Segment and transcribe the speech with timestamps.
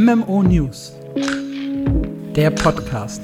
[0.00, 0.92] MMO News.
[2.36, 3.22] Der Podcast.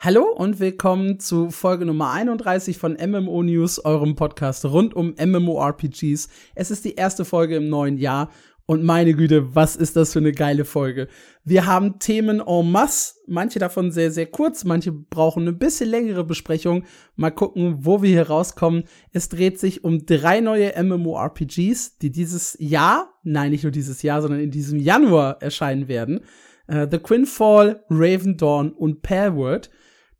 [0.00, 6.30] Hallo und willkommen zu Folge Nummer 31 von MMO News, eurem Podcast rund um MMORPGs.
[6.54, 8.30] Es ist die erste Folge im neuen Jahr
[8.66, 11.06] und meine Güte, was ist das für eine geile Folge.
[11.44, 16.24] Wir haben Themen en masse, manche davon sehr, sehr kurz, manche brauchen eine bisschen längere
[16.24, 16.84] Besprechung.
[17.14, 18.84] Mal gucken, wo wir hier rauskommen.
[19.12, 24.20] Es dreht sich um drei neue MMORPGs, die dieses Jahr, nein, nicht nur dieses Jahr,
[24.20, 26.20] sondern in diesem Januar erscheinen werden.
[26.68, 29.70] Uh, The Quinfall, Raven Dawn und Palworld.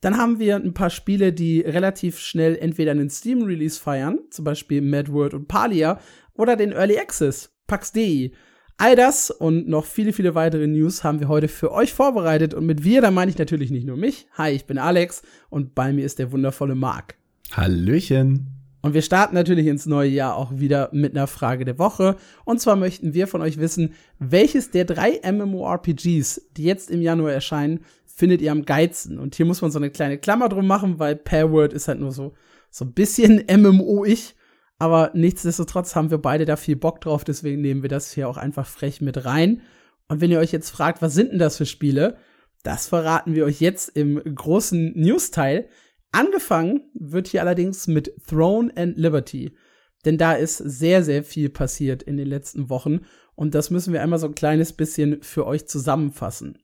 [0.00, 4.80] Dann haben wir ein paar Spiele, die relativ schnell entweder einen Steam-Release feiern, zum Beispiel
[4.82, 5.98] Mad World und Palia,
[6.34, 8.32] oder den Early Access, PAX.de.
[8.78, 12.52] All das und noch viele, viele weitere News haben wir heute für euch vorbereitet.
[12.52, 14.26] Und mit wir, da meine ich natürlich nicht nur mich.
[14.32, 17.16] Hi, ich bin Alex und bei mir ist der wundervolle Marc.
[17.52, 18.56] Hallöchen.
[18.82, 22.16] Und wir starten natürlich ins neue Jahr auch wieder mit einer Frage der Woche.
[22.44, 27.32] Und zwar möchten wir von euch wissen, welches der drei MMORPGs, die jetzt im Januar
[27.32, 29.18] erscheinen, findet ihr am geilsten?
[29.18, 32.12] Und hier muss man so eine kleine Klammer drum machen, weil Pairword ist halt nur
[32.12, 32.34] so,
[32.70, 34.36] so ein bisschen MMO-ich.
[34.78, 38.36] Aber nichtsdestotrotz haben wir beide da viel Bock drauf, deswegen nehmen wir das hier auch
[38.36, 39.62] einfach frech mit rein.
[40.08, 42.18] Und wenn ihr euch jetzt fragt, was sind denn das für Spiele?
[42.62, 45.68] Das verraten wir euch jetzt im großen News-Teil.
[46.12, 49.56] Angefangen wird hier allerdings mit Throne and Liberty.
[50.04, 53.00] Denn da ist sehr, sehr viel passiert in den letzten Wochen.
[53.34, 56.58] Und das müssen wir einmal so ein kleines bisschen für euch zusammenfassen.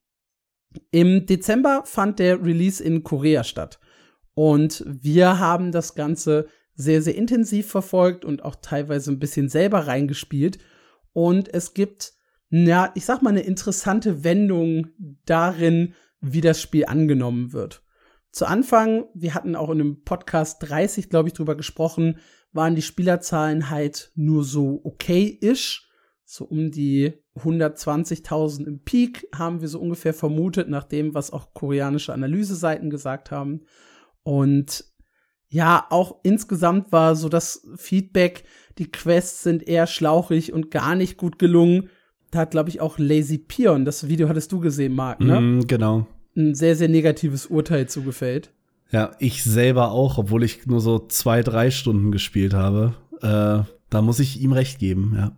[0.90, 3.78] Im Dezember fand der Release in Korea statt.
[4.34, 9.86] Und wir haben das Ganze sehr, sehr intensiv verfolgt und auch teilweise ein bisschen selber
[9.86, 10.58] reingespielt.
[11.12, 12.12] Und es gibt,
[12.50, 14.88] ja, ich sag mal, eine interessante Wendung
[15.24, 17.82] darin, wie das Spiel angenommen wird.
[18.30, 22.18] Zu Anfang, wir hatten auch in einem Podcast 30, glaube ich, drüber gesprochen,
[22.52, 25.88] waren die Spielerzahlen halt nur so okay-ish.
[26.24, 31.52] So um die 120.000 im Peak haben wir so ungefähr vermutet, nach dem, was auch
[31.52, 33.66] koreanische Analyseseiten gesagt haben.
[34.22, 34.91] Und
[35.52, 38.44] ja, auch insgesamt war so das Feedback,
[38.78, 41.90] die Quests sind eher schlauchig und gar nicht gut gelungen.
[42.30, 45.38] Da hat, glaube ich, auch Lazy Pion, das Video hattest du gesehen, Marc, ne?
[45.38, 46.06] Mm, genau.
[46.34, 48.50] Ein sehr, sehr negatives Urteil zugefällt.
[48.90, 52.94] Ja, ich selber auch, obwohl ich nur so zwei, drei Stunden gespielt habe.
[53.20, 55.32] Äh, da muss ich ihm recht geben, ja.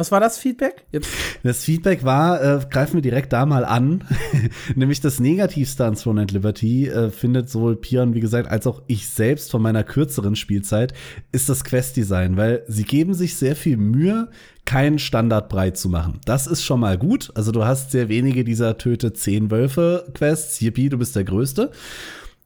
[0.00, 0.86] Was war das Feedback?
[0.92, 1.10] Jetzt.
[1.42, 4.04] Das Feedback war, äh, greifen wir direkt da mal an,
[4.76, 8.80] nämlich das Negativste an Throne and Liberty äh, findet sowohl Pion, wie gesagt, als auch
[8.86, 10.94] ich selbst von meiner kürzeren Spielzeit,
[11.32, 14.28] ist das Quest-Design, weil sie geben sich sehr viel Mühe,
[14.64, 16.20] keinen Standard breit zu machen.
[16.24, 17.32] Das ist schon mal gut.
[17.34, 20.60] Also du hast sehr wenige dieser Töte zehn Wölfe-Quests.
[20.60, 21.72] Yippie, du bist der Größte.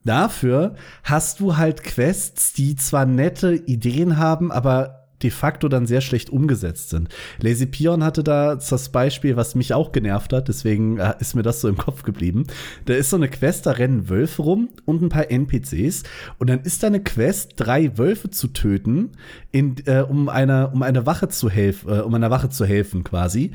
[0.05, 0.75] Dafür
[1.05, 6.31] hast du halt Quests, die zwar nette Ideen haben, aber de facto dann sehr schlecht
[6.31, 7.09] umgesetzt sind.
[7.41, 11.43] Lazy Pion hatte da das Beispiel, was mich auch genervt hat, deswegen äh, ist mir
[11.43, 12.47] das so im Kopf geblieben.
[12.85, 16.03] Da ist so eine Quest, da rennen Wölfe rum und ein paar NPCs
[16.39, 19.11] und dann ist da eine Quest, drei Wölfe zu töten,
[19.51, 23.05] in, äh, um einer um eine Wache zu helfen, äh, um einer Wache zu helfen
[23.05, 23.53] quasi.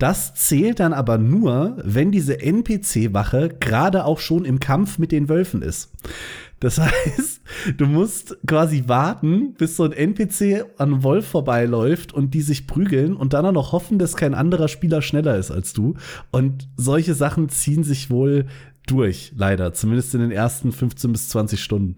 [0.00, 5.28] Das zählt dann aber nur, wenn diese NPC-Wache gerade auch schon im Kampf mit den
[5.28, 5.92] Wölfen ist.
[6.60, 7.40] Das heißt,
[7.78, 13.16] du musst quasi warten, bis so ein NPC an Wolf vorbeiläuft und die sich prügeln
[13.16, 15.94] und dann auch noch hoffen, dass kein anderer Spieler schneller ist als du.
[16.30, 18.46] Und solche Sachen ziehen sich wohl
[18.86, 19.72] durch, leider.
[19.72, 21.96] Zumindest in den ersten 15 bis 20 Stunden.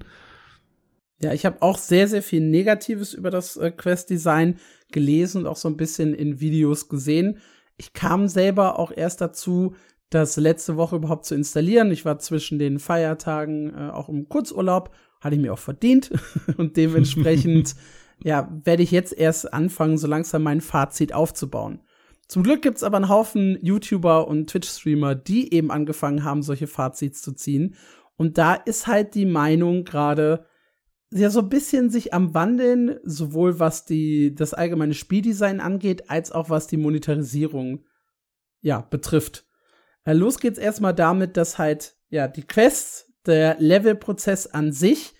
[1.20, 4.58] Ja, ich habe auch sehr, sehr viel Negatives über das äh, Quest-Design
[4.90, 7.38] gelesen und auch so ein bisschen in Videos gesehen.
[7.76, 9.74] Ich kam selber auch erst dazu,
[10.14, 11.90] das letzte Woche überhaupt zu installieren.
[11.90, 14.90] Ich war zwischen den Feiertagen äh, auch im Kurzurlaub,
[15.20, 16.10] hatte ich mir auch verdient
[16.56, 17.74] und dementsprechend
[18.22, 21.80] ja, werde ich jetzt erst anfangen, so langsam mein Fazit aufzubauen.
[22.28, 27.20] Zum Glück gibt's aber einen Haufen YouTuber und Twitch-Streamer, die eben angefangen haben, solche Fazits
[27.20, 27.74] zu ziehen.
[28.16, 30.46] Und da ist halt die Meinung gerade
[31.12, 36.32] ja so ein bisschen sich am Wandeln, sowohl was die, das allgemeine Spieldesign angeht, als
[36.32, 37.84] auch was die Monetarisierung
[38.60, 39.47] ja, betrifft.
[40.07, 45.15] Los geht's erstmal damit, dass halt, ja, die Quests, der Levelprozess an sich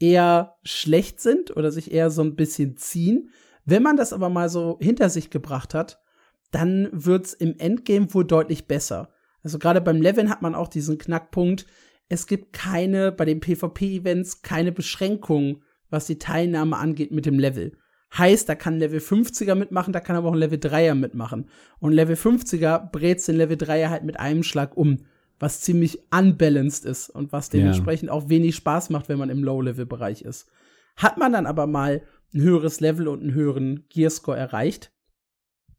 [0.00, 3.30] eher schlecht sind oder sich eher so ein bisschen ziehen.
[3.64, 6.02] Wenn man das aber mal so hinter sich gebracht hat,
[6.50, 9.10] dann wird's im Endgame wohl deutlich besser.
[9.42, 11.66] Also gerade beim Leveln hat man auch diesen Knackpunkt.
[12.08, 17.72] Es gibt keine, bei den PvP-Events, keine Beschränkungen, was die Teilnahme angeht mit dem Level.
[18.16, 21.48] Heißt, da kann Level 50er mitmachen, da kann aber auch ein Level 3er mitmachen.
[21.80, 24.98] Und Level 50er brät den Level 3er halt mit einem Schlag um,
[25.40, 28.14] was ziemlich unbalanced ist und was dementsprechend ja.
[28.14, 30.48] auch wenig Spaß macht, wenn man im Low-Level-Bereich ist.
[30.96, 32.02] Hat man dann aber mal
[32.32, 34.92] ein höheres Level und einen höheren Gearscore erreicht,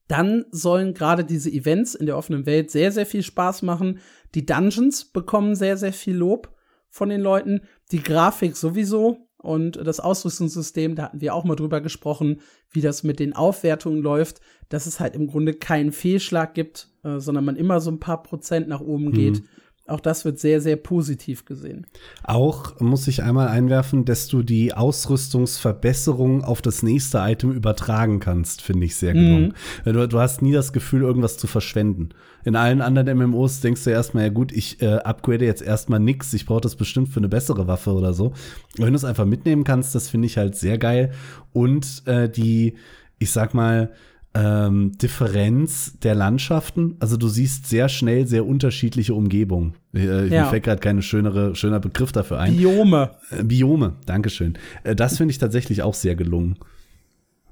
[0.08, 4.00] dann sollen gerade diese Events in der offenen Welt sehr, sehr viel Spaß machen.
[4.36, 6.54] Die Dungeons bekommen sehr, sehr viel Lob
[6.90, 7.62] von den Leuten.
[7.92, 13.04] Die Grafik sowieso und das Ausrüstungssystem, da hatten wir auch mal drüber gesprochen, wie das
[13.04, 17.56] mit den Aufwertungen läuft, dass es halt im Grunde keinen Fehlschlag gibt, äh, sondern man
[17.56, 19.44] immer so ein paar Prozent nach oben geht.
[19.88, 21.86] Auch das wird sehr, sehr positiv gesehen.
[22.24, 28.64] Auch muss ich einmal einwerfen, dass du die Ausrüstungsverbesserung auf das nächste Item übertragen kannst,
[28.64, 29.54] finde ich sehr gelungen.
[29.86, 29.94] Mhm.
[29.94, 32.10] Du, du, hast nie das Gefühl, irgendwas zu verschwenden.
[32.44, 36.34] In allen anderen MMOs denkst du erstmal, ja gut, ich äh, upgrade jetzt erstmal nix,
[36.34, 38.34] ich brauche das bestimmt für eine bessere Waffe oder so.
[38.78, 41.12] wenn du es einfach mitnehmen kannst, das finde ich halt sehr geil.
[41.54, 42.74] Und äh, die,
[43.20, 43.92] ich sag mal,
[44.36, 46.98] ähm, Differenz der Landschaften.
[47.00, 49.76] Also du siehst sehr schnell sehr unterschiedliche Umgebungen.
[49.94, 50.44] Äh, ja.
[50.44, 52.58] Mir fällt gerade kein schönere, schöner Begriff dafür ein.
[52.58, 53.12] Biome.
[53.32, 54.58] Äh, Biome, Dankeschön.
[54.84, 56.60] Äh, das finde ich tatsächlich auch sehr gelungen.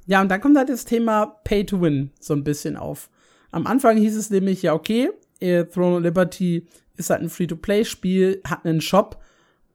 [0.06, 3.10] Ja, und dann kommt halt das Thema Pay to Win so ein bisschen auf.
[3.52, 5.10] Am Anfang hieß es nämlich, ja, okay,
[5.40, 9.22] Throne of Liberty ist halt ein Free-to-Play-Spiel, hat einen Shop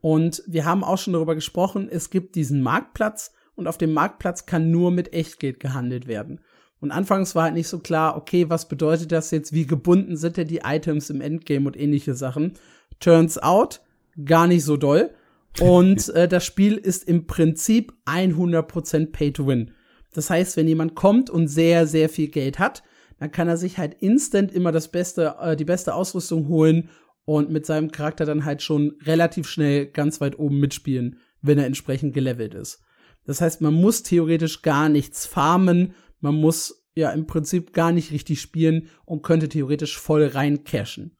[0.01, 4.45] und wir haben auch schon darüber gesprochen, es gibt diesen Marktplatz und auf dem Marktplatz
[4.45, 6.39] kann nur mit Echtgeld gehandelt werden.
[6.81, 10.37] Und anfangs war halt nicht so klar, okay, was bedeutet das jetzt, wie gebunden sind
[10.37, 12.53] denn die Items im Endgame und ähnliche Sachen.
[12.99, 13.81] Turns out,
[14.23, 15.11] gar nicht so doll.
[15.59, 19.71] Und äh, das Spiel ist im Prinzip 100% Pay to Win.
[20.13, 22.83] Das heißt, wenn jemand kommt und sehr, sehr viel Geld hat,
[23.19, 26.89] dann kann er sich halt instant immer das beste, äh, die beste Ausrüstung holen
[27.25, 31.65] und mit seinem Charakter dann halt schon relativ schnell ganz weit oben mitspielen, wenn er
[31.65, 32.81] entsprechend gelevelt ist.
[33.25, 38.11] Das heißt, man muss theoretisch gar nichts farmen, man muss ja im Prinzip gar nicht
[38.11, 41.17] richtig spielen und könnte theoretisch voll rein cashen.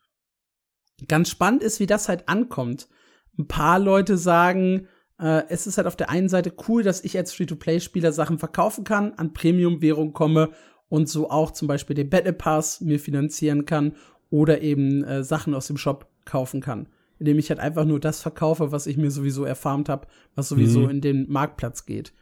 [1.08, 2.90] Ganz spannend ist, wie das halt ankommt.
[3.38, 4.88] Ein paar Leute sagen,
[5.20, 8.84] äh, es ist halt auf der einen Seite cool, dass ich als Free-to-Play-Spieler Sachen verkaufen
[8.84, 10.52] kann, an Premium-Währung komme
[10.90, 13.94] und so auch zum Beispiel den Battle Pass mir finanzieren kann
[14.30, 16.90] oder eben äh, Sachen aus dem Shop kaufen kann.
[17.20, 20.82] Indem ich halt einfach nur das verkaufe, was ich mir sowieso erfarmt habe, was sowieso
[20.82, 20.90] mhm.
[20.90, 22.14] in den Marktplatz geht.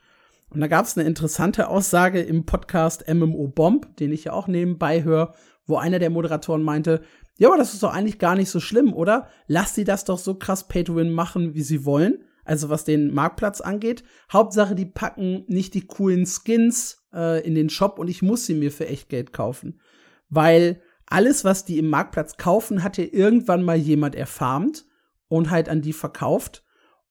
[0.49, 4.47] Und da gab es eine interessante Aussage im Podcast MMO Bomb, den ich ja auch
[4.47, 5.33] nebenbei höre,
[5.65, 7.01] wo einer der Moderatoren meinte,
[7.37, 9.27] ja, aber das ist doch eigentlich gar nicht so schlimm, oder?
[9.47, 12.23] Lass sie das doch so krass Pay-to-Win machen, wie sie wollen.
[12.45, 14.03] Also was den Marktplatz angeht.
[14.31, 18.53] Hauptsache, die packen nicht die coolen Skins äh, in den Shop und ich muss sie
[18.53, 19.81] mir für echt Geld kaufen.
[20.29, 24.85] Weil alles, was die im Marktplatz kaufen, hat ja irgendwann mal jemand erfarmt
[25.27, 26.63] und halt an die verkauft.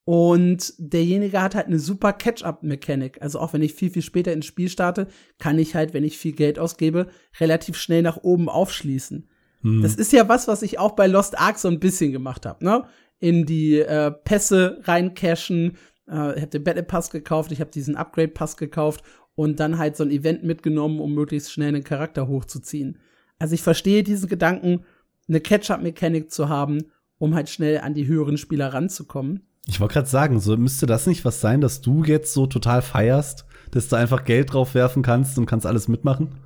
[0.06, 3.20] Und derjenige hat halt eine super Catch-up-Mechanik.
[3.20, 5.08] Also auch wenn ich viel, viel später ins Spiel starte,
[5.40, 7.08] kann ich halt, wenn ich viel Geld ausgebe,
[7.40, 9.28] relativ schnell nach oben aufschließen.
[9.62, 9.82] Hm.
[9.82, 12.64] Das ist ja was, was ich auch bei Lost Ark so ein bisschen gemacht habe,
[12.64, 12.84] ne?
[13.18, 15.76] In die äh, Pässe reincashen.
[16.08, 19.02] Äh, ich habe den Battle Pass gekauft, ich habe diesen Upgrade Pass gekauft
[19.34, 23.00] und dann halt so ein Event mitgenommen, um möglichst schnell einen Charakter hochzuziehen.
[23.40, 24.84] Also ich verstehe diesen Gedanken,
[25.26, 29.48] eine Catch-up-Mechanik zu haben, um halt schnell an die höheren Spieler ranzukommen.
[29.68, 32.82] Ich wollte gerade sagen, so müsste das nicht was sein, dass du jetzt so total
[32.82, 36.36] feierst, dass du einfach Geld drauf werfen kannst und kannst alles mitmachen?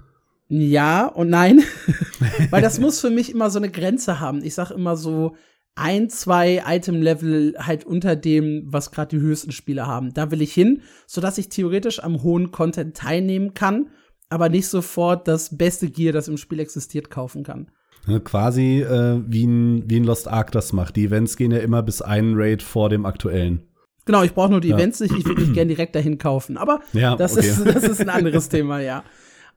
[0.48, 1.62] Ja und nein,
[2.50, 4.42] weil das muss für mich immer so eine Grenze haben.
[4.42, 5.36] Ich sag immer so
[5.76, 10.12] ein, zwei Item-Level halt unter dem, was gerade die höchsten Spieler haben.
[10.12, 13.90] Da will ich hin, sodass ich theoretisch am hohen Content teilnehmen kann,
[14.28, 17.70] aber nicht sofort das beste Gear, das im Spiel existiert, kaufen kann.
[18.06, 20.96] Ne, quasi äh, wie, ein, wie ein Lost Ark das macht.
[20.96, 23.62] Die Events gehen ja immer bis einen Raid vor dem aktuellen.
[24.06, 24.76] Genau, ich brauche nur die ja.
[24.76, 26.56] Events nicht, ich würde mich gerne direkt dahin kaufen.
[26.56, 27.48] Aber ja, das, okay.
[27.48, 29.04] ist, das ist ein anderes Thema, ja.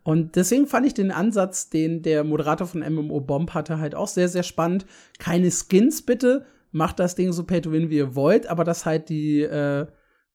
[0.04, 4.10] Und deswegen fand ich den Ansatz, den der Moderator von MMO Bomb hatte, halt auch
[4.10, 4.86] sehr, sehr spannend.
[5.18, 8.86] Keine Skins bitte, macht das Ding so pay to win, wie ihr wollt, aber dass
[8.86, 9.88] halt die äh,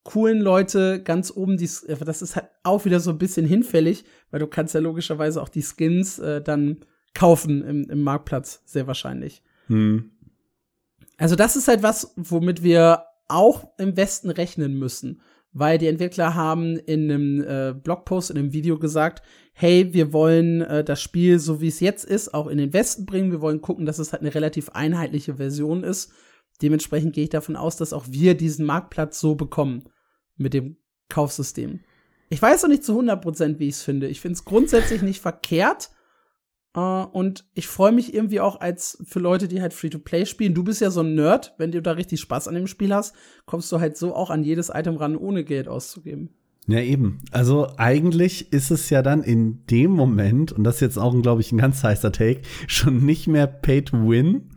[0.05, 4.41] coolen Leute ganz oben, die, das ist halt auch wieder so ein bisschen hinfällig, weil
[4.41, 6.79] du kannst ja logischerweise auch die Skins äh, dann
[7.19, 9.43] kaufen im, im Marktplatz, sehr wahrscheinlich.
[9.67, 10.13] Hm.
[11.17, 15.21] Also das ist halt was, womit wir auch im Westen rechnen müssen,
[15.53, 20.61] weil die Entwickler haben in einem äh, Blogpost, in einem Video gesagt, hey, wir wollen
[20.61, 23.33] äh, das Spiel, so wie es jetzt ist, auch in den Westen bringen.
[23.33, 26.13] Wir wollen gucken, dass es halt eine relativ einheitliche Version ist.
[26.63, 29.89] Dementsprechend gehe ich davon aus, dass auch wir diesen Marktplatz so bekommen
[30.37, 30.77] mit dem
[31.09, 31.81] Kaufsystem.
[32.31, 34.07] Ich weiß noch nicht zu 100%, wie ich es finde.
[34.07, 35.91] Ich finde es grundsätzlich nicht verkehrt,
[37.13, 40.55] und ich freue mich irgendwie auch als für Leute, die halt Free-to-Play spielen.
[40.55, 43.15] Du bist ja so ein Nerd, wenn du da richtig Spaß an dem Spiel hast,
[43.47, 46.31] kommst du halt so auch an jedes Item ran, ohne Geld auszugeben.
[46.67, 47.21] Ja, eben.
[47.31, 51.41] Also eigentlich ist es ja dann in dem Moment, und das ist jetzt auch, glaube
[51.41, 54.51] ich, ein ganz heißer Take, schon nicht mehr Pay to Win,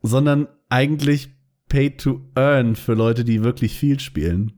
[0.00, 1.30] sondern eigentlich
[1.68, 4.57] Pay to Earn für Leute, die wirklich viel spielen.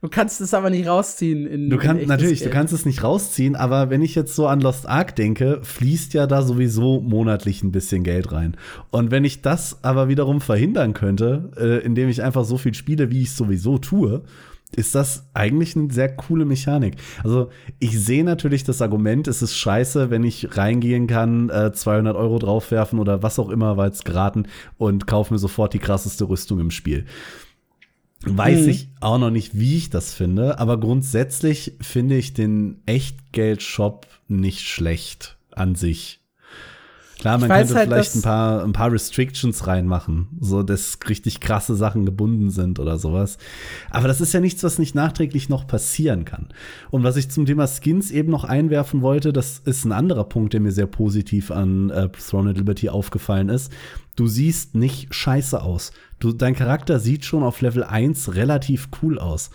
[0.00, 1.46] Du kannst es aber nicht rausziehen.
[1.46, 2.50] In, du kannst natürlich, Geld.
[2.50, 6.14] du kannst es nicht rausziehen, aber wenn ich jetzt so an Lost Ark denke, fließt
[6.14, 8.56] ja da sowieso monatlich ein bisschen Geld rein.
[8.90, 13.10] Und wenn ich das aber wiederum verhindern könnte, äh, indem ich einfach so viel spiele,
[13.10, 14.22] wie ich es sowieso tue,
[14.76, 16.96] ist das eigentlich eine sehr coole Mechanik.
[17.24, 22.16] Also ich sehe natürlich das Argument, es ist scheiße, wenn ich reingehen kann, äh, 200
[22.16, 26.28] Euro draufwerfen oder was auch immer, weil es geraten und kaufe mir sofort die krasseste
[26.28, 27.06] Rüstung im Spiel.
[28.24, 28.68] Weiß mhm.
[28.68, 34.60] ich auch noch nicht, wie ich das finde, aber grundsätzlich finde ich den Echtgeld-Shop nicht
[34.60, 36.20] schlecht an sich.
[37.18, 41.74] Klar, man könnte halt, vielleicht ein paar, ein paar Restrictions reinmachen, so dass richtig krasse
[41.74, 43.38] Sachen gebunden sind oder sowas.
[43.90, 46.48] Aber das ist ja nichts, was nicht nachträglich noch passieren kann.
[46.90, 50.52] Und was ich zum Thema Skins eben noch einwerfen wollte, das ist ein anderer Punkt,
[50.52, 53.72] der mir sehr positiv an äh, Throne and Liberty aufgefallen ist.
[54.14, 55.92] Du siehst nicht scheiße aus.
[56.20, 59.50] Du, dein Charakter sieht schon auf Level 1 relativ cool aus.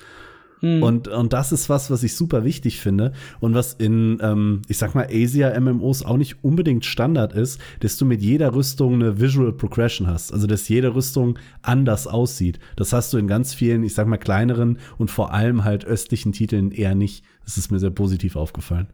[0.63, 0.82] Mhm.
[0.82, 4.77] Und, und das ist was, was ich super wichtig finde und was in, ähm, ich
[4.77, 9.51] sag mal, Asia-MMOs auch nicht unbedingt Standard ist, dass du mit jeder Rüstung eine Visual
[9.51, 10.32] Progression hast.
[10.32, 12.60] Also, dass jede Rüstung anders aussieht.
[12.77, 16.32] Das hast du in ganz vielen, ich sag mal, kleineren und vor allem halt östlichen
[16.32, 17.25] Titeln eher nicht.
[17.43, 18.88] Das ist mir sehr positiv aufgefallen.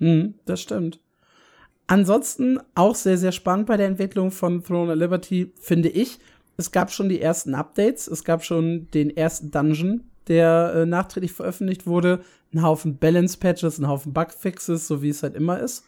[0.00, 1.00] Mhm, das stimmt.
[1.86, 6.18] Ansonsten auch sehr, sehr spannend bei der Entwicklung von Throne of Liberty, finde ich.
[6.58, 11.32] Es gab schon die ersten Updates, es gab schon den ersten Dungeon, der äh, nachträglich
[11.32, 12.20] veröffentlicht wurde,
[12.52, 15.84] ein Haufen Balance-Patches, ein Haufen Bugfixes, so wie es halt immer ist.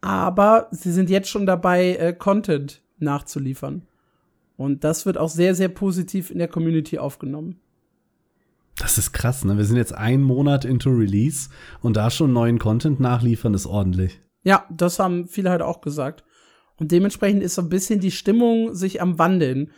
[0.00, 3.82] Aber sie sind jetzt schon dabei, äh, Content nachzuliefern.
[4.56, 7.60] Und das wird auch sehr, sehr positiv in der Community aufgenommen.
[8.76, 9.56] Das ist krass, ne?
[9.56, 11.48] Wir sind jetzt einen Monat into Release
[11.80, 14.20] und da schon neuen Content nachliefern ist ordentlich.
[14.42, 16.24] Ja, das haben viele halt auch gesagt.
[16.76, 19.70] Und dementsprechend ist so ein bisschen die Stimmung sich am Wandeln.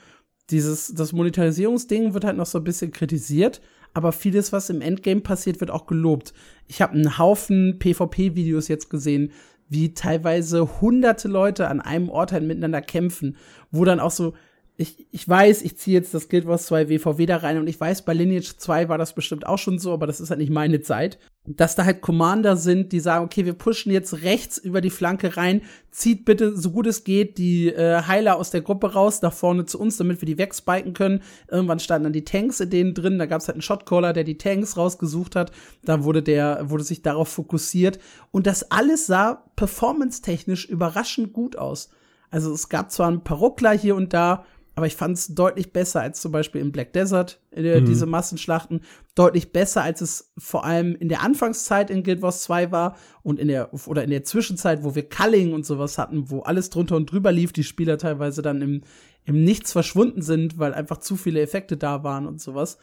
[0.51, 3.61] Dieses, das Monetarisierungsding wird halt noch so ein bisschen kritisiert,
[3.97, 6.35] aber vieles, was im Endgame passiert, wird auch gelobt.
[6.69, 9.33] Ich habe einen Haufen PvP-Videos jetzt gesehen,
[9.71, 13.39] wie teilweise hunderte Leute an einem Ort halt miteinander kämpfen,
[13.71, 14.35] wo dann auch so
[14.79, 17.81] ich, ich weiß, ich ziehe jetzt das Guild Wars 2 WVW da rein und ich
[17.81, 20.53] weiß, bei Lineage 2 war das bestimmt auch schon so, aber das ist halt nicht
[20.53, 21.19] meine Zeit.
[21.47, 25.39] Dass da halt Commander sind, die sagen, okay, wir pushen jetzt rechts über die Flanke
[25.39, 29.33] rein, zieht bitte, so gut es geht, die äh, Heiler aus der Gruppe raus, nach
[29.33, 31.23] vorne zu uns, damit wir die wegspiken können.
[31.51, 34.25] Irgendwann standen dann die Tanks in denen drin, da gab es halt einen Shotcaller, der
[34.25, 35.53] die Tanks rausgesucht hat,
[35.85, 37.99] da wurde der, wurde sich darauf fokussiert
[38.31, 41.89] und das alles sah performance-technisch überraschend gut aus.
[42.31, 44.45] Also es gab zwar ein paar Ruckler hier und da,
[44.77, 47.87] aber ich fand es deutlich besser als zum Beispiel im Black Desert, äh, mhm.
[47.87, 48.83] diese Massenschlachten.
[49.15, 53.41] Deutlich besser, als es vor allem in der Anfangszeit in Guild Wars 2 war und
[53.41, 56.97] in der, oder in der Zwischenzeit, wo wir Culling und sowas hatten, wo alles drunter
[56.97, 58.83] und drüber lief, die Spieler teilweise dann im,
[59.25, 62.77] im Nichts verschwunden sind, weil einfach zu viele Effekte da waren und sowas.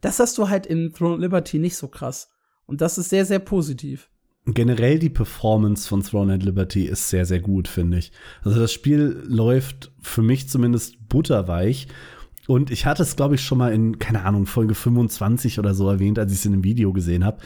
[0.00, 2.30] Das hast du halt in Throne of Liberty nicht so krass.
[2.66, 4.08] Und das ist sehr, sehr positiv
[4.46, 8.12] generell die Performance von Throne and Liberty ist sehr, sehr gut, finde ich.
[8.42, 11.88] Also das Spiel läuft für mich zumindest butterweich.
[12.46, 15.88] Und ich hatte es, glaube ich, schon mal in, keine Ahnung, Folge 25 oder so
[15.88, 17.38] erwähnt, als ich es in einem Video gesehen habe.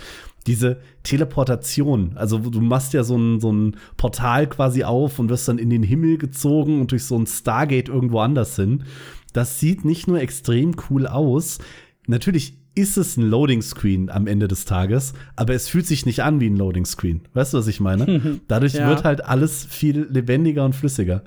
[0.47, 5.49] Diese Teleportation, also du machst ja so ein, so ein Portal quasi auf und wirst
[5.49, 8.85] dann in den Himmel gezogen und durch so ein Stargate irgendwo anders hin.
[9.33, 11.59] Das sieht nicht nur extrem cool aus,
[12.07, 16.23] natürlich ist es ein Loading Screen am Ende des Tages, aber es fühlt sich nicht
[16.23, 17.23] an wie ein Loading Screen.
[17.33, 18.41] Weißt du, was ich meine?
[18.49, 18.89] Dadurch ja.
[18.89, 21.25] wird halt alles viel lebendiger und flüssiger.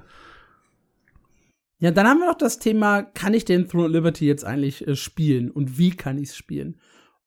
[1.80, 4.88] Ja, dann haben wir noch das Thema, kann ich den Throne of Liberty jetzt eigentlich
[4.88, 6.78] äh, spielen und wie kann ich es spielen?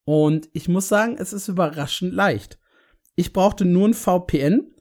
[0.05, 2.59] Und ich muss sagen, es ist überraschend leicht.
[3.15, 4.73] Ich brauchte nur ein VPN,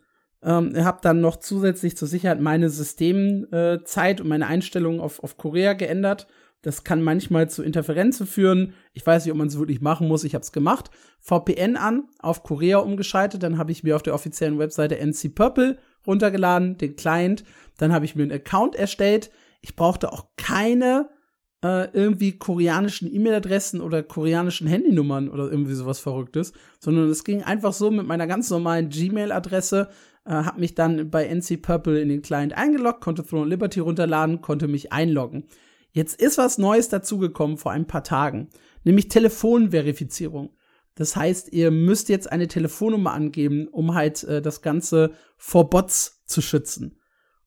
[0.41, 5.37] ähm, habe dann noch zusätzlich zur Sicherheit meine Systemzeit äh, und meine Einstellungen auf, auf
[5.37, 6.27] Korea geändert
[6.61, 8.73] das kann manchmal zu Interferenzen führen.
[8.93, 10.25] Ich weiß nicht, ob man es wirklich machen muss.
[10.25, 10.91] Ich habe es gemacht.
[11.19, 13.43] VPN an, auf Korea umgeschaltet.
[13.43, 17.45] Dann habe ich mir auf der offiziellen Webseite NC Purple runtergeladen, den Client.
[17.77, 19.31] Dann habe ich mir einen Account erstellt.
[19.61, 21.09] Ich brauchte auch keine
[21.63, 27.73] äh, irgendwie koreanischen E-Mail-Adressen oder koreanischen Handynummern oder irgendwie sowas Verrücktes, sondern es ging einfach
[27.73, 29.89] so mit meiner ganz normalen Gmail-Adresse.
[30.25, 34.41] Äh, habe mich dann bei NC Purple in den Client eingeloggt, konnte Throne Liberty runterladen,
[34.41, 35.45] konnte mich einloggen.
[35.91, 38.49] Jetzt ist was Neues dazugekommen vor ein paar Tagen,
[38.83, 40.55] nämlich Telefonverifizierung.
[40.95, 46.23] Das heißt, ihr müsst jetzt eine Telefonnummer angeben, um halt äh, das Ganze vor Bots
[46.25, 46.99] zu schützen.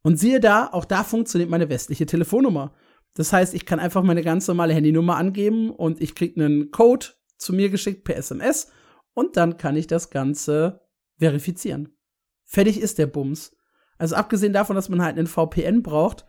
[0.03, 2.75] Und siehe da, auch da funktioniert meine westliche Telefonnummer.
[3.15, 7.07] Das heißt, ich kann einfach meine ganz normale Handynummer angeben und ich krieg einen Code
[7.37, 8.73] zu mir geschickt per SMS
[9.15, 10.81] und dann kann ich das Ganze
[11.19, 11.97] verifizieren.
[12.45, 13.55] Fertig ist der Bums.
[13.99, 16.27] Also abgesehen davon, dass man halt einen VPN braucht,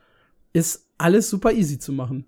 [0.52, 2.26] ist alles super easy zu machen.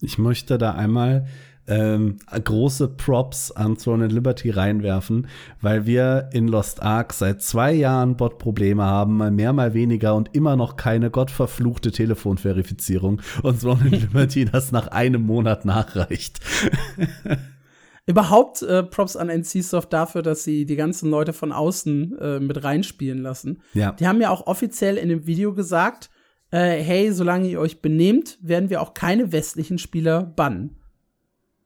[0.00, 1.26] Ich möchte da einmal
[1.68, 5.26] ähm, große Props an Throne and Liberty reinwerfen,
[5.60, 10.34] weil wir in Lost Ark seit zwei Jahren Bot-Probleme haben, mal mehr, mal weniger und
[10.34, 16.40] immer noch keine gottverfluchte Telefonverifizierung und Throne and Liberty das nach einem Monat nachreicht.
[18.08, 22.62] Überhaupt äh, Props an NCSoft dafür, dass sie die ganzen Leute von außen äh, mit
[22.62, 23.62] reinspielen lassen.
[23.74, 23.92] Ja.
[23.92, 26.10] Die haben ja auch offiziell in dem Video gesagt,
[26.50, 30.76] äh, hey, solange ihr euch benehmt, werden wir auch keine westlichen Spieler bannen.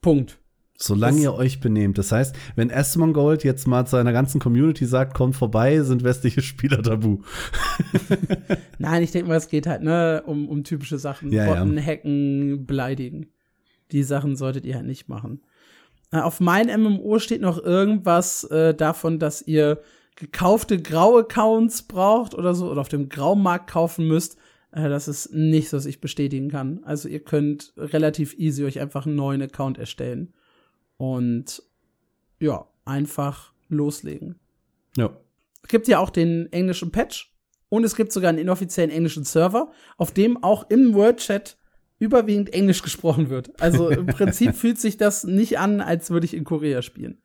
[0.00, 0.38] Punkt.
[0.82, 1.98] Solange Das- ihr euch benehmt.
[1.98, 6.02] Das heißt, wenn Asmon Gold jetzt mal zu seiner ganzen Community sagt, kommt vorbei, sind
[6.04, 7.18] westliche Spieler tabu.
[8.78, 11.30] Nein, ich denke mal, es geht halt ne, um, um typische Sachen.
[11.32, 11.54] Ja, ja.
[11.54, 13.26] Botten, hacken, beleidigen.
[13.92, 15.42] Die Sachen solltet ihr halt nicht machen.
[16.12, 19.80] Äh, auf mein MMO steht noch irgendwas äh, davon, dass ihr
[20.16, 24.38] gekaufte Grau-Accounts braucht oder so oder auf dem Graumarkt kaufen müsst.
[24.72, 26.82] Äh, das ist nichts, was ich bestätigen kann.
[26.84, 30.34] Also ihr könnt relativ easy euch einfach einen neuen Account erstellen.
[30.96, 31.62] Und
[32.38, 34.38] ja, einfach loslegen.
[34.96, 35.16] Ja.
[35.62, 37.34] Es gibt ja auch den englischen Patch
[37.68, 41.58] und es gibt sogar einen inoffiziellen englischen Server, auf dem auch im Word-Chat
[41.98, 43.60] überwiegend Englisch gesprochen wird.
[43.60, 47.22] Also im Prinzip fühlt sich das nicht an, als würde ich in Korea spielen.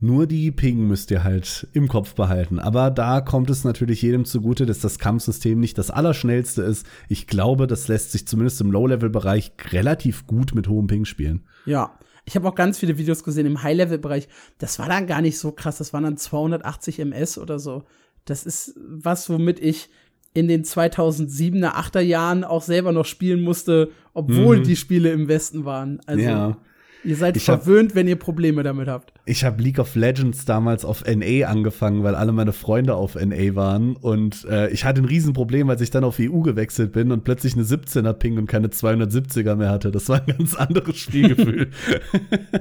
[0.00, 2.58] Nur die Ping müsst ihr halt im Kopf behalten.
[2.58, 6.84] Aber da kommt es natürlich jedem zugute, dass das Kampfsystem nicht das allerschnellste ist.
[7.08, 11.44] Ich glaube, das lässt sich zumindest im Low-Level-Bereich relativ gut mit hohem Ping spielen.
[11.64, 11.98] Ja.
[12.26, 14.28] Ich habe auch ganz viele Videos gesehen im High-Level-Bereich.
[14.58, 15.78] Das war dann gar nicht so krass.
[15.78, 17.84] Das waren dann 280 MS oder so.
[18.24, 19.90] Das ist was, womit ich
[20.32, 24.62] in den 2007er, 8er Jahren auch selber noch spielen musste, obwohl Mhm.
[24.64, 26.00] die Spiele im Westen waren.
[26.06, 26.56] Also ja.
[27.04, 29.12] Ihr seid Ich hab- verwöhnt, wenn ihr Probleme damit habt.
[29.26, 33.54] Ich habe League of Legends damals auf NA angefangen, weil alle meine Freunde auf NA
[33.54, 33.96] waren.
[33.96, 37.54] Und äh, ich hatte ein Riesenproblem, als ich dann auf EU gewechselt bin und plötzlich
[37.54, 39.90] eine 17er Ping und keine 270er mehr hatte.
[39.90, 41.70] Das war ein ganz anderes Spielgefühl.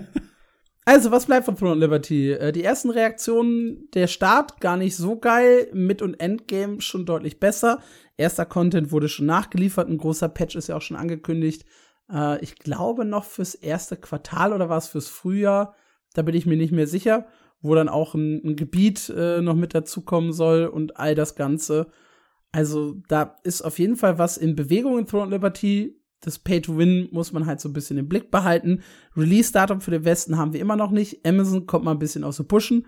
[0.85, 2.31] Also, was bleibt von Throne of Liberty?
[2.33, 7.39] Äh, die ersten Reaktionen, der Start gar nicht so geil, Mid- und Endgame schon deutlich
[7.39, 7.79] besser.
[8.17, 11.63] Erster Content wurde schon nachgeliefert, ein großer Patch ist ja auch schon angekündigt.
[12.11, 15.75] Äh, ich glaube noch fürs erste Quartal oder war es fürs Frühjahr,
[16.13, 17.25] da bin ich mir nicht mehr sicher,
[17.61, 21.87] wo dann auch ein, ein Gebiet äh, noch mit dazukommen soll und all das Ganze.
[22.51, 25.99] Also, da ist auf jeden Fall was in Bewegung in Throne Liberty.
[26.21, 28.83] Das Pay-to-Win muss man halt so ein bisschen im Blick behalten.
[29.17, 31.25] Release-Datum für den Westen haben wir immer noch nicht.
[31.25, 32.85] Amazon kommt mal ein bisschen aus dem Pushen.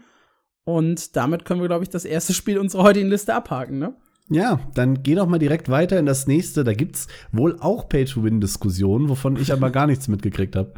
[0.66, 3.96] Und damit können wir, glaube ich, das erste Spiel unserer heutigen Liste abhaken, ne?
[4.30, 6.64] Ja, dann geh doch mal direkt weiter in das nächste.
[6.64, 10.74] Da gibt's wohl auch Pay-to-Win-Diskussionen, wovon ich aber gar nichts mitgekriegt habe.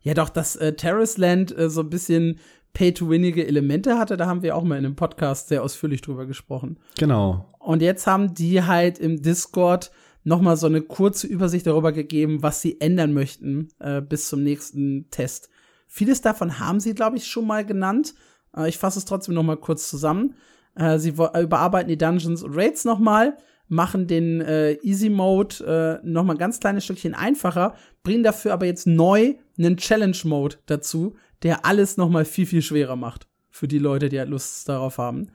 [0.00, 2.38] Ja, doch, dass äh, Terrace Land äh, so ein bisschen
[2.72, 6.78] Pay-to-Winnige Elemente hatte, da haben wir auch mal in einem Podcast sehr ausführlich drüber gesprochen.
[6.98, 7.52] Genau.
[7.58, 9.90] Und jetzt haben die halt im Discord
[10.24, 14.42] noch mal so eine kurze Übersicht darüber gegeben, was sie ändern möchten äh, bis zum
[14.42, 15.48] nächsten Test.
[15.86, 18.14] Vieles davon haben sie, glaube ich, schon mal genannt.
[18.56, 20.34] Äh, ich fasse es trotzdem noch mal kurz zusammen.
[20.76, 23.36] Äh, sie äh, überarbeiten die Dungeons und Raids noch mal,
[23.68, 28.52] machen den äh, Easy Mode äh, noch mal ein ganz kleines Stückchen einfacher, bringen dafür
[28.52, 33.26] aber jetzt neu einen Challenge Mode dazu, der alles noch mal viel viel schwerer macht
[33.50, 35.28] für die Leute, die halt Lust darauf haben.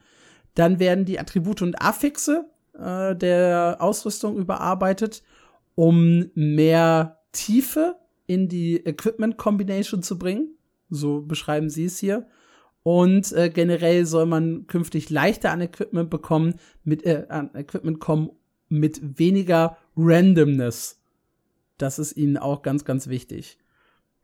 [0.54, 2.46] Dann werden die Attribute und Affixe
[2.78, 5.22] äh, der Ausrüstung überarbeitet,
[5.74, 10.56] um mehr Tiefe in die Equipment Combination zu bringen.
[10.88, 12.26] So beschreiben sie es hier.
[12.82, 18.30] Und äh, generell soll man künftig leichter an Equipment bekommen, mit äh, an Equipment kommen
[18.68, 21.00] mit weniger Randomness.
[21.78, 23.58] Das ist ihnen auch ganz, ganz wichtig.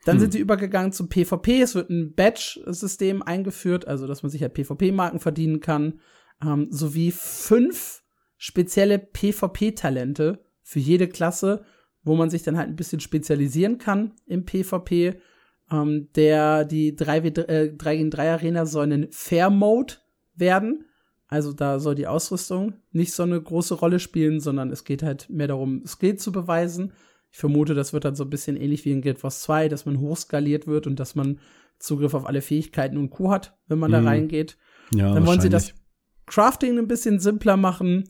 [0.04, 0.20] Dann Hm.
[0.20, 1.60] sind sie übergegangen zum PvP.
[1.60, 6.00] Es wird ein Badge-System eingeführt, also dass man sich halt PvP-Marken verdienen kann,
[6.42, 8.02] ähm, sowie fünf
[8.36, 11.64] spezielle PvP-Talente für jede Klasse,
[12.04, 15.20] wo man sich dann halt ein bisschen spezialisieren kann im PvP.
[15.70, 19.94] Ähm, der, die 3 äh, 3 gegen 3 Arena soll ein Fair Mode
[20.34, 20.84] werden.
[21.26, 25.28] Also da soll die Ausrüstung nicht so eine große Rolle spielen, sondern es geht halt
[25.28, 26.92] mehr darum, Skill zu beweisen.
[27.30, 29.84] Ich vermute, das wird dann so ein bisschen ähnlich wie in Guild Wars 2, dass
[29.84, 31.38] man hochskaliert wird und dass man
[31.78, 34.06] Zugriff auf alle Fähigkeiten und Q hat, wenn man da Mhm.
[34.08, 34.56] reingeht.
[34.94, 35.74] Ja, Dann wollen sie das.
[36.26, 38.04] Crafting ein bisschen simpler machen.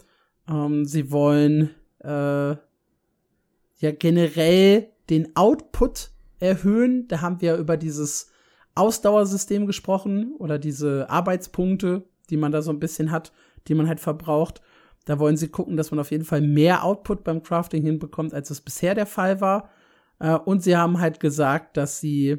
[0.49, 2.09] Ähm, sie wollen äh,
[2.51, 7.07] ja generell den Output erhöhen.
[7.09, 8.31] Da haben wir über dieses
[8.75, 13.33] Ausdauersystem gesprochen oder diese Arbeitspunkte, die man da so ein bisschen hat,
[13.67, 14.63] die man halt verbraucht.
[15.05, 18.51] Da wollen sie gucken, dass man auf jeden Fall mehr Output beim Crafting hinbekommt, als
[18.51, 19.71] es bisher der Fall war.
[20.19, 22.39] Äh, und sie haben halt gesagt, dass sie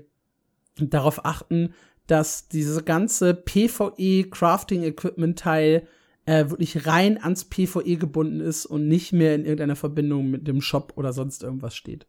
[0.77, 1.73] darauf achten,
[2.07, 5.87] dass diese ganze PvE-Crafting-Equipment-Teil
[6.25, 10.61] äh, wirklich rein ans PvE gebunden ist und nicht mehr in irgendeiner Verbindung mit dem
[10.61, 12.07] Shop oder sonst irgendwas steht.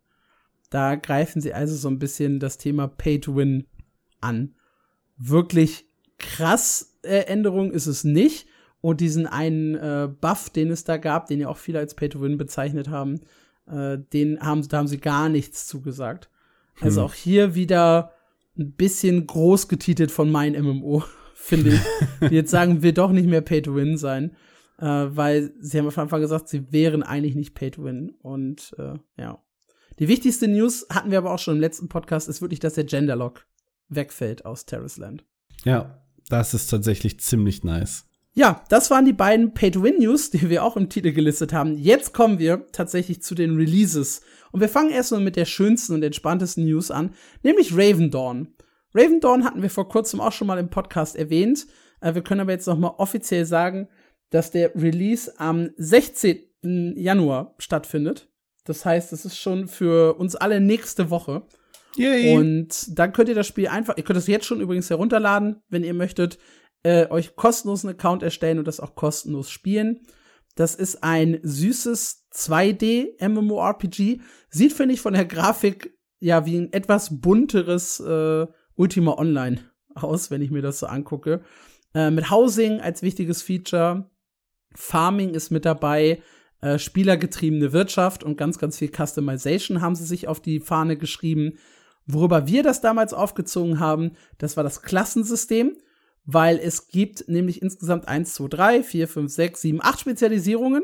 [0.71, 3.67] Da greifen sie also so ein bisschen das Thema Pay to Win
[4.21, 4.55] an.
[5.19, 5.85] Wirklich
[6.19, 8.47] krass äh, Änderung ist es nicht.
[8.81, 12.09] Und diesen einen äh, Buff, den es da gab, den ja auch viele als Pay
[12.09, 13.21] to Win bezeichnet haben,
[13.67, 16.31] äh, den haben, da haben sie gar nichts zugesagt.
[16.81, 17.07] Also hm.
[17.07, 18.13] auch hier wieder
[18.59, 21.05] ein bisschen groß getitelt von mein MMO,
[21.35, 22.31] finde ich.
[22.31, 24.37] jetzt sagen, wir doch nicht mehr Pay to Win sein,
[24.79, 28.15] äh, weil sie haben von Anfang gesagt, sie wären eigentlich nicht Pay to Win.
[28.23, 29.43] Und äh, ja.
[30.01, 32.85] Die wichtigste News hatten wir aber auch schon im letzten Podcast, ist wirklich, dass der
[32.85, 33.47] Genderlock
[33.91, 35.27] wegfällt aus Terrace Land.
[35.65, 38.07] Ja, das ist tatsächlich ziemlich nice.
[38.33, 41.77] Ja, das waren die beiden Pay-to-Win-News, die wir auch im Titel gelistet haben.
[41.77, 44.23] Jetzt kommen wir tatsächlich zu den Releases.
[44.53, 48.55] Und wir fangen erstmal mit der schönsten und entspanntesten News an, nämlich Raven Dawn.
[48.95, 51.67] Raven Dawn hatten wir vor kurzem auch schon mal im Podcast erwähnt.
[52.01, 53.89] Äh, wir können aber jetzt noch mal offiziell sagen,
[54.31, 56.95] dass der Release am 16.
[56.97, 58.30] Januar stattfindet.
[58.65, 61.43] Das heißt, es ist schon für uns alle nächste Woche.
[61.97, 62.37] Yay.
[62.37, 65.85] Und dann könnt ihr das Spiel einfach, ihr könnt es jetzt schon übrigens herunterladen, wenn
[65.85, 66.39] ihr möchtet,
[66.83, 70.01] äh, euch kostenlos einen Account erstellen und das auch kostenlos spielen.
[70.55, 74.21] Das ist ein süßes 2D MMORPG.
[74.51, 78.47] Sieht, finde ich, von der Grafik ja wie ein etwas bunteres äh,
[78.77, 79.61] Ultima Online
[79.95, 81.43] aus, wenn ich mir das so angucke.
[81.95, 84.11] Äh, mit Housing als wichtiges Feature.
[84.75, 86.23] Farming ist mit dabei.
[86.61, 91.59] Äh, spielergetriebene Wirtschaft und ganz, ganz viel Customization haben sie sich auf die Fahne geschrieben.
[92.07, 95.77] Worüber wir das damals aufgezogen haben, das war das Klassensystem
[96.25, 100.83] weil es gibt nämlich insgesamt 1, 2, 3, 4, 5, 6, 7, 8 Spezialisierungen.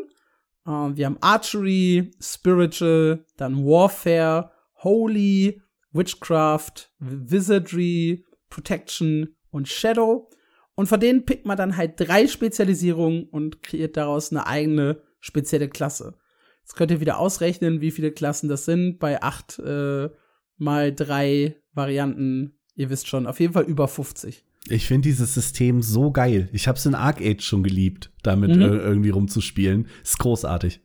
[0.67, 4.51] Äh, wir haben Archery, Spiritual, dann Warfare,
[4.83, 5.63] Holy,
[5.93, 10.29] Witchcraft, Wizardry, Protection und Shadow.
[10.75, 15.69] Und von denen pickt man dann halt drei Spezialisierungen und kreiert daraus eine eigene spezielle
[15.69, 16.15] Klasse.
[16.63, 18.99] Jetzt könnt ihr wieder ausrechnen, wie viele Klassen das sind.
[18.99, 20.09] Bei acht äh,
[20.57, 24.45] mal drei Varianten, ihr wisst schon, auf jeden Fall über 50.
[24.69, 26.49] Ich finde dieses System so geil.
[26.53, 28.63] Ich habe es in Arc Age schon geliebt, damit mhm.
[28.63, 29.89] äh, irgendwie rumzuspielen.
[30.03, 30.81] Ist großartig.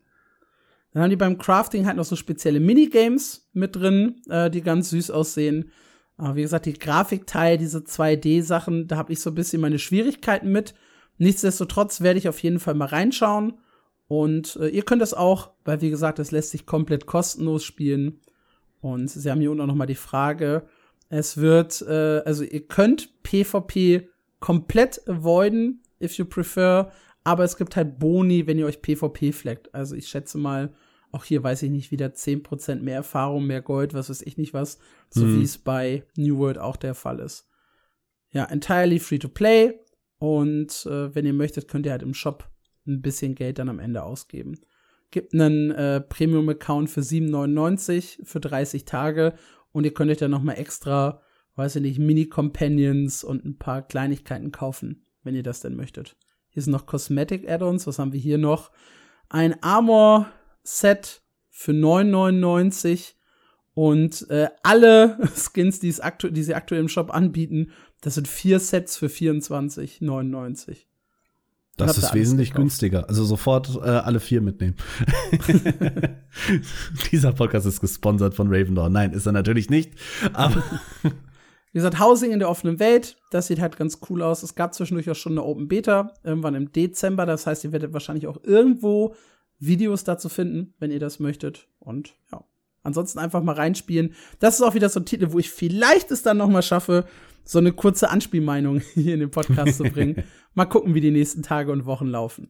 [0.93, 4.89] Dann haben die beim Crafting halt noch so spezielle Minigames mit drin, äh, die ganz
[4.89, 5.71] süß aussehen.
[6.17, 10.51] Aber wie gesagt, die Grafikteil, diese 2D-Sachen, da habe ich so ein bisschen meine Schwierigkeiten
[10.51, 10.75] mit.
[11.17, 13.53] Nichtsdestotrotz werde ich auf jeden Fall mal reinschauen.
[14.11, 18.19] Und äh, ihr könnt das auch, weil wie gesagt, das lässt sich komplett kostenlos spielen.
[18.81, 20.67] Und sie haben hier unten auch noch mal die Frage,
[21.07, 24.09] es wird, äh, also ihr könnt PvP
[24.41, 26.91] komplett avoiden, if you prefer,
[27.23, 29.73] aber es gibt halt Boni, wenn ihr euch PvP fleckt.
[29.73, 30.73] Also ich schätze mal,
[31.13, 34.53] auch hier weiß ich nicht, wieder 10% mehr Erfahrung, mehr Gold, was weiß ich nicht
[34.53, 34.77] was,
[35.09, 35.39] so mhm.
[35.39, 37.47] wie es bei New World auch der Fall ist.
[38.31, 39.79] Ja, entirely free to play
[40.17, 42.50] und äh, wenn ihr möchtet, könnt ihr halt im Shop
[42.87, 44.59] ein bisschen Geld dann am Ende ausgeben.
[45.11, 49.33] Gibt einen äh, Premium-Account für 7,99 für 30 Tage
[49.71, 51.21] und ihr könnt euch dann noch mal extra,
[51.55, 56.15] weiß ich nicht, Mini-Companions und ein paar Kleinigkeiten kaufen, wenn ihr das denn möchtet.
[56.49, 57.87] Hier sind noch Cosmetic Add-ons.
[57.87, 58.71] Was haben wir hier noch?
[59.29, 63.13] Ein Armor-Set für 9,99
[63.73, 68.59] und äh, alle Skins, die, aktu die sie aktuell im Shop anbieten, das sind vier
[68.59, 70.85] Sets für 24,99.
[71.87, 73.07] Das ist wesentlich günstiger.
[73.07, 74.75] Also sofort äh, alle vier mitnehmen.
[77.11, 79.91] Dieser Podcast ist gesponsert von Raven Nein, ist er natürlich nicht.
[80.33, 80.63] Aber
[81.73, 84.43] Wie gesagt, Housing in der offenen Welt, das sieht halt ganz cool aus.
[84.43, 87.25] Es gab zwischendurch auch schon eine Open Beta, irgendwann im Dezember.
[87.25, 89.15] Das heißt, ihr werdet wahrscheinlich auch irgendwo
[89.57, 91.67] Videos dazu finden, wenn ihr das möchtet.
[91.79, 92.43] Und ja,
[92.83, 94.13] ansonsten einfach mal reinspielen.
[94.39, 97.05] Das ist auch wieder so ein Titel, wo ich vielleicht es dann noch mal schaffe,
[97.43, 100.23] so eine kurze Anspielmeinung hier in den Podcast zu bringen.
[100.53, 102.49] Mal gucken, wie die nächsten Tage und Wochen laufen.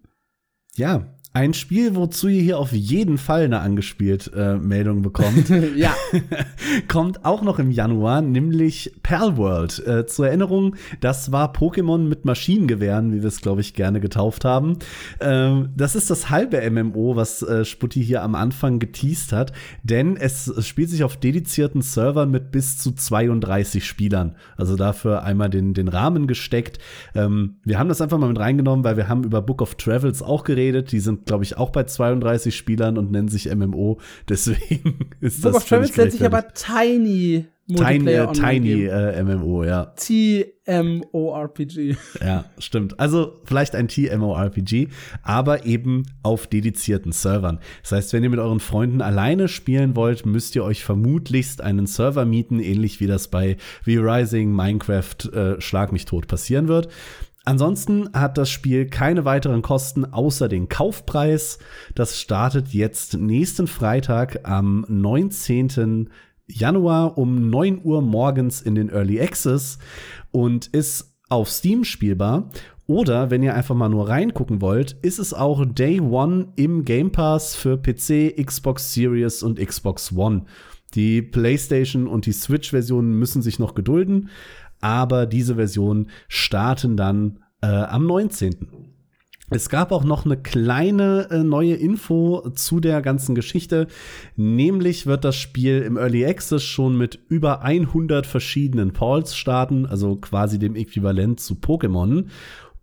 [0.76, 5.50] Ja, ein Spiel, wozu ihr hier auf jeden Fall eine angespielt äh, Meldung bekommt.
[5.78, 5.94] ja.
[6.90, 9.86] kommt auch noch im Januar, nämlich Palworld.
[9.88, 14.44] Äh, zur Erinnerung, das war Pokémon mit Maschinengewehren, wie wir es, glaube ich, gerne getauft
[14.44, 14.80] haben.
[15.22, 20.18] Ähm, das ist das halbe MMO, was äh, Sputti hier am Anfang geteased hat, denn
[20.18, 24.36] es, es spielt sich auf dedizierten Servern mit bis zu 32 Spielern.
[24.58, 26.80] Also dafür einmal den, den Rahmen gesteckt.
[27.16, 30.22] Ähm, wir haben das einfach mal mit reingenommen, weil wir haben über Book of Travels
[30.22, 30.92] auch geredet.
[30.92, 34.00] Die sind glaube ich, auch bei 32 Spielern und nennen sich MMO.
[34.30, 35.54] Deswegen ist Book das.
[35.54, 39.94] Book of Travels nennt sich aber Tiny Tiny, äh, Tiny äh, MMO, ja.
[40.66, 41.96] TMORPG.
[42.22, 43.00] Ja, stimmt.
[43.00, 44.88] Also vielleicht ein TMORPG,
[45.24, 47.60] aber eben auf dedizierten Servern.
[47.82, 51.88] Das heißt, wenn ihr mit euren Freunden alleine spielen wollt, müsst ihr euch vermutlichst einen
[51.88, 56.90] Server mieten, ähnlich wie das bei V-Rising, Minecraft, äh, Schlag mich tot passieren wird.
[57.44, 61.58] Ansonsten hat das Spiel keine weiteren Kosten außer den Kaufpreis.
[61.96, 66.10] Das startet jetzt nächsten Freitag am 19.
[66.48, 69.80] Januar um 9 Uhr morgens in den Early Access
[70.32, 72.52] und ist auf Steam spielbar.
[72.86, 77.12] Oder wenn ihr einfach mal nur reingucken wollt, ist es auch Day One im Game
[77.12, 80.44] Pass für PC, Xbox Series und Xbox One.
[80.94, 84.30] Die PlayStation und die Switch-Versionen müssen sich noch gedulden,
[84.82, 88.56] aber diese Versionen starten dann äh, am 19.
[89.54, 93.88] Es gab auch noch eine kleine äh, neue Info zu der ganzen Geschichte.
[94.38, 100.16] Nämlich wird das Spiel im Early Access schon mit über 100 verschiedenen Pauls starten, also
[100.16, 102.28] quasi dem Äquivalent zu Pokémon.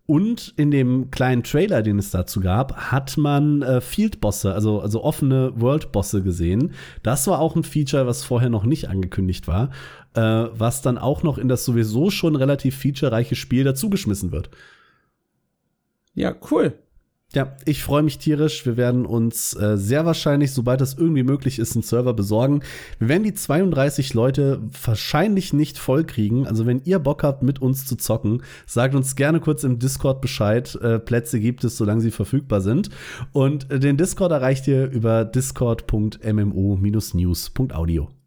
[0.05, 5.05] Und in dem kleinen Trailer, den es dazu gab, hat man äh, Field-Bosse, also, also
[5.05, 6.73] offene World-Bosse gesehen.
[7.03, 9.71] Das war auch ein Feature, was vorher noch nicht angekündigt war,
[10.15, 14.51] äh, was dann auch noch in das sowieso schon relativ featurereiche Spiel dazugeschmissen wird.
[16.15, 16.75] Ja, cool.
[17.35, 18.65] Ja, ich freue mich tierisch.
[18.65, 22.63] Wir werden uns äh, sehr wahrscheinlich, sobald das irgendwie möglich ist, einen Server besorgen.
[22.99, 26.47] Wir werden die 32 Leute wahrscheinlich nicht voll kriegen.
[26.47, 30.23] Also wenn ihr Bock habt, mit uns zu zocken, sagt uns gerne kurz im Discord
[30.23, 30.75] Bescheid.
[30.77, 32.89] Äh, Plätze gibt es, solange sie verfügbar sind.
[33.33, 38.18] Und äh, den Discord erreicht ihr über discord.mmo-news.audio.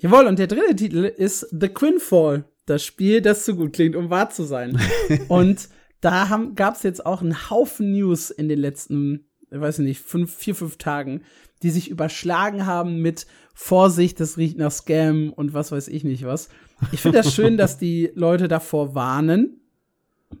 [0.00, 2.44] Jawohl, und der dritte Titel ist The Quinfall.
[2.66, 4.78] Das Spiel, das so gut klingt, um wahr zu sein.
[5.28, 5.68] und
[6.00, 10.34] da gab es jetzt auch einen Haufen News in den letzten, ich weiß nicht, fünf,
[10.34, 11.22] vier, fünf Tagen,
[11.62, 16.24] die sich überschlagen haben mit Vorsicht, das riecht nach Scam und was weiß ich nicht
[16.24, 16.48] was.
[16.92, 19.60] Ich finde das schön, dass die Leute davor warnen.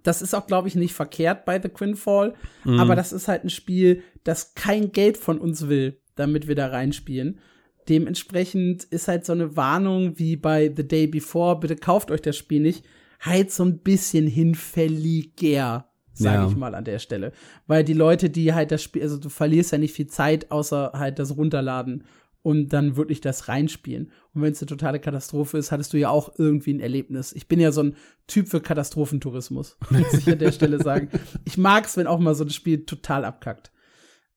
[0.04, 2.78] Das ist auch, glaube ich, nicht verkehrt bei The Quinfall, mhm.
[2.78, 6.68] aber das ist halt ein Spiel, das kein Geld von uns will, damit wir da
[6.68, 7.40] reinspielen.
[7.88, 12.36] Dementsprechend ist halt so eine Warnung wie bei The Day Before, bitte kauft euch das
[12.36, 12.84] Spiel nicht,
[13.20, 16.48] halt so ein bisschen hinfälliger, sage ja.
[16.48, 17.32] ich mal an der Stelle.
[17.66, 20.92] Weil die Leute, die halt das Spiel, also du verlierst ja nicht viel Zeit, außer
[20.94, 22.04] halt das Runterladen
[22.42, 24.12] und dann wirklich das reinspielen.
[24.34, 27.32] Und wenn es eine totale Katastrophe ist, hattest du ja auch irgendwie ein Erlebnis.
[27.32, 27.96] Ich bin ja so ein
[28.26, 31.08] Typ für Katastrophentourismus, muss ich an der Stelle sagen.
[31.44, 33.72] Ich mag's, wenn auch mal so ein Spiel total abkackt.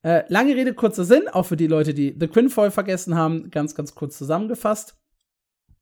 [0.04, 3.76] Äh, lange Rede, kurzer Sinn, auch für die Leute, die The Quinfoil vergessen haben, ganz,
[3.76, 4.98] ganz kurz zusammengefasst.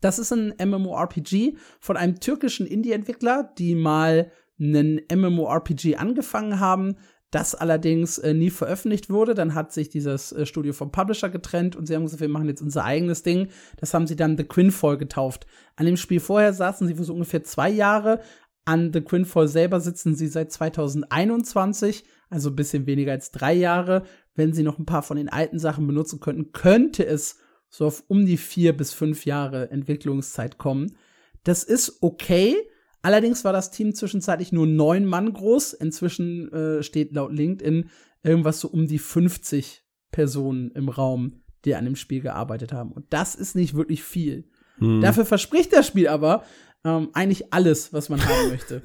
[0.02, 6.98] Das ist ein MMORPG von einem türkischen Indie-Entwickler, die mal einen MMORPG angefangen haben,
[7.32, 9.36] das allerdings äh, nie veröffentlicht wurde.
[9.36, 12.48] Dann hat sich dieses äh, Studio vom Publisher getrennt und sie haben gesagt, wir machen
[12.48, 13.50] jetzt unser eigenes Ding.
[13.78, 15.46] Das haben sie dann The Quinfall getauft.
[15.76, 18.22] An dem Spiel vorher saßen sie für so ungefähr zwei Jahre.
[18.66, 24.04] An The Quinfall selber sitzen sie seit 2021, also ein bisschen weniger als drei Jahre.
[24.36, 27.38] Wenn sie noch ein paar von den alten Sachen benutzen könnten, könnte es
[27.70, 30.96] so auf um die vier bis fünf Jahre Entwicklungszeit kommen.
[31.44, 32.56] Das ist okay.
[33.02, 35.74] Allerdings war das Team zwischenzeitlich nur neun Mann groß.
[35.74, 37.90] Inzwischen äh, steht laut LinkedIn
[38.24, 42.92] irgendwas so um die 50 Personen im Raum, die an dem Spiel gearbeitet haben.
[42.92, 44.50] Und das ist nicht wirklich viel.
[44.80, 45.02] Hm.
[45.02, 46.44] Dafür verspricht das Spiel aber
[46.84, 48.82] ähm, eigentlich alles, was man haben möchte.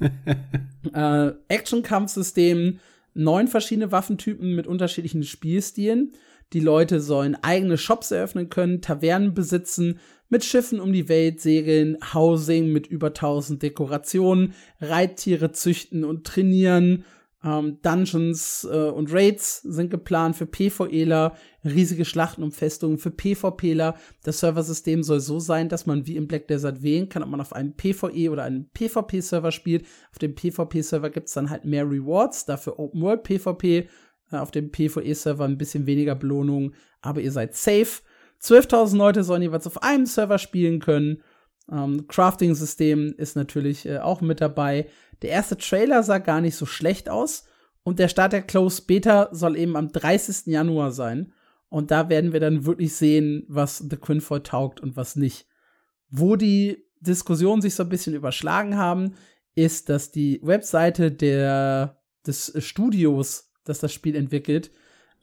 [0.93, 2.79] äh, Action-Kampfsystem,
[3.15, 6.11] neun verschiedene Waffentypen mit unterschiedlichen Spielstilen.
[6.53, 9.99] Die Leute sollen eigene Shops eröffnen können, Tavernen besitzen,
[10.29, 17.05] mit Schiffen um die Welt segeln, Housing mit über 1000 Dekorationen, Reittiere züchten und trainieren.
[17.45, 23.95] Ähm, Dungeons äh, und Raids sind geplant für PvEler, riesige Schlachten und Festungen für PvPler.
[24.23, 27.41] Das Serversystem soll so sein, dass man wie im Black Desert wählen kann, ob man
[27.41, 29.85] auf einem PvE oder einem PvP-Server spielt.
[30.11, 33.87] Auf dem PvP-Server gibt es dann halt mehr Rewards, dafür Open World PvP
[34.31, 38.01] äh, auf dem PvE-Server ein bisschen weniger Belohnung, aber ihr seid safe.
[38.41, 41.21] 12.000 Leute sollen jeweils auf einem Server spielen können.
[41.71, 44.87] Ähm, Crafting-System ist natürlich äh, auch mit dabei.
[45.21, 47.45] Der erste Trailer sah gar nicht so schlecht aus.
[47.83, 50.47] Und der Start der Close Beta soll eben am 30.
[50.47, 51.33] Januar sein.
[51.69, 55.47] Und da werden wir dann wirklich sehen, was The Quinfall taugt und was nicht.
[56.09, 59.15] Wo die Diskussionen sich so ein bisschen überschlagen haben,
[59.55, 64.71] ist, dass die Webseite der, des Studios das das Spiel entwickelt,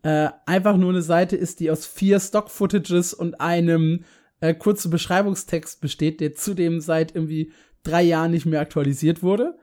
[0.02, 4.04] äh, einfach nur eine Seite ist, die aus vier Stock-Footages und einem
[4.40, 7.52] äh, kurzen Beschreibungstext besteht, der zudem seit irgendwie
[7.84, 9.56] drei Jahren nicht mehr aktualisiert wurde.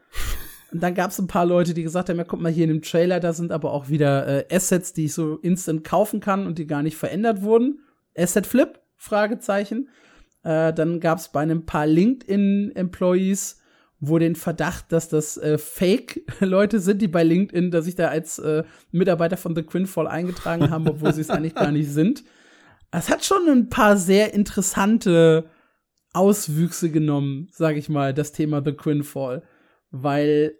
[0.71, 2.69] Und dann gab es ein paar Leute, die gesagt haben, ja, guck mal hier in
[2.69, 6.45] dem Trailer, da sind aber auch wieder äh, Assets, die ich so instant kaufen kann
[6.45, 7.79] und die gar nicht verändert wurden.
[8.15, 8.79] Asset Flip?
[8.95, 9.89] Fragezeichen.
[10.43, 13.59] Äh, dann gab es bei einem paar LinkedIn-Employees
[13.99, 18.39] wo den Verdacht, dass das äh, Fake-Leute sind, die bei LinkedIn, dass sich da als
[18.39, 22.23] äh, Mitarbeiter von The Quinfall eingetragen haben, obwohl sie es eigentlich gar nicht sind.
[22.91, 25.49] Es hat schon ein paar sehr interessante
[26.13, 29.43] Auswüchse genommen, sag ich mal, das Thema The Quinfall.
[29.91, 30.53] Weil,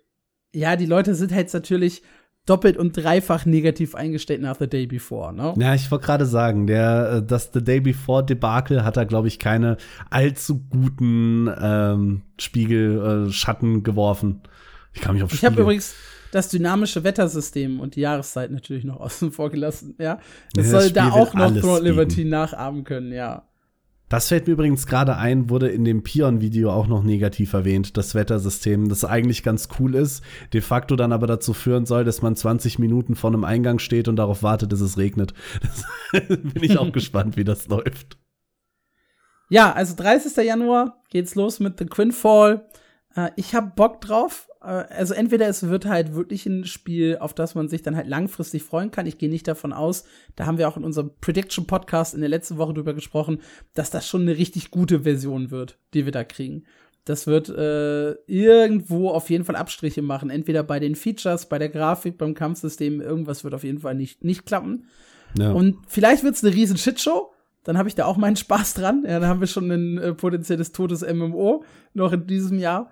[0.53, 2.01] ja, die Leute sind halt natürlich
[2.45, 5.53] doppelt und dreifach negativ eingestellt nach The Day Before, ne?
[5.57, 9.27] Ja, ich wollte gerade sagen, der, äh, das The Day Before Debakel hat da, glaube
[9.27, 9.77] ich, keine
[10.09, 14.41] allzu guten ähm, Spiegel, äh, Schatten geworfen.
[14.93, 15.93] Ich kann mich auf Ich habe übrigens
[16.31, 20.19] das dynamische Wettersystem und die Jahreszeit natürlich noch außen vor gelassen, ja.
[20.53, 23.48] Das Ja, soll das da auch noch Throne Liberty nachahmen können, ja.
[24.09, 28.15] Das fällt mir übrigens gerade ein, wurde in dem Pion-Video auch noch negativ erwähnt, das
[28.15, 32.35] Wettersystem, das eigentlich ganz cool ist, de facto dann aber dazu führen soll, dass man
[32.35, 35.35] 20 Minuten vor einem Eingang steht und darauf wartet, dass es regnet.
[35.61, 38.17] Das bin ich auch gespannt, wie das läuft.
[39.49, 40.43] Ja, also 30.
[40.43, 42.67] Januar geht's los mit The Quinfall.
[43.15, 44.48] Äh, ich hab Bock drauf.
[44.61, 48.07] Äh, also entweder es wird halt wirklich ein Spiel, auf das man sich dann halt
[48.07, 49.05] langfristig freuen kann.
[49.05, 52.29] Ich gehe nicht davon aus, da haben wir auch in unserem Prediction Podcast in der
[52.29, 53.41] letzten Woche drüber gesprochen,
[53.73, 56.63] dass das schon eine richtig gute Version wird, die wir da kriegen.
[57.05, 60.29] Das wird äh, irgendwo auf jeden Fall Abstriche machen.
[60.29, 63.01] Entweder bei den Features, bei der Grafik, beim Kampfsystem.
[63.01, 64.85] Irgendwas wird auf jeden Fall nicht, nicht klappen.
[65.35, 65.51] Ja.
[65.51, 67.31] Und vielleicht wird's eine riesen Shitshow.
[67.63, 69.05] Dann habe ich da auch meinen Spaß dran.
[69.07, 71.63] Ja, dann haben wir schon ein äh, potenzielles totes MMO
[71.95, 72.91] noch in diesem Jahr.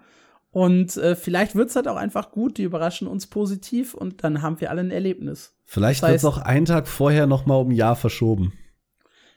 [0.51, 2.57] Und äh, vielleicht wird's halt auch einfach gut.
[2.57, 5.55] Die überraschen uns positiv und dann haben wir alle ein Erlebnis.
[5.65, 8.53] Vielleicht das heißt- wird es auch einen Tag vorher noch mal um ein Jahr verschoben.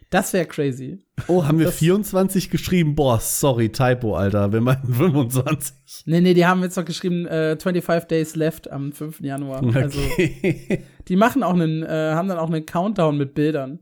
[0.08, 0.98] Das wäre crazy.
[1.28, 2.96] Oh, haben wir Das- 24 geschrieben?
[2.96, 4.52] Boah, sorry, Typo, Alter.
[4.52, 6.02] Wir meinen 25.
[6.06, 9.20] Nee, nee, die haben jetzt noch geschrieben, äh, 25 Days left am 5.
[9.20, 9.62] Januar.
[9.74, 10.84] Also, Okay.
[11.06, 13.80] die machen auch einen, äh, haben dann auch einen Countdown mit Bildern.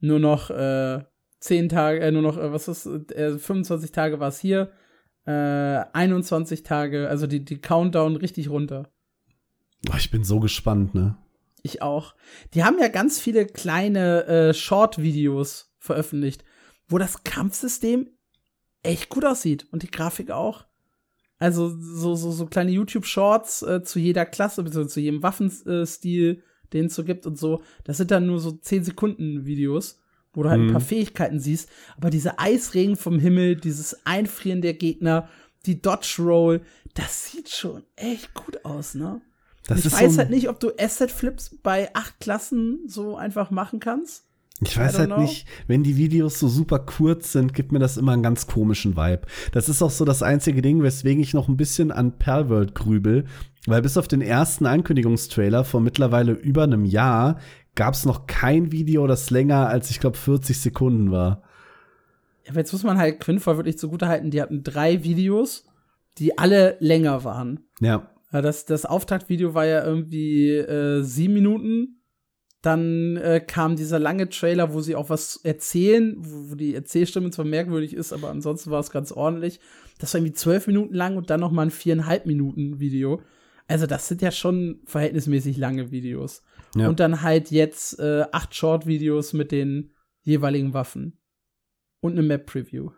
[0.00, 1.04] Nur noch äh,
[1.40, 4.72] 10 Tage, äh, nur noch, äh, was ist, äh, 25 Tage war's hier,
[5.24, 5.30] äh,
[5.92, 8.90] 21 Tage, also die, die Countdown richtig runter.
[9.84, 11.16] Boah, ich bin so gespannt, ne?
[11.62, 12.14] Ich auch.
[12.54, 16.44] Die haben ja ganz viele kleine äh, Short-Videos veröffentlicht,
[16.88, 18.10] wo das Kampfsystem
[18.82, 20.66] echt gut aussieht und die Grafik auch.
[21.38, 26.86] Also so, so, so kleine YouTube-Shorts äh, zu jeder Klasse, beziehungsweise zu jedem Waffenstil, den
[26.86, 27.62] es so gibt und so.
[27.84, 30.00] Das sind dann nur so 10 Sekunden Videos,
[30.34, 30.72] wo du halt ein Mhm.
[30.72, 31.68] paar Fähigkeiten siehst.
[31.96, 35.28] Aber diese Eisregen vom Himmel, dieses Einfrieren der Gegner,
[35.66, 36.60] die Dodge Roll,
[36.94, 39.20] das sieht schon echt gut aus, ne?
[39.68, 43.16] Das ich ist weiß so ein- halt nicht, ob du Asset-Flips bei acht Klassen so
[43.16, 44.24] einfach machen kannst.
[44.64, 45.20] Ich weiß halt know.
[45.20, 48.96] nicht, wenn die Videos so super kurz sind, gibt mir das immer einen ganz komischen
[48.96, 49.22] Vibe.
[49.52, 53.24] Das ist auch so das einzige Ding, weswegen ich noch ein bisschen an Perlworld grübel,
[53.66, 57.38] weil bis auf den ersten Ankündigungstrailer vor mittlerweile über einem Jahr
[57.74, 61.42] gab es noch kein Video, das länger als ich glaube 40 Sekunden war.
[62.44, 65.64] Ja, aber jetzt muss man halt Quinfall wirklich zugute halten, die hatten drei Videos,
[66.18, 67.60] die alle länger waren.
[67.80, 71.98] Ja, Ja, das, das Auftaktvideo war ja irgendwie äh, sieben Minuten.
[72.62, 77.30] Dann äh, kam dieser lange Trailer, wo sie auch was erzählen, wo, wo die Erzählstimme
[77.30, 79.60] zwar merkwürdig ist, aber ansonsten war es ganz ordentlich.
[79.98, 83.20] Das war irgendwie zwölf Minuten lang und dann noch mal ein viereinhalb Minuten Video.
[83.66, 86.42] Also das sind ja schon verhältnismäßig lange Videos.
[86.74, 86.88] Ja.
[86.88, 91.18] Und dann halt jetzt äh, acht Short-Videos mit den jeweiligen Waffen.
[92.00, 92.90] Und eine Map-Preview.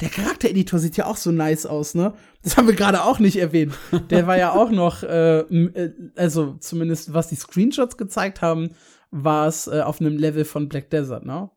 [0.00, 2.12] Der Charaktereditor sieht ja auch so nice aus, ne?
[2.42, 3.72] Das haben wir gerade auch nicht erwähnt.
[4.10, 8.70] Der war ja auch noch, äh, äh, also zumindest was die Screenshots gezeigt haben,
[9.10, 11.50] war es äh, auf einem Level von Black Desert, ne?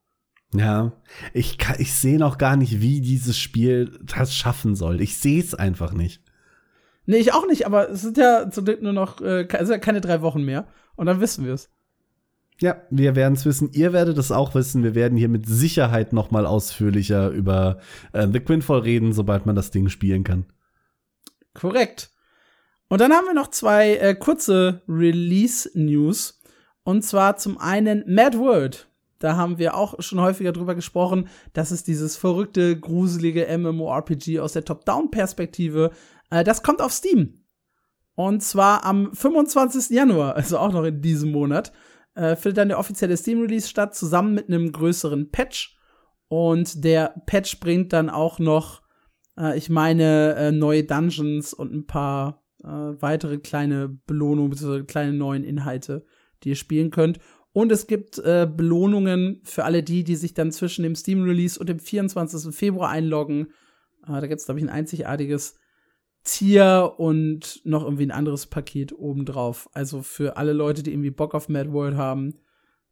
[0.53, 0.93] ja.
[1.33, 5.01] Ich, kann- ich sehe noch gar nicht, wie dieses Spiel das schaffen soll.
[5.01, 6.23] Ich sehe es einfach nicht.
[7.05, 9.67] Nee, ich auch nicht, aber es sind ja zum Glück nur noch, äh, ke- es
[9.67, 10.67] sind ja keine drei Wochen mehr.
[11.01, 11.71] Und dann wissen wir es.
[12.59, 13.71] Ja, wir werden es wissen.
[13.73, 14.83] Ihr werdet es auch wissen.
[14.83, 17.79] Wir werden hier mit Sicherheit noch mal ausführlicher über
[18.13, 20.45] äh, The Quinfall reden, sobald man das Ding spielen kann.
[21.55, 22.11] Korrekt.
[22.87, 26.39] Und dann haben wir noch zwei äh, kurze Release-News.
[26.83, 28.87] Und zwar zum einen Mad World.
[29.17, 31.29] Da haben wir auch schon häufiger drüber gesprochen.
[31.53, 35.89] Das ist dieses verrückte, gruselige MMORPG aus der Top-Down-Perspektive.
[36.29, 37.40] Äh, das kommt auf Steam.
[38.15, 39.95] Und zwar am 25.
[39.95, 41.71] Januar, also auch noch in diesem Monat,
[42.15, 45.77] äh, findet dann der offizielle Steam-Release statt, zusammen mit einem größeren Patch.
[46.27, 48.81] Und der Patch bringt dann auch noch
[49.37, 54.83] äh, ich meine, äh, neue Dungeons und ein paar äh, weitere kleine Belohnungen bzw.
[54.83, 56.05] kleine neuen Inhalte,
[56.43, 57.19] die ihr spielen könnt.
[57.53, 61.67] Und es gibt äh, Belohnungen für alle die, die sich dann zwischen dem Steam-Release und
[61.67, 62.55] dem 24.
[62.55, 63.47] Februar einloggen.
[64.07, 65.57] Äh, da gibt es, glaube ich, ein einzigartiges
[66.23, 69.69] Tier und noch irgendwie ein anderes Paket obendrauf.
[69.73, 72.35] Also für alle Leute, die irgendwie Bock auf Mad World haben,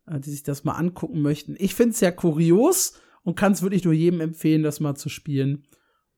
[0.07, 1.55] äh, die sich das mal angucken möchten.
[1.59, 5.09] Ich finde es ja kurios und kann es wirklich nur jedem empfehlen, das mal zu
[5.09, 5.67] spielen.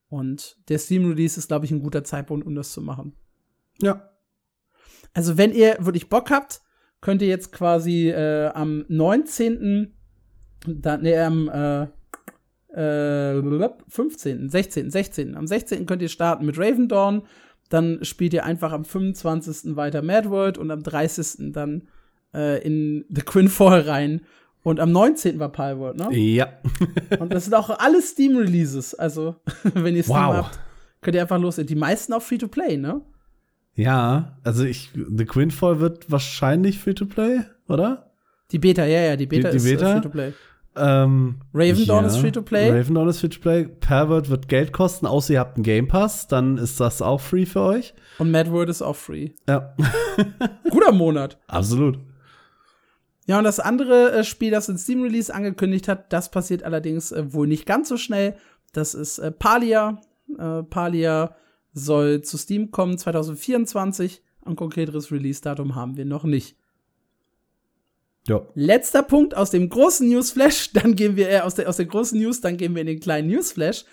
[0.08, 3.14] Und der Steam-Release ist, glaube ich, ein guter Zeitpunkt, um das zu machen.
[3.80, 4.10] Ja.
[5.14, 6.62] Also, wenn ihr wirklich Bock habt,
[7.00, 9.94] könnt ihr jetzt quasi äh, am 19.
[10.66, 11.88] Dann, nee, am äh,
[12.74, 15.36] äh, 15., 16., 16.
[15.36, 15.86] Am 16.
[15.86, 17.22] könnt ihr starten mit Raven Dawn.
[17.68, 19.76] Dann spielt ihr einfach am 25.
[19.76, 21.52] weiter Mad World und am 30.
[21.52, 21.88] dann
[22.34, 24.22] äh, in The Quinfall rein.
[24.64, 25.40] Und am 19.
[25.40, 26.16] war Palworld, ne?
[26.16, 26.46] Ja.
[27.18, 28.94] und das sind auch alle Steam-Releases.
[28.94, 29.34] Also,
[29.74, 30.34] wenn ihr Steam Wow.
[30.36, 30.60] habt,
[31.00, 31.56] könnt ihr einfach los.
[31.56, 33.00] Die meisten auch Free-to-Play, ne?
[33.74, 38.12] Ja, also ich, The Quinfall wird wahrscheinlich Free-to-Play, oder?
[38.52, 39.92] Die Beta, ja, ja, die Beta Die- die ist äh, Beta?
[39.94, 40.32] Free-to-Play.
[40.74, 42.70] Ähm, Raven Dawn ist Free-to-Play.
[42.70, 43.64] Raven Dawn ist Free-to-Play.
[43.80, 47.44] Pervert wird Geld kosten, außer ihr habt einen Game Pass, dann ist das auch free
[47.46, 47.94] für euch.
[48.18, 49.30] Und Mad World ist auch free.
[49.48, 49.74] Ja,
[50.70, 51.38] Guter Monat.
[51.46, 51.98] absolut.
[53.26, 57.32] Ja, und das andere äh, Spiel, das ein Steam-Release angekündigt hat, das passiert allerdings äh,
[57.32, 58.36] wohl nicht ganz so schnell.
[58.72, 60.00] Das ist äh, Palia.
[60.38, 61.36] Äh, Palia
[61.72, 64.22] soll zu Steam kommen 2024.
[64.44, 66.56] Ein konkreteres Release-Datum haben wir noch nicht.
[68.28, 68.46] Ja.
[68.54, 72.20] Letzter Punkt aus dem großen Newsflash, dann gehen wir äh, aus, der, aus der großen
[72.20, 73.84] News, dann gehen wir in den kleinen Newsflash,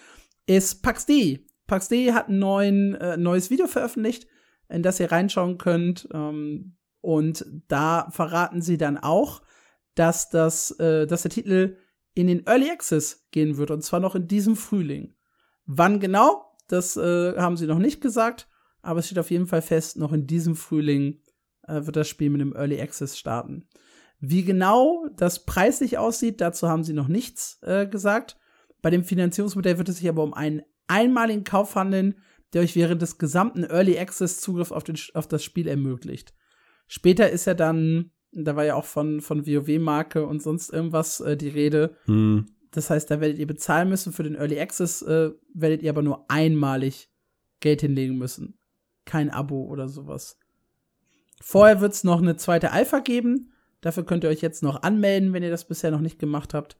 [0.45, 1.45] ist PaxD.
[1.67, 4.27] PaxD hat ein neuen, äh, neues Video veröffentlicht,
[4.69, 6.07] in das ihr reinschauen könnt.
[6.13, 9.41] Ähm, und da verraten sie dann auch,
[9.95, 11.77] dass, das, äh, dass der Titel
[12.13, 15.15] in den Early Access gehen wird, und zwar noch in diesem Frühling.
[15.65, 18.47] Wann genau, das äh, haben sie noch nicht gesagt,
[18.81, 21.21] aber es steht auf jeden Fall fest, noch in diesem Frühling
[21.67, 23.67] äh, wird das Spiel mit dem Early Access starten.
[24.19, 28.37] Wie genau das preislich aussieht, dazu haben sie noch nichts äh, gesagt.
[28.81, 32.15] Bei dem Finanzierungsmodell wird es sich aber um einen einmaligen Kauf handeln,
[32.53, 36.33] der euch während des gesamten Early Access Zugriff auf, den, auf das Spiel ermöglicht.
[36.87, 41.37] Später ist ja dann, da war ja auch von, von WoW-Marke und sonst irgendwas äh,
[41.37, 41.95] die Rede.
[42.05, 42.47] Hm.
[42.71, 44.13] Das heißt, da werdet ihr bezahlen müssen.
[44.13, 47.09] Für den Early Access äh, werdet ihr aber nur einmalig
[47.59, 48.59] Geld hinlegen müssen.
[49.05, 50.37] Kein Abo oder sowas.
[51.41, 53.53] Vorher wird es noch eine zweite Alpha geben.
[53.81, 56.77] Dafür könnt ihr euch jetzt noch anmelden, wenn ihr das bisher noch nicht gemacht habt.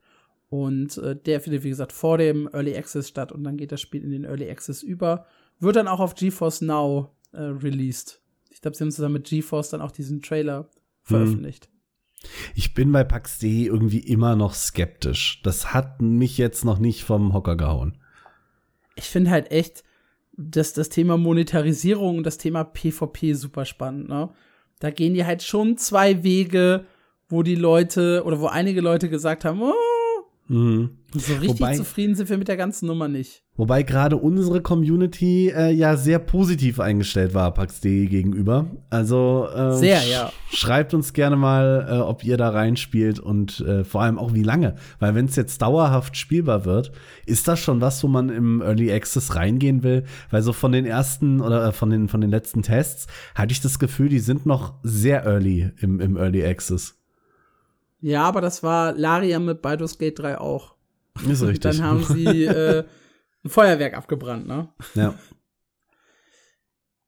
[0.48, 3.80] Und äh, der findet, wie gesagt, vor dem Early Access statt und dann geht das
[3.80, 5.26] Spiel in den Early Access über.
[5.60, 8.20] Wird dann auch auf GeForce Now äh, released.
[8.50, 10.68] Ich glaube, sie haben zusammen mit GeForce dann auch diesen Trailer
[11.02, 11.68] veröffentlicht.
[12.54, 15.40] Ich bin bei PAX.de irgendwie immer noch skeptisch.
[15.42, 17.96] Das hat mich jetzt noch nicht vom Hocker gehauen.
[18.96, 19.84] Ich finde halt echt,
[20.32, 24.30] dass das Thema Monetarisierung und das Thema PvP super spannend, ne?
[24.80, 26.84] Da gehen die halt schon zwei Wege,
[27.28, 29.72] wo die Leute oder wo einige Leute gesagt haben, oh,
[30.48, 30.90] Mhm.
[31.14, 33.44] so richtig Wobei- zufrieden sind wir mit der ganzen Nummer nicht.
[33.60, 38.64] Wobei gerade unsere Community äh, ja sehr positiv eingestellt war PAX.de gegenüber.
[38.88, 40.32] Also äh, Sehr, ja.
[40.50, 44.44] Schreibt uns gerne mal, äh, ob ihr da reinspielt und äh, vor allem auch wie
[44.44, 44.76] lange.
[44.98, 46.92] Weil wenn es jetzt dauerhaft spielbar wird,
[47.26, 50.04] ist das schon was, wo man im Early Access reingehen will.
[50.30, 53.60] Weil so von den ersten oder äh, von den von den letzten Tests hatte ich
[53.60, 56.98] das Gefühl, die sind noch sehr early im, im Early Access.
[58.00, 60.76] Ja, aber das war Laria mit Baldur's Gate 3 auch.
[61.28, 61.60] Ist richtig.
[61.60, 62.84] Dann haben sie äh,
[63.44, 64.68] ein Feuerwerk abgebrannt, ne?
[64.94, 65.14] ja.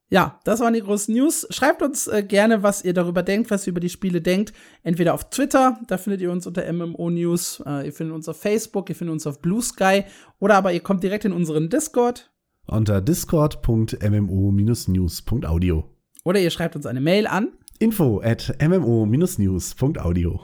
[0.08, 1.46] Ja, das waren die großen News.
[1.48, 4.52] Schreibt uns äh, gerne, was ihr darüber denkt, was ihr über die Spiele denkt.
[4.82, 8.38] Entweder auf Twitter, da findet ihr uns unter MMO News, äh, ihr findet uns auf
[8.38, 10.04] Facebook, ihr findet uns auf Blue Sky
[10.38, 12.30] oder aber ihr kommt direkt in unseren Discord
[12.66, 15.84] Unter discord.mmo-news.audio.
[16.24, 17.52] oder ihr schreibt uns eine Mail an.
[17.78, 20.40] Info at mmo-news.audio.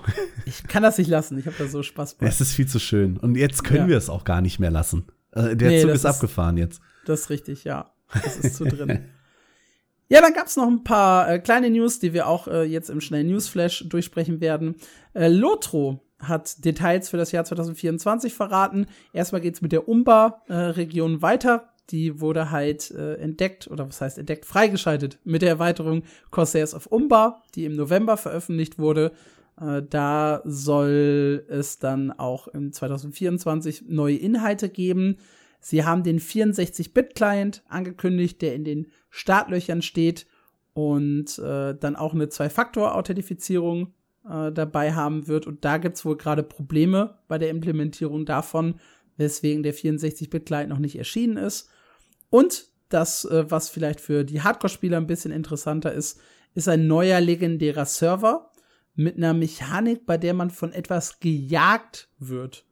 [0.47, 2.27] Ich kann das nicht lassen, ich habe da so Spaß bei.
[2.27, 3.19] Es ist viel zu schön.
[3.19, 3.89] Und jetzt können Ja.
[3.89, 5.05] wir es auch gar nicht mehr lassen.
[5.33, 6.81] Äh, der Nee, Zug ist ist- abgefahren jetzt.
[7.07, 7.91] Das ist richtig, ja.
[8.13, 9.05] Das ist zu drin.
[10.11, 13.03] Ja, dann gab's noch ein paar äh, kleine News, die wir auch äh, jetzt im
[13.03, 14.77] schnellen Newsflash durchsprechen werden.
[15.13, 18.87] Äh, Lotro hat Details für das Jahr 2024 verraten.
[19.13, 21.69] Erstmal geht's mit der Umba-Region weiter.
[21.91, 26.87] Die wurde halt äh, entdeckt, oder was heißt entdeckt, freigeschaltet mit der Erweiterung Corsairs of
[26.87, 29.13] Umba, die im November veröffentlicht wurde.
[29.61, 35.17] Äh, da soll es dann auch im 2024 neue Inhalte geben.
[35.61, 40.27] Sie haben den 64-Bit-Client angekündigt, der in den Startlöchern steht
[40.73, 43.93] und äh, dann auch eine Zwei-Faktor-Authentifizierung
[44.29, 45.47] äh, dabei haben wird.
[45.47, 48.79] Und da gibt's wohl gerade Probleme bei der Implementierung davon,
[49.17, 51.69] weswegen der 64-Bit-Client noch nicht erschienen ist.
[52.31, 56.21] Und das, äh, was vielleicht für die Hardcore-Spieler ein bisschen interessanter ist,
[56.55, 58.48] ist ein neuer legendärer Server
[58.99, 62.65] mit einer Mechanik, bei der man von etwas gejagt wird.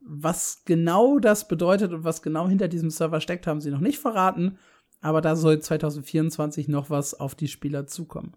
[0.00, 3.98] Was genau das bedeutet und was genau hinter diesem Server steckt, haben sie noch nicht
[3.98, 4.58] verraten.
[5.00, 8.34] Aber da soll 2024 noch was auf die Spieler zukommen.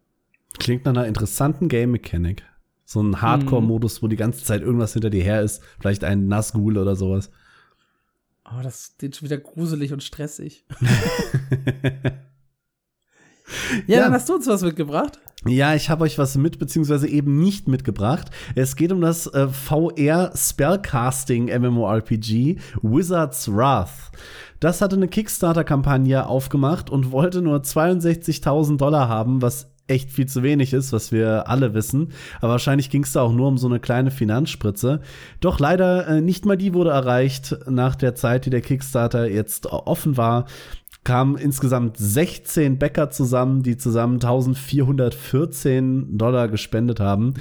[0.57, 2.43] Klingt nach einer interessanten Game Mechanic.
[2.83, 5.61] So ein Hardcore-Modus, wo die ganze Zeit irgendwas hinter dir her ist.
[5.79, 7.29] Vielleicht ein Nazgul oder sowas.
[8.43, 10.65] Oh, das ist schon wieder gruselig und stressig.
[13.87, 15.19] Ja, ja, dann hast du uns was mitgebracht.
[15.45, 18.29] Ja, ich habe euch was mit, beziehungsweise eben nicht mitgebracht.
[18.55, 24.11] Es geht um das äh, VR Spellcasting MMORPG Wizard's Wrath.
[24.59, 30.43] Das hatte eine Kickstarter-Kampagne aufgemacht und wollte nur 62.000 Dollar haben, was echt viel zu
[30.43, 32.11] wenig ist, was wir alle wissen.
[32.41, 34.99] Aber wahrscheinlich ging es da auch nur um so eine kleine Finanzspritze.
[35.39, 39.67] Doch leider äh, nicht mal die wurde erreicht nach der Zeit, die der Kickstarter jetzt
[39.67, 40.45] offen war
[41.09, 47.33] kamen insgesamt 16 Bäcker zusammen, die zusammen 1414 Dollar gespendet haben.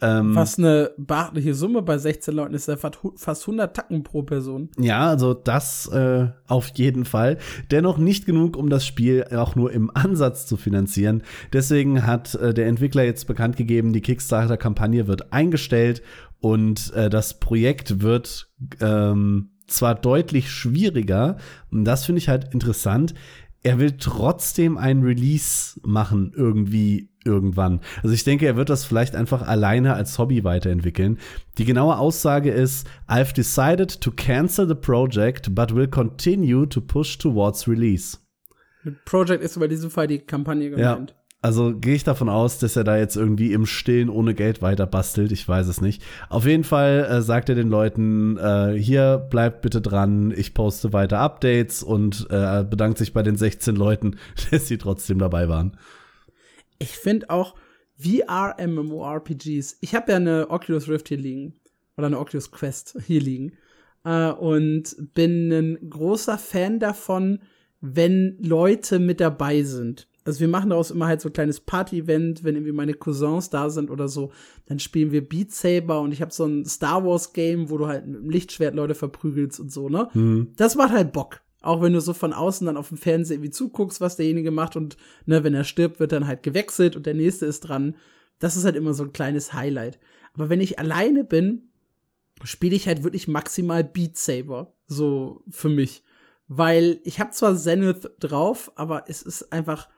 [0.00, 4.70] Ähm, Was eine beachtliche Summe bei 16 Leuten ist, ja fast 100 Tacken pro Person.
[4.76, 7.38] Ja, also das äh, auf jeden Fall.
[7.70, 11.22] Dennoch nicht genug, um das Spiel auch nur im Ansatz zu finanzieren.
[11.52, 16.02] Deswegen hat äh, der Entwickler jetzt bekannt gegeben, die Kickstarter-Kampagne wird eingestellt
[16.40, 18.50] und äh, das Projekt wird
[18.80, 21.36] ähm, zwar deutlich schwieriger,
[21.70, 23.14] und das finde ich halt interessant,
[23.62, 27.80] er will trotzdem ein Release machen, irgendwie, irgendwann.
[28.02, 31.18] Also ich denke, er wird das vielleicht einfach alleine als Hobby weiterentwickeln.
[31.58, 37.18] Die genaue Aussage ist, I've decided to cancel the project, but will continue to push
[37.18, 38.18] towards release.
[39.04, 41.10] Project ist aber in diesem Fall die Kampagne gemeint.
[41.10, 41.16] Ja.
[41.42, 44.86] Also gehe ich davon aus, dass er da jetzt irgendwie im Stillen ohne Geld weiter
[44.86, 45.32] bastelt.
[45.32, 46.00] Ich weiß es nicht.
[46.28, 50.92] Auf jeden Fall äh, sagt er den Leuten, äh, hier bleibt bitte dran, ich poste
[50.92, 54.18] weiter Updates und äh, bedankt sich bei den 16 Leuten,
[54.52, 55.76] dass sie trotzdem dabei waren.
[56.78, 57.56] Ich finde auch
[57.98, 59.78] VR-MMORPGs.
[59.80, 61.54] Ich habe ja eine Oculus Rift hier liegen.
[61.96, 63.54] Oder eine Oculus Quest hier liegen.
[64.04, 67.40] Äh, und bin ein großer Fan davon,
[67.80, 72.44] wenn Leute mit dabei sind also wir machen daraus immer halt so ein kleines Party-Event,
[72.44, 74.32] wenn irgendwie meine Cousins da sind oder so,
[74.66, 77.86] dann spielen wir Beat Saber und ich habe so ein Star Wars Game, wo du
[77.86, 80.08] halt mit dem Lichtschwert Leute verprügelst und so, ne?
[80.14, 80.52] Mhm.
[80.56, 81.40] Das macht halt Bock.
[81.60, 84.76] Auch wenn du so von außen dann auf dem Fernseher irgendwie zuguckst, was derjenige macht
[84.76, 84.96] und
[85.26, 87.94] ne, wenn er stirbt, wird dann halt gewechselt und der nächste ist dran.
[88.40, 90.00] Das ist halt immer so ein kleines Highlight.
[90.34, 91.68] Aber wenn ich alleine bin,
[92.42, 96.02] spiele ich halt wirklich maximal Beat Saber, so für mich,
[96.48, 99.88] weil ich habe zwar Zenith drauf, aber es ist einfach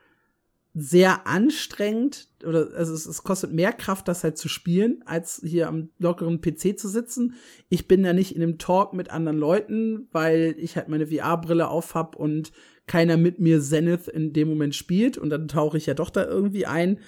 [0.77, 5.69] sehr anstrengend oder also es, es, kostet mehr Kraft, das halt zu spielen, als hier
[5.69, 7.35] am lockeren PC zu sitzen.
[7.69, 11.69] Ich bin ja nicht in dem Talk mit anderen Leuten, weil ich halt meine VR-Brille
[11.69, 12.51] auf hab und
[12.87, 16.25] keiner mit mir Zenith in dem Moment spielt und dann tauche ich ja doch da
[16.25, 16.99] irgendwie ein.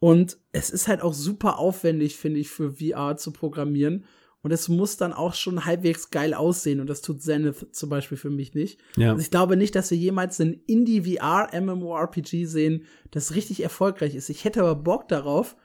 [0.00, 4.04] Und es ist halt auch super aufwendig, finde ich, für VR zu programmieren.
[4.42, 6.80] Und es muss dann auch schon halbwegs geil aussehen.
[6.80, 8.80] Und das tut Zenith zum Beispiel für mich nicht.
[8.96, 9.10] Ja.
[9.10, 14.30] Also ich glaube nicht, dass wir jemals ein Indie-VR-MMORPG sehen, das richtig erfolgreich ist.
[14.30, 15.56] Ich hätte aber Bock darauf,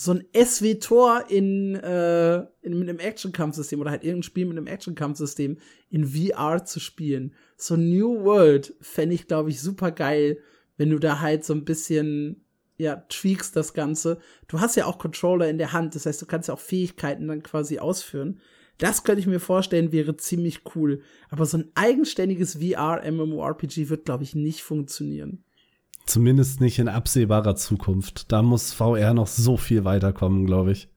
[0.00, 4.68] so ein SW-Tor in, äh, in, mit einem Action-Kampfsystem oder halt irgendein Spiel mit einem
[4.68, 5.56] Action-Kampfsystem
[5.90, 7.34] in VR zu spielen.
[7.56, 10.38] So New World fände ich, glaube ich, super geil,
[10.76, 12.44] wenn du da halt so ein bisschen
[12.78, 14.18] ja, tweakst das Ganze.
[14.46, 17.28] Du hast ja auch Controller in der Hand, das heißt, du kannst ja auch Fähigkeiten
[17.28, 18.40] dann quasi ausführen.
[18.78, 21.02] Das könnte ich mir vorstellen, wäre ziemlich cool.
[21.30, 25.42] Aber so ein eigenständiges VR-MMORPG wird, glaube ich, nicht funktionieren.
[26.06, 28.30] Zumindest nicht in absehbarer Zukunft.
[28.32, 30.88] Da muss VR noch so viel weiterkommen, glaube ich.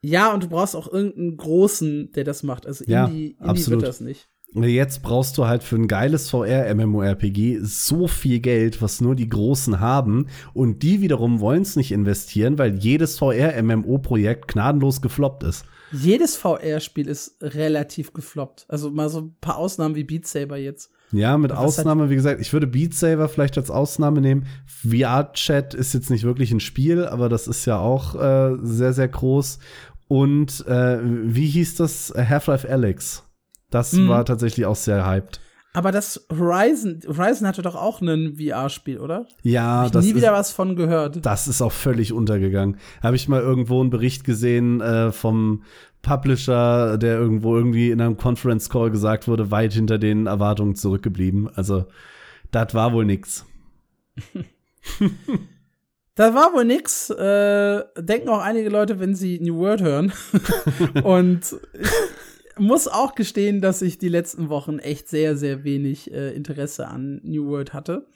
[0.00, 2.66] Ja, und du brauchst auch irgendeinen großen, der das macht.
[2.66, 4.28] Also ja, Indie, Indie wird das nicht.
[4.64, 9.80] Jetzt brauchst du halt für ein geiles VR-MMORPG so viel Geld, was nur die Großen
[9.80, 10.28] haben.
[10.54, 15.66] Und die wiederum wollen es nicht investieren, weil jedes VR-MMO-Projekt gnadenlos gefloppt ist.
[15.92, 18.64] Jedes VR-Spiel ist relativ gefloppt.
[18.68, 20.90] Also mal so ein paar Ausnahmen wie Beat Saber jetzt.
[21.12, 24.46] Ja, mit Ausnahme, wie gesagt, ich würde Beat Saber vielleicht als Ausnahme nehmen.
[24.66, 29.08] VR-Chat ist jetzt nicht wirklich ein Spiel, aber das ist ja auch äh, sehr, sehr
[29.08, 29.58] groß.
[30.08, 32.12] Und äh, wie hieß das?
[32.16, 33.25] Half-Life Alex.
[33.76, 34.08] Das mhm.
[34.08, 35.38] war tatsächlich auch sehr hyped.
[35.74, 39.26] Aber das Horizon, Horizon hatte doch auch ein VR-Spiel, oder?
[39.42, 41.26] Ja, Hab ich das nie ist, wieder was von gehört.
[41.26, 42.78] Das ist auch völlig untergegangen.
[43.02, 45.64] Habe ich mal irgendwo einen Bericht gesehen äh, vom
[46.00, 51.50] Publisher, der irgendwo irgendwie in einem Conference Call gesagt wurde, weit hinter den Erwartungen zurückgeblieben.
[51.54, 51.84] Also,
[52.50, 53.44] das war wohl nix.
[56.16, 57.10] Das war wohl nix.
[57.10, 60.12] Äh, denken auch einige Leute, wenn sie New World hören.
[61.04, 61.54] Und
[62.58, 67.20] muss auch gestehen, dass ich die letzten Wochen echt sehr, sehr wenig äh, Interesse an
[67.22, 68.06] New World hatte.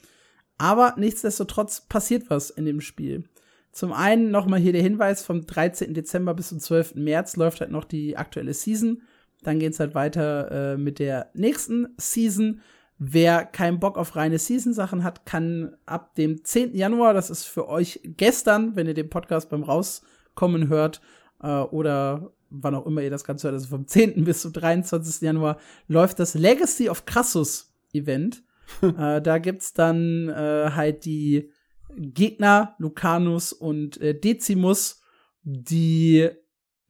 [0.59, 3.24] Aber nichtsdestotrotz passiert was in dem Spiel.
[3.72, 5.95] Zum einen nochmal hier der Hinweis, vom 13.
[5.95, 6.97] Dezember bis zum 12.
[6.97, 9.03] März läuft halt noch die aktuelle Season.
[9.43, 12.61] Dann geht's halt weiter äh, mit der nächsten Season.
[12.99, 16.74] Wer keinen Bock auf reine Season-Sachen hat, kann ab dem 10.
[16.74, 21.01] Januar, das ist für euch gestern, wenn ihr den Podcast beim Rauskommen hört,
[21.43, 24.25] äh, oder wann auch immer ihr das Ganze hört, also vom 10.
[24.25, 25.23] bis zum 23.
[25.23, 28.43] Januar, läuft das Legacy of Crassus Event.
[28.83, 31.51] äh, da gibt's dann äh, halt die
[31.97, 35.01] Gegner, Lucanus und äh, Decimus,
[35.43, 36.29] die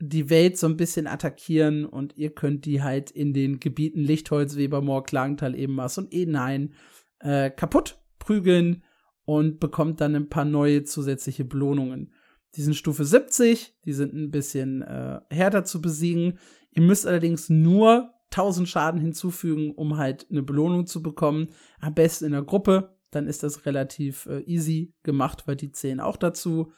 [0.03, 4.57] die Welt so ein bisschen attackieren und ihr könnt die halt in den Gebieten Lichtholz,
[4.57, 6.73] Webermoor, Klagental, Ebenmaß und Edenhain
[7.19, 8.83] äh, kaputt prügeln
[9.27, 12.15] und bekommt dann ein paar neue zusätzliche Belohnungen.
[12.57, 16.39] Die sind Stufe 70, die sind ein bisschen äh, härter zu besiegen.
[16.73, 21.49] Ihr müsst allerdings nur 1000 Schaden hinzufügen, um halt eine Belohnung zu bekommen.
[21.81, 26.01] Am besten in der Gruppe, dann ist das relativ äh, easy gemacht, weil die zählen
[26.01, 26.73] auch dazu.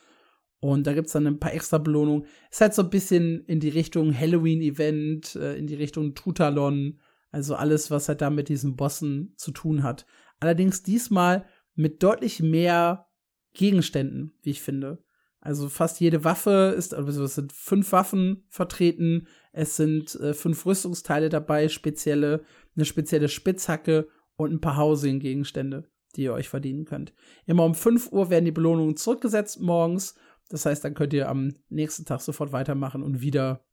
[0.60, 2.26] Und da gibt es dann ein paar extra Belohnungen.
[2.50, 7.00] Ist halt so ein bisschen in die Richtung Halloween-Event, äh, in die Richtung Tutalon.
[7.30, 10.06] Also alles, was halt da mit diesen Bossen zu tun hat.
[10.38, 13.06] Allerdings diesmal mit deutlich mehr
[13.54, 15.02] Gegenständen, wie ich finde.
[15.42, 20.64] Also fast jede Waffe ist, also es sind fünf Waffen vertreten, es sind äh, fünf
[20.64, 25.84] Rüstungsteile dabei, spezielle, eine spezielle Spitzhacke und ein paar Housing-Gegenstände,
[26.16, 27.12] die ihr euch verdienen könnt.
[27.44, 30.14] Immer um 5 Uhr werden die Belohnungen zurückgesetzt morgens
[30.52, 33.64] das heißt, dann könnt ihr am nächsten Tag sofort weitermachen und wieder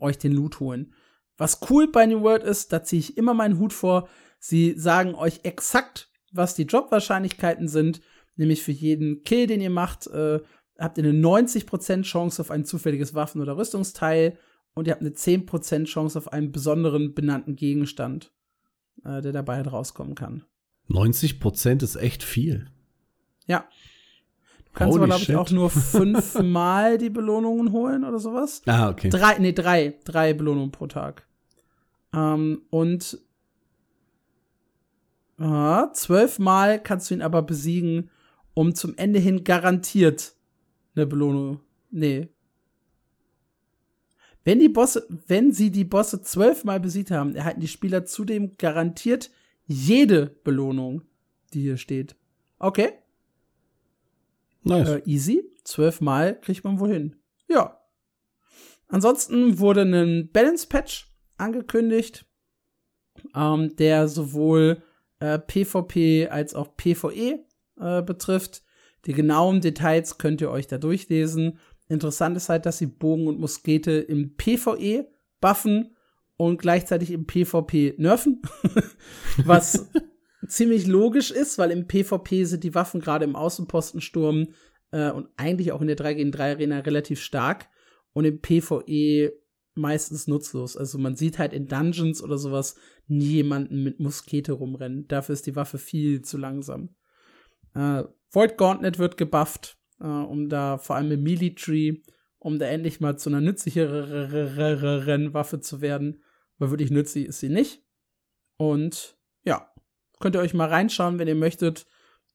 [0.00, 0.92] euch den Loot holen.
[1.38, 4.08] Was cool bei New World ist, da ziehe ich immer meinen Hut vor.
[4.38, 8.02] Sie sagen euch exakt, was die Jobwahrscheinlichkeiten sind.
[8.36, 10.40] Nämlich für jeden Kill, den ihr macht, äh,
[10.78, 14.38] habt ihr eine 90% Chance auf ein zufälliges Waffen- oder Rüstungsteil
[14.74, 18.32] und ihr habt eine 10% Chance auf einen besonderen benannten Gegenstand,
[19.04, 20.44] äh, der dabei halt rauskommen kann.
[20.88, 22.66] 90% ist echt viel.
[23.46, 23.68] Ja,
[24.74, 28.62] kannst aber, glaube ich, auch nur fünfmal die Belohnungen holen oder sowas.
[28.66, 29.08] Ah, okay.
[29.08, 29.98] Drei, nee, drei.
[30.04, 31.26] Drei Belohnungen pro Tag.
[32.12, 33.18] Ähm, und
[35.38, 38.10] äh, zwölfmal kannst du ihn aber besiegen,
[38.52, 40.33] um zum Ende hin garantiert
[40.94, 41.60] eine Belohnung.
[41.90, 42.28] Nee.
[44.44, 49.30] Wenn die Bosse, wenn sie die Bosse zwölfmal besiegt haben, erhalten die Spieler zudem garantiert
[49.66, 51.02] jede Belohnung,
[51.52, 52.16] die hier steht.
[52.58, 52.92] Okay?
[54.62, 54.88] Nice.
[54.88, 55.50] Äh, easy.
[55.64, 57.16] Zwölfmal kriegt man wohl hin.
[57.48, 57.80] Ja.
[58.88, 62.26] Ansonsten wurde ein Balance-Patch angekündigt,
[63.34, 64.82] ähm, der sowohl
[65.20, 67.44] äh, PvP als auch PvE
[67.80, 68.63] äh, betrifft.
[69.06, 71.58] Die genauen Details könnt ihr euch da durchlesen.
[71.88, 75.06] Interessant ist halt, dass sie Bogen und Muskete im PvE
[75.40, 75.94] buffen
[76.36, 78.40] und gleichzeitig im PvP nerven.
[79.44, 79.88] Was
[80.48, 84.48] ziemlich logisch ist, weil im PvP sind die Waffen gerade im Außenpostensturm
[84.90, 87.68] äh, und eigentlich auch in der 3 gegen 3 Arena relativ stark
[88.12, 89.32] und im PvE
[89.74, 90.76] meistens nutzlos.
[90.76, 92.76] Also man sieht halt in Dungeons oder sowas
[93.06, 95.08] nie jemanden mit Muskete rumrennen.
[95.08, 96.90] Dafür ist die Waffe viel zu langsam.
[97.74, 98.04] Äh,
[98.34, 102.02] Void Gauntlet wird gebufft, äh, um da vor allem im Tree,
[102.38, 106.22] um da endlich mal zu einer nützlicheren Waffe zu werden.
[106.58, 107.82] Weil wirklich nützlich ist sie nicht.
[108.56, 109.74] Und ja,
[110.24, 111.86] Könnt ihr euch mal reinschauen, wenn ihr möchtet.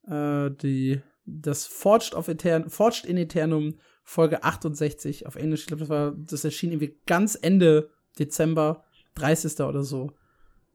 [0.07, 5.61] Äh, die, das Forged, of Etern Forged in Eternum Folge 68 auf Englisch.
[5.61, 8.83] Ich glaube, das, das erschien irgendwie ganz Ende Dezember,
[9.15, 9.59] 30.
[9.61, 10.11] oder so.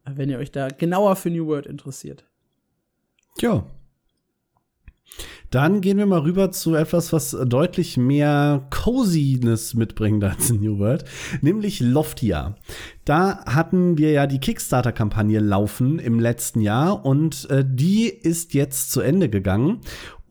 [0.05, 2.29] Wenn ihr euch da genauer für New World interessiert.
[3.39, 3.65] Ja,
[5.51, 10.79] dann gehen wir mal rüber zu etwas, was deutlich mehr Coziness mitbringt als in New
[10.79, 11.05] World,
[11.43, 12.57] nämlich Loftia.
[13.05, 18.91] Da hatten wir ja die Kickstarter-Kampagne laufen im letzten Jahr und äh, die ist jetzt
[18.91, 19.81] zu Ende gegangen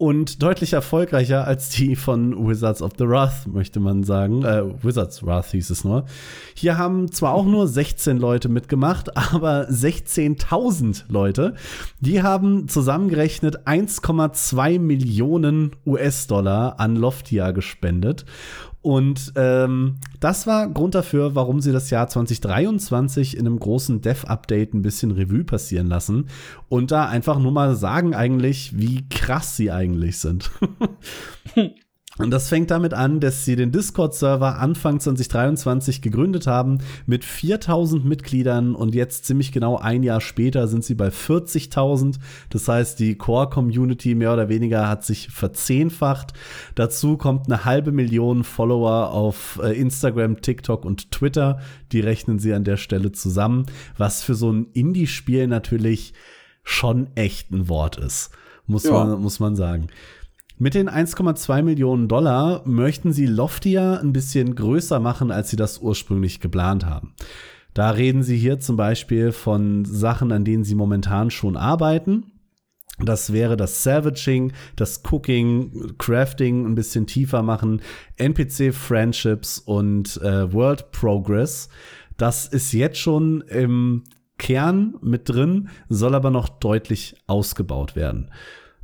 [0.03, 4.43] und deutlich erfolgreicher als die von Wizards of the Wrath, möchte man sagen.
[4.43, 6.03] Äh, Wizards Wrath hieß es nur.
[6.55, 11.53] Hier haben zwar auch nur 16 Leute mitgemacht, aber 16.000 Leute.
[12.01, 18.25] Die haben zusammengerechnet 1,2 Millionen US-Dollar an Loftia gespendet.
[18.83, 24.73] Und ähm, das war Grund dafür, warum sie das Jahr 2023 in einem großen Dev-Update
[24.73, 26.27] ein bisschen Revue passieren lassen
[26.67, 30.51] und da einfach nur mal sagen eigentlich, wie krass sie eigentlich sind.
[32.19, 38.05] Und das fängt damit an, dass sie den Discord-Server Anfang 2023 gegründet haben mit 4000
[38.05, 42.19] Mitgliedern und jetzt ziemlich genau ein Jahr später sind sie bei 40.000.
[42.51, 46.33] Das heißt, die Core-Community mehr oder weniger hat sich verzehnfacht.
[46.75, 51.61] Dazu kommt eine halbe Million Follower auf äh, Instagram, TikTok und Twitter.
[51.91, 53.65] Die rechnen sie an der Stelle zusammen,
[53.97, 56.13] was für so ein Indie-Spiel natürlich
[56.63, 58.29] schon echt ein Wort ist,
[58.67, 58.91] muss, ja.
[58.91, 59.87] man, muss man sagen.
[60.57, 65.79] Mit den 1,2 Millionen Dollar möchten sie Loftia ein bisschen größer machen, als sie das
[65.79, 67.13] ursprünglich geplant haben.
[67.73, 72.33] Da reden sie hier zum Beispiel von Sachen, an denen sie momentan schon arbeiten.
[72.99, 77.81] Das wäre das Savaging, das Cooking, Crafting ein bisschen tiefer machen,
[78.17, 81.69] NPC-Friendships und äh, World Progress.
[82.17, 84.03] Das ist jetzt schon im
[84.37, 88.29] Kern mit drin, soll aber noch deutlich ausgebaut werden.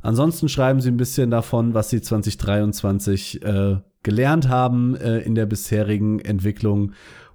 [0.02, 5.46] Ansonsten schreiben sie ein bisschen davon, was sie 2023 äh, gelernt haben äh, in der
[5.46, 6.92] bisherigen Entwicklung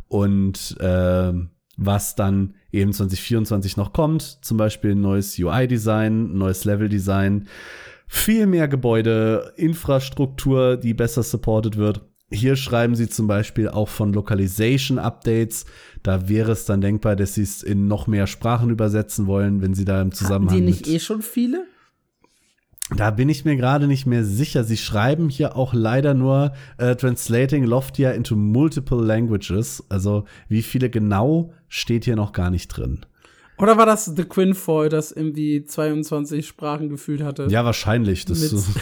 [0.07, 1.33] und äh,
[1.77, 4.21] was dann eben 2024 noch kommt.
[4.41, 7.47] Zum Beispiel ein neues UI-Design, neues Level-Design,
[8.07, 12.01] viel mehr Gebäude, Infrastruktur, die besser supported wird.
[12.31, 15.65] Hier schreiben sie zum Beispiel auch von Localization Updates.
[16.01, 19.75] Da wäre es dann denkbar, dass sie es in noch mehr Sprachen übersetzen wollen, wenn
[19.75, 20.55] sie da im Zusammenhang.
[20.55, 21.65] Hatten die nicht eh schon viele?
[22.95, 24.63] Da bin ich mir gerade nicht mehr sicher.
[24.63, 29.83] Sie schreiben hier auch leider nur äh, Translating Loftia into multiple languages.
[29.89, 33.05] Also wie viele genau steht hier noch gar nicht drin.
[33.57, 37.47] Oder war das The Quinfoil, das irgendwie 22 Sprachen gefühlt hatte?
[37.49, 38.25] Ja, wahrscheinlich.
[38.25, 38.53] Das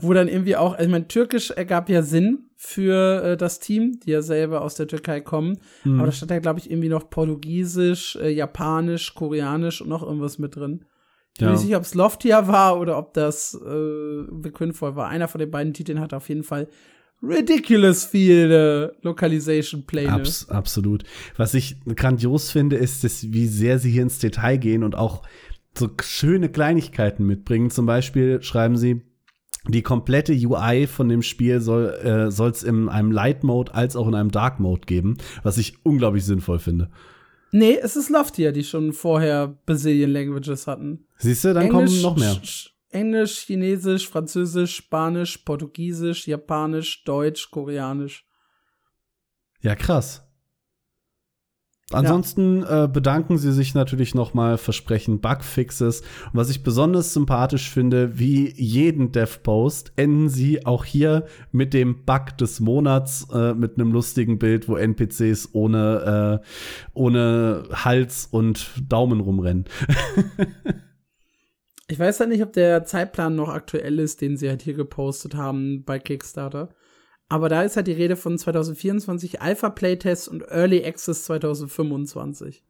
[0.00, 4.10] wo dann irgendwie auch, ich meine, Türkisch ergab ja Sinn für äh, das Team, die
[4.10, 5.58] ja selber aus der Türkei kommen.
[5.84, 5.98] Mhm.
[5.98, 10.38] Aber da stand ja, glaube ich, irgendwie noch Portugiesisch, äh, Japanisch, Koreanisch und noch irgendwas
[10.38, 10.86] mit drin.
[11.36, 11.52] Ich ja.
[11.52, 15.08] weiß nicht, ob es Loftia war oder ob das äh, The Quinfoil war.
[15.08, 16.66] Einer von den beiden Titeln hat auf jeden Fall
[17.22, 20.12] ridiculous viele Localization-Pläne.
[20.12, 21.04] Abs absolut.
[21.36, 25.22] Was ich grandios finde, ist, dass, wie sehr sie hier ins Detail gehen und auch
[25.76, 27.68] so schöne Kleinigkeiten mitbringen.
[27.68, 29.02] Zum Beispiel schreiben sie,
[29.68, 34.08] die komplette UI von dem Spiel soll äh, es in einem Light Mode als auch
[34.08, 36.88] in einem Dark Mode geben, was ich unglaublich sinnvoll finde.
[37.52, 41.06] Nee, es ist Loftia, die schon vorher Brazilian Languages hatten.
[41.18, 42.40] Siehst du, dann Englisch, kommen noch mehr.
[42.90, 48.26] Englisch, Chinesisch, Französisch, Spanisch, Portugiesisch, Japanisch, Deutsch, Koreanisch.
[49.60, 50.25] Ja, krass.
[51.92, 52.84] Ansonsten ja.
[52.84, 56.00] äh, bedanken sie sich natürlich nochmal, versprechen Bugfixes.
[56.00, 62.04] Und was ich besonders sympathisch finde, wie jeden Dev-Post, enden sie auch hier mit dem
[62.04, 66.46] Bug des Monats, äh, mit einem lustigen Bild, wo NPCs ohne, äh,
[66.92, 69.66] ohne Hals und Daumen rumrennen.
[71.88, 75.36] Ich weiß halt nicht, ob der Zeitplan noch aktuell ist, den sie halt hier gepostet
[75.36, 76.70] haben bei Kickstarter.
[77.28, 82.62] Aber da ist halt die Rede von 2024 Alpha Playtest und Early Access 2025.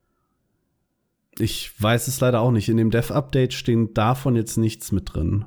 [1.39, 2.69] Ich weiß es leider auch nicht.
[2.69, 5.45] In dem Dev-Update stehen davon jetzt nichts mit drin.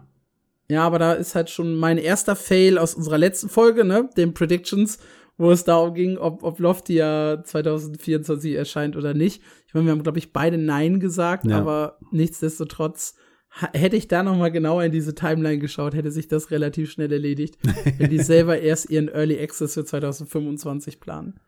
[0.69, 4.35] Ja, aber da ist halt schon mein erster Fail aus unserer letzten Folge, ne, den
[4.35, 4.99] Predictions,
[5.35, 9.41] wo es darum ging, ob, ob Loftia 2024 erscheint oder nicht.
[9.65, 11.57] Ich meine, wir haben, glaube ich, beide Nein gesagt, ja.
[11.57, 13.15] aber nichtsdestotrotz
[13.49, 17.11] hätte ich da noch mal genauer in diese Timeline geschaut, hätte sich das relativ schnell
[17.11, 17.57] erledigt,
[17.97, 21.39] wenn die selber erst ihren Early Access für 2025 planen.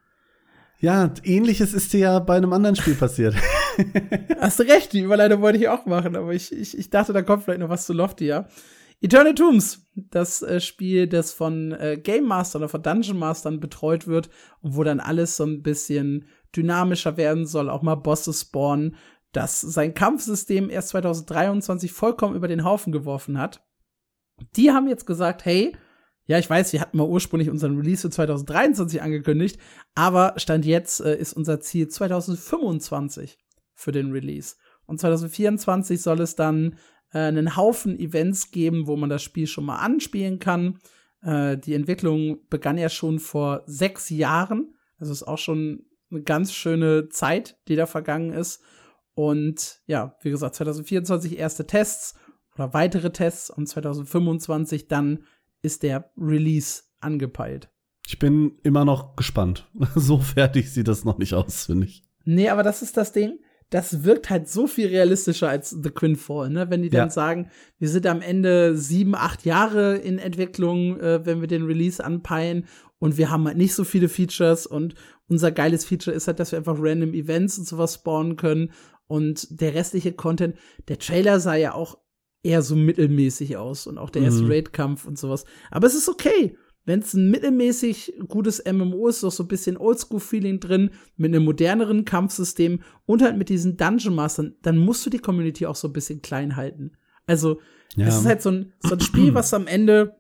[0.80, 3.36] Ja, ähnliches ist dir ja bei einem anderen Spiel passiert.
[4.39, 7.22] Hast du recht, die Überleitung wollte ich auch machen, aber ich, ich, ich dachte, da
[7.22, 8.34] kommt vielleicht noch was zu Lofty,
[8.99, 14.08] Eternal Tombs, das äh, Spiel, das von äh, Game Master oder von Dungeon Mastern betreut
[14.08, 14.30] wird
[14.62, 16.26] und wo dann alles so ein bisschen
[16.56, 18.95] dynamischer werden soll, auch mal Bosse spawnen
[19.32, 23.65] das sein Kampfsystem erst 2023 vollkommen über den Haufen geworfen hat.
[24.55, 25.75] Die haben jetzt gesagt, hey,
[26.25, 29.59] ja, ich weiß, wir hatten mal ursprünglich unseren Release für 2023 angekündigt,
[29.95, 33.38] aber Stand jetzt äh, ist unser Ziel 2025
[33.73, 34.55] für den Release.
[34.86, 36.77] Und 2024 soll es dann
[37.11, 40.79] äh, einen Haufen Events geben, wo man das Spiel schon mal anspielen kann.
[41.21, 44.75] Äh, die Entwicklung begann ja schon vor sechs Jahren.
[44.99, 48.61] Also ist auch schon eine ganz schöne Zeit, die da vergangen ist.
[49.22, 52.15] Und ja, wie gesagt, 2024 erste Tests
[52.55, 55.26] oder weitere Tests und 2025 dann
[55.61, 57.69] ist der Release angepeilt.
[58.07, 59.69] Ich bin immer noch gespannt.
[59.95, 62.03] so fertig sieht das noch nicht aus, finde ich.
[62.26, 63.38] Nee, aber das ist das Ding.
[63.69, 66.72] Das wirkt halt so viel realistischer als The Quinfall, ne?
[66.72, 67.11] Wenn die dann ja.
[67.11, 72.03] sagen, wir sind am Ende sieben, acht Jahre in Entwicklung, äh, wenn wir den Release
[72.03, 72.65] anpeilen
[72.97, 74.95] und wir haben halt nicht so viele Features und
[75.28, 78.72] unser geiles Feature ist halt, dass wir einfach random Events und sowas spawnen können
[79.12, 80.55] und der restliche Content,
[80.88, 81.97] der Trailer sah ja auch
[82.43, 84.51] eher so mittelmäßig aus und auch der erste mhm.
[84.51, 85.43] Raid-Kampf und sowas.
[85.70, 86.57] Aber es ist okay.
[86.86, 91.43] Wenn es ein mittelmäßig gutes MMO ist, auch so ein bisschen Oldschool-Feeling drin, mit einem
[91.43, 95.89] moderneren Kampfsystem und halt mit diesen Dungeon Mastern, dann musst du die Community auch so
[95.89, 96.93] ein bisschen klein halten.
[97.28, 97.59] Also,
[97.97, 98.07] ja.
[98.07, 100.16] es ist halt so ein, so ein Spiel, was am Ende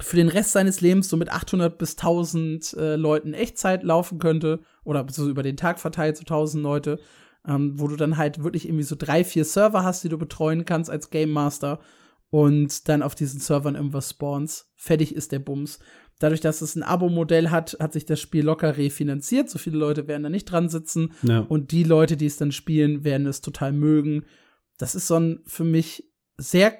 [0.00, 4.60] für den Rest seines Lebens so mit 800 bis 1000 äh, Leuten Echtzeit laufen könnte
[4.84, 7.00] oder so über den Tag verteilt so 1000 Leute
[7.46, 10.64] ähm, wo du dann halt wirklich irgendwie so drei, vier Server hast, die du betreuen
[10.64, 11.80] kannst als Game Master
[12.30, 14.70] und dann auf diesen Servern irgendwas spawns.
[14.76, 15.80] Fertig ist der Bums.
[16.20, 19.48] Dadurch, dass es ein Abo-Modell hat, hat sich das Spiel locker refinanziert.
[19.48, 21.12] So viele Leute werden da nicht dran sitzen.
[21.22, 21.40] Ja.
[21.40, 24.26] Und die Leute, die es dann spielen, werden es total mögen.
[24.76, 26.04] Das ist so ein für mich
[26.36, 26.74] sehr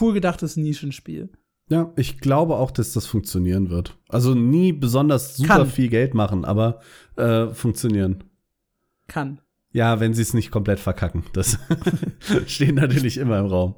[0.00, 1.30] cool gedachtes Nischenspiel.
[1.68, 3.96] Ja, ich glaube auch, dass das funktionieren wird.
[4.08, 5.66] Also nie besonders super Kann.
[5.66, 6.80] viel Geld machen, aber
[7.16, 8.24] äh, funktionieren.
[9.08, 9.40] Kann.
[9.72, 11.24] Ja, wenn sie es nicht komplett verkacken.
[11.32, 11.58] Das
[12.46, 13.74] steht natürlich immer im Raum.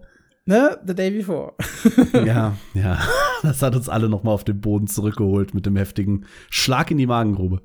[0.46, 0.78] Ne?
[0.86, 1.54] The day before.
[2.26, 3.00] ja, ja.
[3.42, 6.98] Das hat uns alle noch mal auf den Boden zurückgeholt mit dem heftigen Schlag in
[6.98, 7.62] die Magengrube.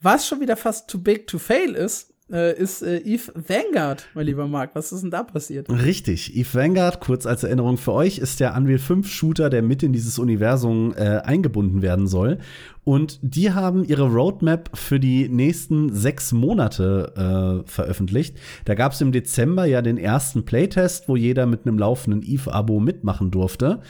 [0.00, 4.46] Was schon wieder fast too big to fail ist, ist äh, Eve Vanguard, mein lieber
[4.46, 4.74] Marc.
[4.74, 5.70] Was ist denn da passiert?
[5.70, 6.36] Richtig.
[6.36, 9.92] Eve Vanguard, kurz als Erinnerung für euch, ist der Unreal 5 Shooter, der mit in
[9.92, 12.38] dieses Universum äh, eingebunden werden soll.
[12.84, 18.36] Und die haben ihre Roadmap für die nächsten sechs Monate äh, veröffentlicht.
[18.64, 22.80] Da gab es im Dezember ja den ersten Playtest, wo jeder mit einem laufenden Eve-Abo
[22.80, 23.80] mitmachen durfte.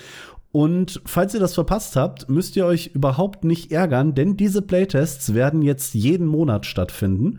[0.51, 5.35] Und falls ihr das verpasst habt, müsst ihr euch überhaupt nicht ärgern, denn diese Playtests
[5.35, 7.39] werden jetzt jeden Monat stattfinden.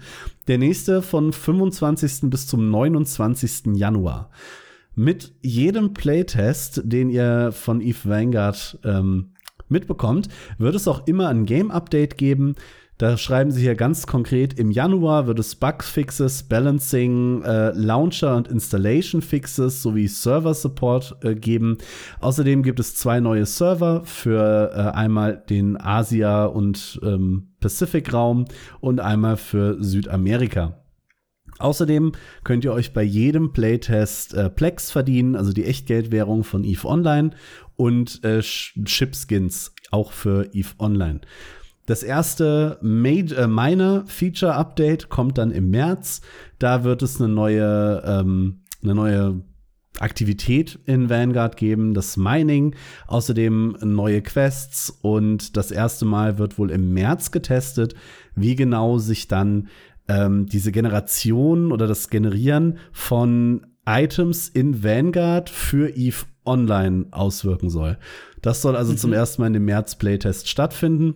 [0.50, 2.22] Der nächste von 25.
[2.32, 3.76] bis zum 29.
[3.76, 4.32] Januar.
[4.96, 9.34] Mit jedem Playtest, den ihr von Eve Vanguard ähm,
[9.68, 10.28] mitbekommt,
[10.58, 12.56] wird es auch immer ein Game-Update geben.
[13.00, 18.50] Da schreiben sie hier ganz konkret, im Januar wird es Bugfixes, Balancing, äh, Launcher und
[18.50, 21.78] Installation Fixes sowie Server Support äh, geben.
[22.20, 28.44] Außerdem gibt es zwei neue Server für äh, einmal den Asia- und ähm, Pacific-Raum
[28.82, 30.84] und einmal für Südamerika.
[31.58, 32.12] Außerdem
[32.44, 37.30] könnt ihr euch bei jedem Playtest äh, Plex verdienen, also die Echtgeldwährung von EVE Online
[37.78, 41.22] und äh, Chipskins auch für EVE Online.
[41.90, 46.22] Das erste Major, äh, Minor Feature Update kommt dann im März.
[46.60, 49.42] Da wird es eine neue, ähm, eine neue
[49.98, 52.76] Aktivität in Vanguard geben, das Mining,
[53.08, 57.96] außerdem neue Quests und das erste Mal wird wohl im März getestet,
[58.36, 59.70] wie genau sich dann
[60.08, 67.98] ähm, diese Generation oder das Generieren von Items in Vanguard für EVE Online auswirken soll.
[68.44, 68.98] Das soll also mhm.
[68.98, 71.16] zum ersten Mal in dem März Playtest stattfinden.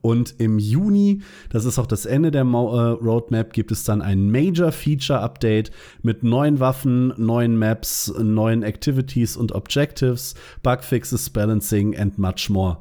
[0.00, 4.02] Und im Juni, das ist auch das Ende der Mo äh, Roadmap, gibt es dann
[4.02, 5.70] ein Major Feature Update
[6.02, 12.78] mit neuen Waffen, neuen Maps, neuen Activities und Objectives, Bugfixes, Balancing and much more.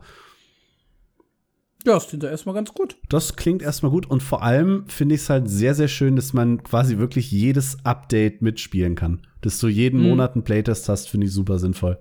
[1.86, 2.98] Ja, das klingt ja erstmal ganz gut.
[3.10, 6.34] Das klingt erstmal gut und vor allem finde ich es halt sehr, sehr schön, dass
[6.34, 9.22] man quasi wirklich jedes Update mitspielen kann.
[9.42, 10.10] Dass du jeden mhm.
[10.10, 12.00] Monat einen Playtest hast, finde ich super sinnvoll.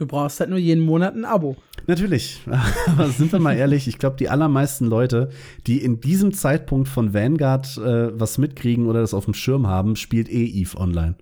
[0.00, 1.56] Du brauchst halt nur jeden Monat ein Abo.
[1.86, 2.40] Natürlich.
[2.86, 5.28] Aber sind wir mal ehrlich, ich glaube, die allermeisten Leute,
[5.66, 9.96] die in diesem Zeitpunkt von Vanguard äh, was mitkriegen oder das auf dem Schirm haben,
[9.96, 11.16] spielt eh Eve online.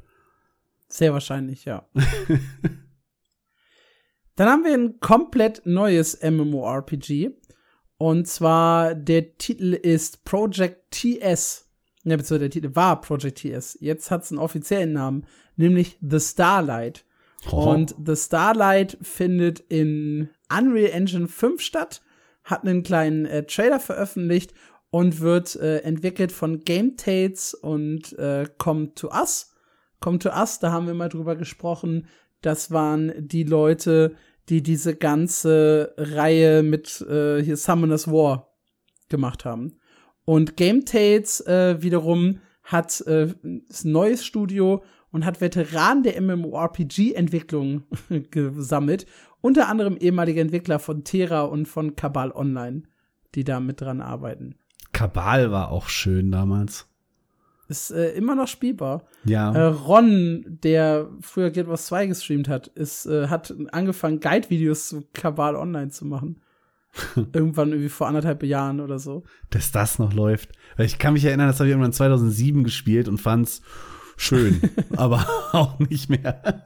[0.87, 1.89] Sehr wahrscheinlich, ja.
[4.37, 7.31] Dann haben wir ein komplett neues MMORPG.
[7.97, 11.69] Und zwar der Titel ist Project TS.
[12.05, 13.77] Ja, beziehungsweise der Titel war Project TS.
[13.81, 15.27] Jetzt hat es einen offiziellen Namen,
[15.57, 17.05] nämlich The Starlight.
[17.51, 17.71] Oh.
[17.71, 22.03] Und The Starlight findet in Unreal Engine 5 statt,
[22.45, 24.55] hat einen kleinen äh, Trailer veröffentlicht
[24.91, 29.55] und wird äh, entwickelt von Game Tales und äh, Come to Us.
[30.01, 32.07] Come to Us, da haben wir mal drüber gesprochen.
[32.41, 34.15] Das waren die Leute,
[34.49, 38.55] die diese ganze Reihe mit äh, hier Summoner's War
[39.09, 39.79] gemacht haben.
[40.25, 47.85] Und Game Tales äh, wiederum hat äh, ein neues Studio und hat Veteranen der MMORPG-Entwicklung
[48.31, 49.07] gesammelt.
[49.41, 52.83] Unter anderem ehemalige Entwickler von Terra und von Kabal Online,
[53.35, 54.57] die da mit dran arbeiten.
[54.93, 56.89] Kabal war auch schön damals.
[57.69, 59.05] Ist äh, immer noch spielbar.
[59.25, 59.53] Ja.
[59.55, 65.07] Äh, Ron, der früher Guild Wars 2 gestreamt hat, ist, äh, hat angefangen, Guide-Videos zu
[65.13, 66.41] Kabal Online zu machen.
[67.15, 69.25] Irgendwann irgendwie vor anderthalb Jahren oder so.
[69.51, 70.53] Dass das noch läuft.
[70.79, 73.61] Ich kann mich erinnern, das habe ich irgendwann 2007 gespielt und fand's
[74.19, 74.61] schön,
[74.97, 76.65] aber auch nicht mehr.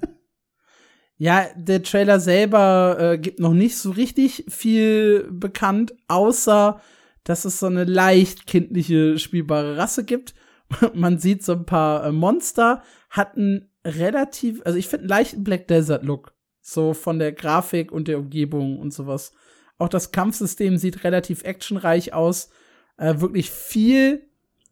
[1.16, 6.80] Ja, der Trailer selber äh, gibt noch nicht so richtig viel bekannt, außer
[7.22, 10.34] dass es so eine leicht kindliche spielbare Rasse gibt.
[10.94, 15.44] Man sieht so ein paar äh, Monster, hat einen relativ, also ich finde einen leichten
[15.44, 19.32] Black Desert Look, so von der Grafik und der Umgebung und sowas.
[19.78, 22.50] Auch das Kampfsystem sieht relativ actionreich aus.
[22.96, 24.26] Äh, wirklich viel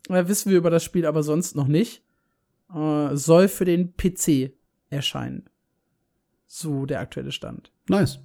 [0.09, 2.03] äh, wissen wir über das Spiel aber sonst noch nicht
[2.75, 4.53] äh, soll für den PC
[4.91, 5.49] erscheinen.
[6.47, 7.73] So der aktuelle Stand.
[7.89, 8.21] Nice.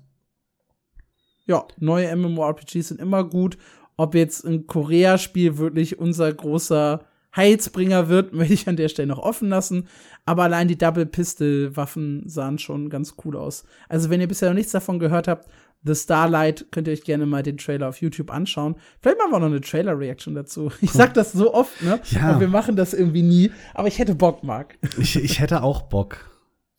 [1.45, 3.57] Ja, neue MMORPGs sind immer gut.
[3.97, 9.19] Ob jetzt ein Korea-Spiel wirklich unser großer Heilsbringer wird, möchte ich an der Stelle noch
[9.19, 9.87] offen lassen.
[10.25, 13.63] Aber allein die Double-Pistol-Waffen sahen schon ganz cool aus.
[13.89, 15.47] Also, wenn ihr bisher noch nichts davon gehört habt,
[15.85, 18.75] The Starlight, könnt ihr euch gerne mal den Trailer auf YouTube anschauen.
[19.01, 20.71] Vielleicht machen wir noch eine Trailer-Reaction dazu.
[20.81, 21.99] Ich sag das so oft, ne?
[22.11, 22.33] Ja.
[22.33, 23.51] Und wir machen das irgendwie nie.
[23.73, 24.77] Aber ich hätte Bock, Marc.
[24.97, 26.17] Ich, ich hätte auch Bock.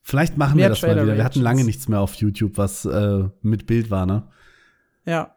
[0.03, 1.17] Vielleicht machen mehr wir das mal wieder.
[1.17, 4.29] Wir hatten lange nichts mehr auf YouTube, was äh, mit Bild war, ne?
[5.05, 5.36] Ja.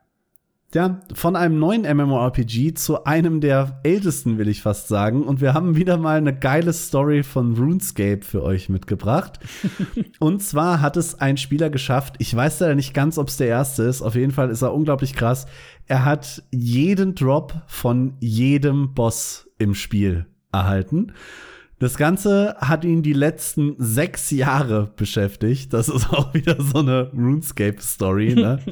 [0.72, 5.24] Ja, von einem neuen MMORPG zu einem der ältesten, will ich fast sagen.
[5.24, 9.40] Und wir haben wieder mal eine geile Story von RuneScape für euch mitgebracht.
[10.20, 13.48] und zwar hat es ein Spieler geschafft, ich weiß leider nicht ganz, ob es der
[13.48, 15.48] erste ist, auf jeden Fall ist er unglaublich krass.
[15.88, 21.14] Er hat jeden Drop von jedem Boss im Spiel erhalten.
[21.80, 25.74] Das Ganze hat ihn die letzten sechs Jahre beschäftigt.
[25.74, 28.60] Das ist auch wieder so eine RuneScape-Story, ne?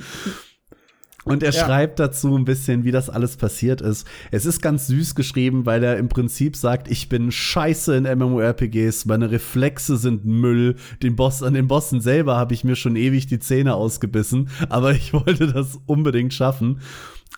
[1.27, 1.65] Und er ja.
[1.65, 4.07] schreibt dazu ein bisschen, wie das alles passiert ist.
[4.31, 9.05] Es ist ganz süß geschrieben, weil er im Prinzip sagt, ich bin scheiße in MMORPGs,
[9.05, 13.27] meine Reflexe sind Müll, den Boss, an den Bossen selber habe ich mir schon ewig
[13.27, 16.79] die Zähne ausgebissen, aber ich wollte das unbedingt schaffen.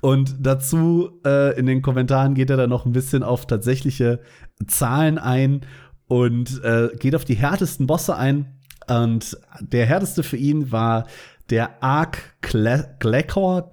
[0.01, 4.21] Und dazu äh, in den Kommentaren geht er dann noch ein bisschen auf tatsächliche
[4.67, 5.61] Zahlen ein
[6.07, 8.59] und äh, geht auf die härtesten Bosse ein.
[8.87, 11.05] Und der härteste für ihn war
[11.49, 13.71] der Ark Glekors.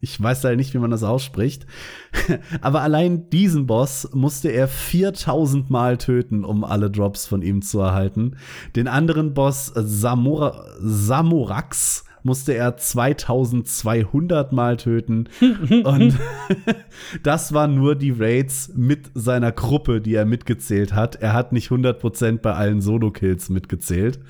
[0.00, 1.66] Ich weiß leider nicht, wie man das ausspricht.
[2.60, 7.80] Aber allein diesen Boss musste er 4000 Mal töten, um alle Drops von ihm zu
[7.80, 8.36] erhalten.
[8.76, 15.28] Den anderen Boss Samura Samurax musste er 2200 Mal töten.
[15.84, 16.16] und
[17.22, 21.16] das waren nur die Raids mit seiner Gruppe, die er mitgezählt hat.
[21.16, 24.20] Er hat nicht 100% bei allen Solo-Kills mitgezählt.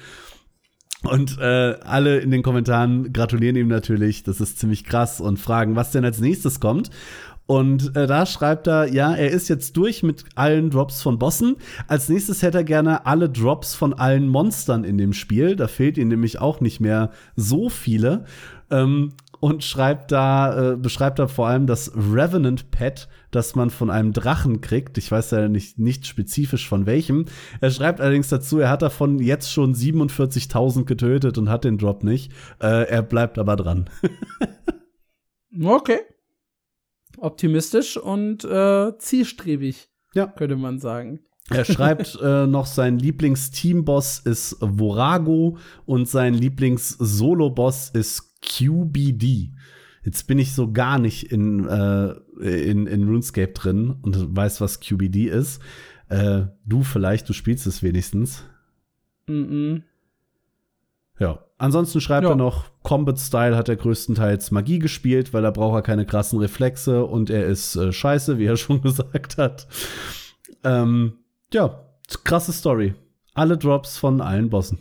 [1.05, 5.77] Und äh, alle in den Kommentaren gratulieren ihm natürlich, das ist ziemlich krass und fragen,
[5.77, 6.91] was denn als nächstes kommt.
[7.47, 11.57] Und äh, da schreibt er, ja, er ist jetzt durch mit allen Drops von Bossen.
[11.87, 15.57] Als nächstes hätte er gerne alle Drops von allen Monstern in dem Spiel.
[15.57, 18.25] Da fehlt ihm nämlich auch nicht mehr so viele.
[18.71, 23.91] Ähm, und schreibt da, äh, beschreibt da vor allem das Revenant Pet, das man von
[23.91, 24.99] einem Drachen kriegt.
[24.99, 27.27] Ich weiß ja nicht, nicht spezifisch von welchem.
[27.61, 32.03] Er schreibt allerdings dazu, er hat davon jetzt schon 47.000 getötet und hat den Drop
[32.03, 32.33] nicht.
[32.61, 33.89] Äh, er bleibt aber dran.
[35.65, 36.01] okay.
[37.19, 40.27] Optimistisch und äh, zielstrebig, ja.
[40.27, 41.21] könnte man sagen.
[41.51, 49.53] Er schreibt äh, noch, sein Lieblings-Team-Boss ist Vorago und sein Lieblings-Solo-Boss ist QBD.
[50.05, 54.81] Jetzt bin ich so gar nicht in, äh, in, in RuneScape drin und weiß, was
[54.81, 55.61] QBD ist.
[56.09, 58.45] Äh, du vielleicht, du spielst es wenigstens.
[59.27, 59.35] Mhm.
[59.35, 59.83] -mm.
[61.19, 61.45] Ja.
[61.59, 62.31] Ansonsten schreibt ja.
[62.31, 66.39] er noch, Combat Style hat er größtenteils Magie gespielt, weil er braucht er keine krassen
[66.39, 69.67] Reflexe und er ist äh, scheiße, wie er schon gesagt hat.
[70.63, 71.15] Ähm,
[71.53, 71.85] ja,
[72.25, 72.95] krasse Story.
[73.35, 74.79] Alle Drops von allen Bossen.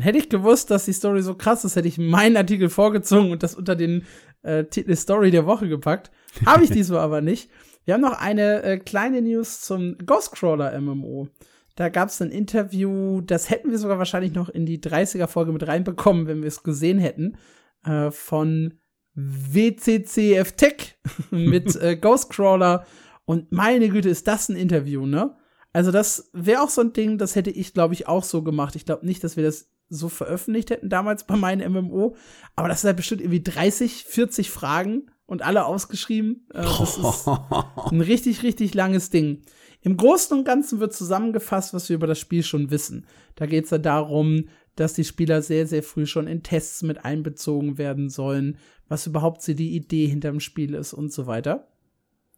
[0.00, 3.42] Hätte ich gewusst, dass die Story so krass ist, hätte ich meinen Artikel vorgezogen und
[3.42, 4.04] das unter den
[4.42, 6.10] äh, Titel Story der Woche gepackt.
[6.46, 7.50] Habe ich diesmal aber nicht.
[7.84, 11.28] Wir haben noch eine äh, kleine News zum Ghostcrawler MMO.
[11.74, 15.66] Da gab es ein Interview, das hätten wir sogar wahrscheinlich noch in die 30er-Folge mit
[15.66, 17.38] reinbekommen, wenn wir es gesehen hätten,
[17.84, 18.74] äh, von
[19.14, 20.98] WCCF Tech
[21.30, 22.84] mit äh, Ghostcrawler.
[23.24, 25.36] Und meine Güte, ist das ein Interview, ne?
[25.72, 28.74] Also, das wäre auch so ein Ding, das hätte ich, glaube ich, auch so gemacht.
[28.74, 32.16] Ich glaube nicht, dass wir das so veröffentlicht hätten damals bei meinen MMO.
[32.56, 36.46] Aber das sind halt bestimmt irgendwie 30, 40 Fragen und alle ausgeschrieben.
[36.52, 37.28] Äh, das ist
[37.90, 39.42] ein richtig, richtig langes Ding.
[39.82, 43.06] Im Großen und Ganzen wird zusammengefasst, was wir über das Spiel schon wissen.
[43.36, 47.04] Da geht es ja darum, dass die Spieler sehr, sehr früh schon in Tests mit
[47.04, 48.58] einbezogen werden sollen,
[48.88, 51.68] was überhaupt so die Idee hinterm Spiel ist und so weiter.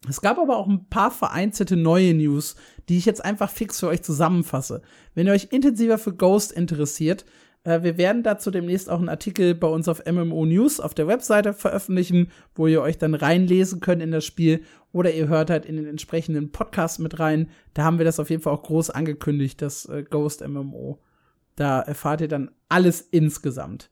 [0.09, 2.55] Es gab aber auch ein paar vereinzelte neue News,
[2.89, 4.81] die ich jetzt einfach fix für euch zusammenfasse.
[5.13, 7.23] Wenn ihr euch intensiver für Ghost interessiert,
[7.63, 11.07] äh, wir werden dazu demnächst auch einen Artikel bei uns auf MMO News auf der
[11.07, 15.65] Webseite veröffentlichen, wo ihr euch dann reinlesen könnt in das Spiel oder ihr hört halt
[15.65, 17.51] in den entsprechenden Podcast mit rein.
[17.75, 20.99] Da haben wir das auf jeden Fall auch groß angekündigt, das äh, Ghost MMO.
[21.55, 23.90] Da erfahrt ihr dann alles insgesamt.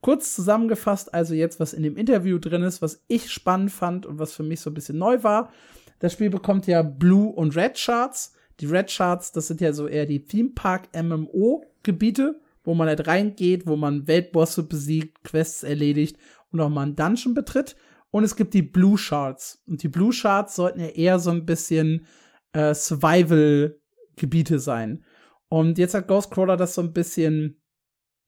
[0.00, 4.18] Kurz zusammengefasst, also jetzt, was in dem Interview drin ist, was ich spannend fand und
[4.18, 5.52] was für mich so ein bisschen neu war.
[5.98, 8.32] Das Spiel bekommt ja Blue und Red Charts.
[8.60, 12.88] Die Red Charts, das sind ja so eher die Theme Park MMO Gebiete, wo man
[12.88, 16.16] halt reingeht, wo man Weltbosse besiegt, Quests erledigt
[16.50, 17.76] und auch mal einen Dungeon betritt.
[18.10, 19.62] Und es gibt die Blue Shards.
[19.66, 22.06] Und die Blue Shards sollten ja eher so ein bisschen
[22.52, 25.04] äh, Survival-Gebiete sein.
[25.48, 27.60] Und jetzt hat Ghostcrawler das so ein bisschen,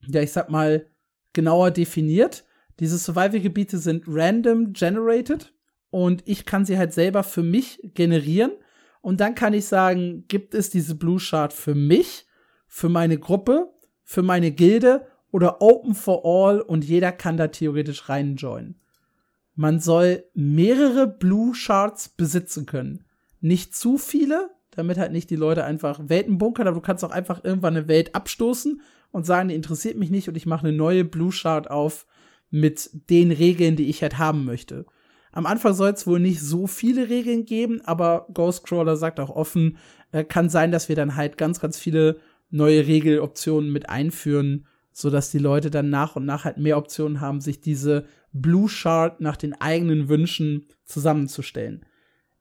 [0.07, 0.87] ja, ich sag mal,
[1.33, 2.45] genauer definiert.
[2.79, 5.53] Diese Survival-Gebiete sind random generated
[5.89, 8.51] und ich kann sie halt selber für mich generieren.
[9.01, 12.25] Und dann kann ich sagen, gibt es diese Blue Shard für mich,
[12.67, 13.73] für meine Gruppe,
[14.03, 18.79] für meine Gilde oder open for all und jeder kann da theoretisch reinjoinen.
[19.55, 23.05] Man soll mehrere Blue Shards besitzen können.
[23.39, 27.11] Nicht zu viele, damit halt nicht die Leute einfach Welten bunkern, aber du kannst auch
[27.11, 30.75] einfach irgendwann eine Welt abstoßen und sagen, die interessiert mich nicht und ich mache eine
[30.75, 32.05] neue Blue Shard auf
[32.49, 34.85] mit den Regeln, die ich halt haben möchte.
[35.31, 39.77] Am Anfang soll es wohl nicht so viele Regeln geben, aber Ghostcrawler sagt auch offen,
[40.11, 42.19] äh, kann sein, dass wir dann halt ganz, ganz viele
[42.51, 47.19] neue Regeloptionen mit einführen, so dass die Leute dann nach und nach halt mehr Optionen
[47.19, 51.83] haben, sich diese Blue Shard nach den eigenen Wünschen zusammenzustellen.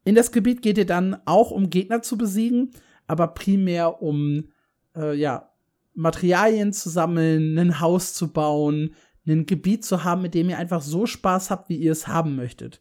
[0.05, 2.71] In das Gebiet geht ihr dann auch um Gegner zu besiegen,
[3.07, 4.49] aber primär um
[4.97, 5.51] äh, ja
[5.95, 8.95] Materialien zu sammeln, ein Haus zu bauen,
[9.27, 12.35] ein Gebiet zu haben, mit dem ihr einfach so Spaß habt, wie ihr es haben
[12.35, 12.81] möchtet.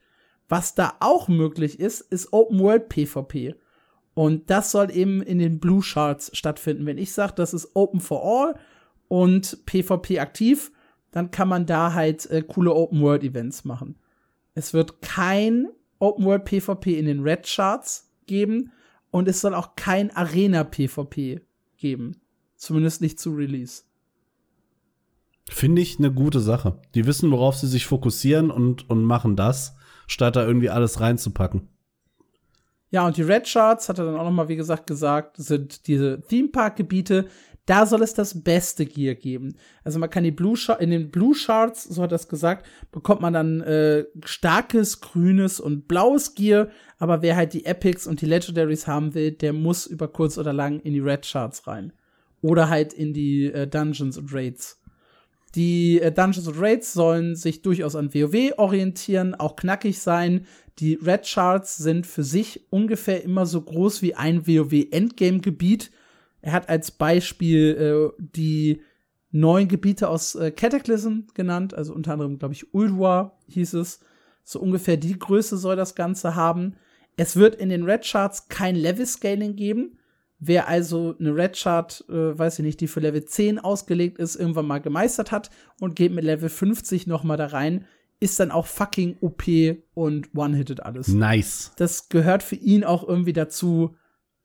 [0.50, 3.56] Was da auch möglich ist, ist Open World PvP.
[4.14, 6.86] Und das soll eben in den Blue Shards stattfinden.
[6.86, 8.56] Wenn ich sage, das ist Open for All
[9.08, 10.72] und PvP aktiv,
[11.12, 13.98] dann kann man da halt äh, coole Open World Events machen.
[14.54, 15.70] Es wird kein
[16.02, 18.72] Open World PvP in den Red Charts geben
[19.12, 21.42] und es soll auch kein Arena PvP
[21.78, 22.22] geben.
[22.56, 23.84] Zumindest nicht zu Release.
[25.48, 26.80] Finde ich eine gute Sache.
[26.96, 29.76] Die wissen, worauf sie sich fokussieren und, und machen das,
[30.08, 31.68] statt da irgendwie alles reinzupacken.
[32.90, 35.88] Ja, und die Red Charts, hat er dann auch noch mal, wie gesagt, gesagt, sind
[35.88, 37.28] diese Theme Park Gebiete.
[37.72, 39.56] Da soll es das beste Gear geben.
[39.86, 43.22] Also man kann die Blue Char in den Blue Charts, so hat es gesagt, bekommt
[43.22, 46.68] man dann äh, starkes grünes und blaues Gear.
[47.00, 50.52] Aber wer halt die Epics und die Legendaries haben will, der muss über kurz oder
[50.52, 51.94] lang in die Red Charts rein.
[52.42, 54.82] Oder halt in die äh, Dungeons und Raids.
[55.56, 60.46] Die äh, Dungeons und Raids sollen sich durchaus an WoW orientieren, auch knackig sein.
[60.80, 65.90] Die Red Charts sind für sich ungefähr immer so groß wie ein WoW Endgame-Gebiet.
[66.42, 68.82] Er hat als Beispiel äh, die
[69.32, 74.00] neuen Gebiete aus äh, Cataclysm genannt, also unter anderem, glaube ich, Ulduar hieß es.
[74.44, 76.76] So ungefähr die Größe soll das Ganze haben.
[77.16, 79.98] Es wird in den Red Charts kein Level-Scaling geben.
[80.40, 84.36] Wer also eine Red Chart, äh, weiß ich nicht, die für Level 10 ausgelegt ist,
[84.36, 87.86] irgendwann mal gemeistert hat und geht mit Level 50 noch mal da rein,
[88.20, 89.44] ist dann auch fucking OP
[89.94, 91.10] und one-hitted alles.
[91.10, 91.74] Nice.
[91.78, 93.96] Das gehört für ihn auch irgendwie dazu,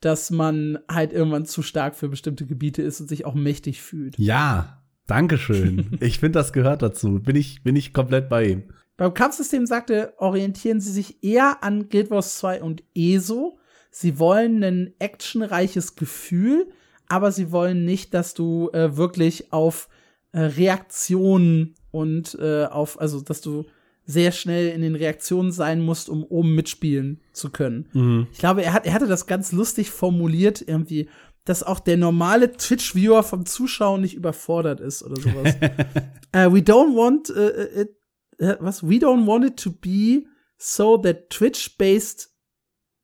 [0.07, 4.17] dass man halt irgendwann zu stark für bestimmte Gebiete ist und sich auch mächtig fühlt.
[4.19, 5.97] Ja, Dankeschön.
[6.01, 7.21] ich finde, das gehört dazu.
[7.21, 8.65] Bin ich, bin ich komplett bei ihm.
[8.97, 13.59] Beim Kampfsystem sagte, orientieren sie sich eher an Guild Wars 2 und ESO,
[13.91, 16.69] sie wollen ein actionreiches Gefühl,
[17.09, 19.89] aber sie wollen nicht, dass du äh, wirklich auf
[20.33, 23.67] äh, Reaktionen und äh, auf, also dass du
[24.07, 27.89] sehr schnell in den Reaktionen sein musst, um oben mitspielen zu können.
[27.93, 28.27] Mhm.
[28.33, 31.09] Ich glaube, er, hat, er hatte das ganz lustig formuliert, irgendwie,
[31.45, 35.55] dass auch der normale Twitch-Viewer vom Zuschauen nicht überfordert ist oder sowas.
[36.35, 37.91] uh, we don't want uh, it,
[38.41, 38.83] uh, was?
[38.83, 40.27] We don't want it to be
[40.57, 42.31] so that Twitch-based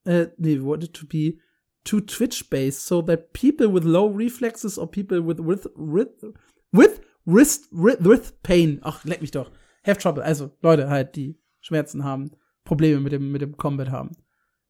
[0.07, 1.39] uh, nee, we want it to be
[1.85, 6.25] too Twitch based so that people with low reflexes or people with with with,
[6.73, 9.51] with wrist, wrist pain, ach leck mich doch,
[9.87, 10.23] have trouble.
[10.23, 12.33] Also Leute halt, die Schmerzen haben,
[12.65, 14.13] Probleme mit dem mit dem Combat haben.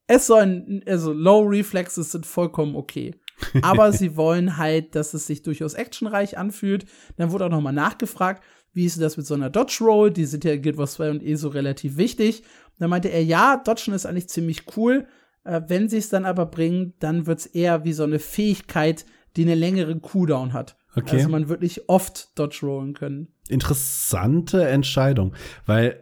[0.07, 3.15] Es sollen also Low Reflexes sind vollkommen okay.
[3.63, 6.87] Aber sie wollen halt, dass es sich durchaus actionreich anfühlt.
[7.17, 8.43] Dann wurde auch noch mal nachgefragt,
[8.73, 10.11] wie ist das mit so einer Dodge Roll?
[10.11, 12.43] Die sind ja in Guild Wars 2 und eh so relativ wichtig.
[12.79, 15.07] Dann meinte er, ja, Dodgen ist eigentlich ziemlich cool,
[15.45, 19.05] äh, wenn sie es dann aber bringen, dann wird es eher wie so eine Fähigkeit,
[19.37, 20.77] die eine längere Cooldown hat.
[20.95, 21.17] Okay.
[21.17, 23.29] Also man wirklich oft Dodge rollen können.
[23.49, 25.35] Interessante Entscheidung,
[25.67, 25.99] weil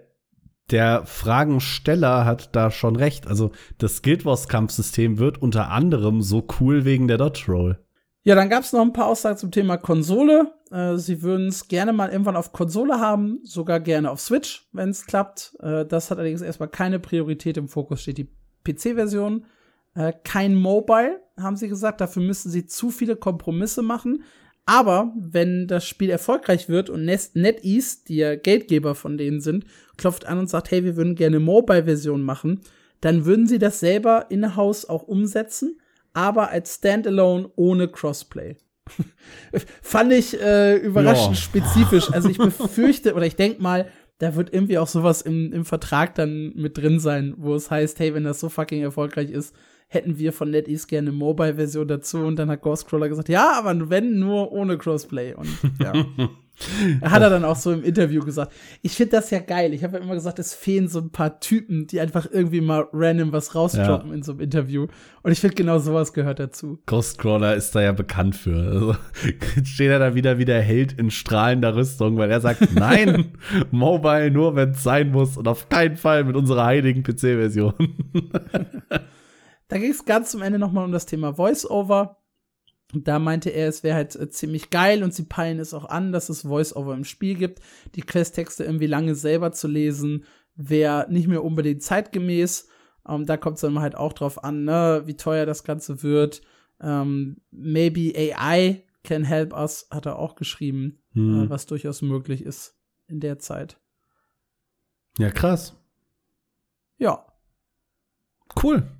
[0.70, 3.26] der Fragensteller hat da schon recht.
[3.26, 7.78] Also das Guild Wars Kampfsystem wird unter anderem so cool wegen der Dodge Roll.
[8.22, 10.53] Ja, dann gab es noch ein paar Aussagen zum Thema Konsole.
[10.70, 14.91] Äh, sie würden es gerne mal irgendwann auf Konsole haben, sogar gerne auf Switch, wenn
[14.91, 15.57] es klappt.
[15.61, 17.57] Äh, das hat allerdings erstmal keine Priorität.
[17.57, 18.30] Im Fokus steht die
[18.64, 19.47] PC-Version.
[19.95, 22.01] Äh, kein Mobile, haben sie gesagt.
[22.01, 24.22] Dafür müssen sie zu viele Kompromisse machen.
[24.67, 29.64] Aber wenn das Spiel erfolgreich wird und NetEase, die ja Geldgeber von denen sind,
[29.97, 32.61] klopft an und sagt, hey, wir würden gerne Mobile-Version machen,
[33.01, 35.80] dann würden sie das selber in-house auch umsetzen,
[36.13, 38.57] aber als Standalone ohne Crossplay.
[39.83, 41.43] Fand ich äh, überraschend ja.
[41.43, 42.13] spezifisch.
[42.13, 46.14] Also ich befürchte oder ich denke mal, da wird irgendwie auch sowas im, im Vertrag
[46.14, 49.55] dann mit drin sein, wo es heißt, hey, wenn das so fucking erfolgreich ist,
[49.91, 52.18] hätten wir von NetEase gerne eine Mobile-Version dazu.
[52.18, 55.34] Und dann hat Ghostcrawler gesagt, ja, aber wenn nur ohne Crossplay.
[55.34, 55.49] Und
[55.83, 55.92] ja.
[57.03, 58.53] Hat er dann auch so im Interview gesagt.
[58.83, 59.72] Ich finde das ja geil.
[59.72, 62.87] Ich habe ja immer gesagt, es fehlen so ein paar Typen, die einfach irgendwie mal
[62.92, 64.17] random was rausdroppen ja.
[64.17, 64.87] in so einem Interview.
[65.22, 66.79] Und ich finde genau sowas gehört dazu.
[66.84, 68.57] Ghostcrawler ist da ja bekannt für.
[68.57, 68.96] Also,
[69.64, 73.33] steht er da wieder wie der Held in strahlender Rüstung, weil er sagt, nein,
[73.71, 77.72] Mobile nur, wenn es sein muss und auf keinen Fall mit unserer heiligen PC-Version.
[79.71, 82.18] Da ging es ganz zum Ende noch mal um das Thema Voice-Over.
[82.92, 85.84] Und da meinte er, es wäre halt äh, ziemlich geil und sie peilen es auch
[85.84, 87.61] an, dass es Voice-Over im Spiel gibt.
[87.95, 90.25] Die Questtexte irgendwie lange selber zu lesen,
[90.57, 92.68] wäre nicht mehr unbedingt zeitgemäß.
[93.09, 96.42] Ähm, da kommt es dann halt auch drauf an, ne, wie teuer das Ganze wird.
[96.80, 101.45] Ähm, maybe AI can help us, hat er auch geschrieben, hm.
[101.45, 102.76] äh, was durchaus möglich ist
[103.07, 103.79] in der Zeit.
[105.17, 105.76] Ja, krass.
[106.99, 107.25] Ja.
[108.61, 108.91] Cool.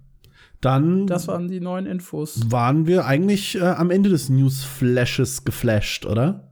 [0.61, 1.07] Dann.
[1.07, 2.51] Das waren die neuen Infos.
[2.51, 6.51] Waren wir eigentlich äh, am Ende des Newsflashes geflasht, oder?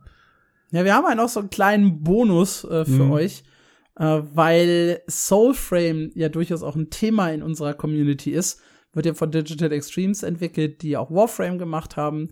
[0.70, 3.10] Ja, wir haben einen auch so einen kleinen Bonus äh, für mhm.
[3.12, 3.43] euch,
[3.97, 8.60] äh, weil Soulframe ja durchaus auch ein Thema in unserer Community ist.
[8.93, 12.30] Wird ja von Digital Extremes entwickelt, die auch Warframe gemacht haben.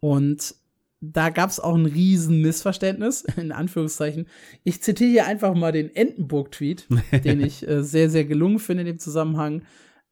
[0.00, 0.54] Und
[1.00, 4.26] da gab es auch ein riesen Missverständnis, in Anführungszeichen.
[4.64, 6.88] Ich zitiere hier einfach mal den Entenburg-Tweet,
[7.24, 9.62] den ich äh, sehr, sehr gelungen finde in dem Zusammenhang.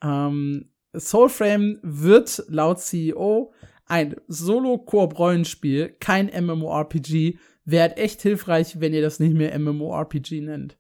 [0.03, 0.67] Ähm,
[0.99, 3.53] Soulframe wird laut CEO
[3.87, 7.39] ein Solo-Koop-Rollenspiel, kein MMORPG.
[7.65, 10.79] Wäre echt hilfreich, wenn ihr das nicht mehr MMORPG nennt.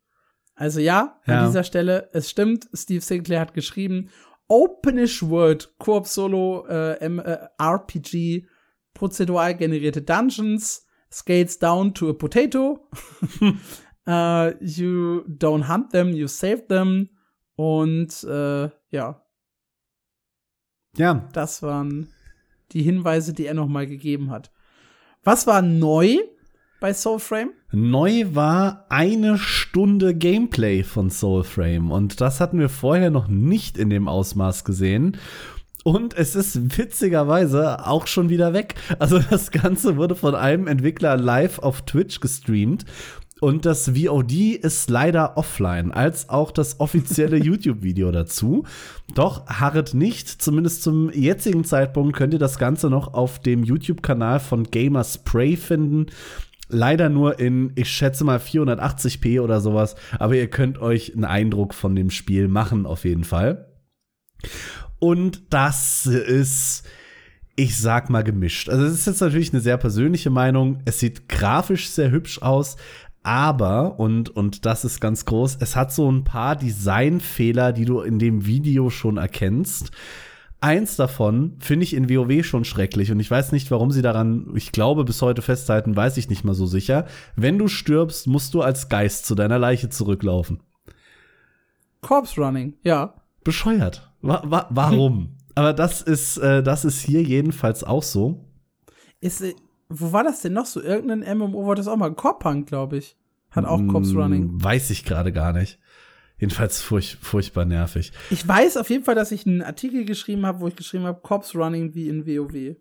[0.55, 4.11] Also ja, ja, an dieser Stelle, es stimmt, Steve Sinclair hat geschrieben,
[4.47, 8.47] Openish World, Koop Solo äh, äh, RPG,
[8.93, 12.89] prozedural generierte Dungeons, scales down to a potato.
[14.07, 17.09] uh, you don't hunt them, you save them.
[17.57, 19.24] Und äh, ja,
[20.97, 21.29] ja.
[21.33, 22.09] Das waren
[22.73, 24.51] die Hinweise, die er nochmal gegeben hat.
[25.23, 26.19] Was war neu
[26.81, 27.51] bei Soulframe?
[27.73, 33.91] Neu war eine Stunde Gameplay von Soulframe und das hatten wir vorher noch nicht in
[33.91, 35.16] dem Ausmaß gesehen.
[35.83, 38.75] Und es ist witzigerweise auch schon wieder weg.
[38.99, 42.87] Also das Ganze wurde von einem Entwickler live auf Twitch gestreamt
[43.40, 48.65] und das VOD ist leider offline, als auch das offizielle YouTube-Video dazu.
[49.15, 54.40] Doch harret nicht, zumindest zum jetzigen Zeitpunkt könnt ihr das Ganze noch auf dem YouTube-Kanal
[54.40, 56.06] von Gamerspray finden.
[56.69, 61.74] Leider nur in, ich schätze mal, 480p oder sowas, aber ihr könnt euch einen Eindruck
[61.74, 63.69] von dem Spiel machen, auf jeden Fall.
[64.98, 66.85] Und das ist
[67.56, 68.69] ich sag mal gemischt.
[68.69, 70.81] Also es ist jetzt natürlich eine sehr persönliche Meinung.
[70.86, 72.77] Es sieht grafisch sehr hübsch aus,
[73.25, 78.01] aber, und, und das ist ganz groß, es hat so ein paar Designfehler, die du
[78.01, 79.91] in dem Video schon erkennst.
[80.61, 84.53] Eins davon finde ich in WoW schon schrecklich und ich weiß nicht, warum sie daran,
[84.55, 87.07] ich glaube, bis heute festhalten, weiß ich nicht mal so sicher.
[87.35, 90.61] Wenn du stirbst, musst du als Geist zu deiner Leiche zurücklaufen.
[92.03, 93.15] Corpse Running, ja.
[93.43, 94.11] Bescheuert.
[94.21, 95.37] Wa wa warum?
[95.55, 98.45] Aber das ist, äh, das ist hier jedenfalls auch so.
[99.21, 99.55] Ist, äh,
[100.01, 100.83] wo war das denn noch so?
[100.83, 102.12] Irgendein MMO war das auch mal.
[102.12, 103.16] Corpunk, glaube ich.
[103.51, 104.51] Hat auch Cops mm, Running.
[104.62, 105.79] Weiß ich gerade gar nicht.
[106.39, 108.12] Jedenfalls furch furchtbar nervig.
[108.31, 111.21] Ich weiß auf jeden Fall, dass ich einen Artikel geschrieben habe, wo ich geschrieben habe,
[111.23, 112.77] Cops Running wie in WoW.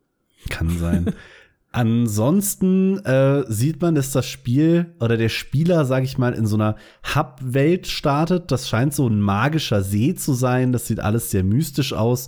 [0.49, 1.13] Kann sein.
[1.71, 6.55] Ansonsten äh, sieht man, dass das Spiel oder der Spieler, sag ich mal, in so
[6.55, 6.75] einer
[7.15, 8.51] Hub-Welt startet.
[8.51, 10.71] Das scheint so ein magischer See zu sein.
[10.71, 12.27] Das sieht alles sehr mystisch aus,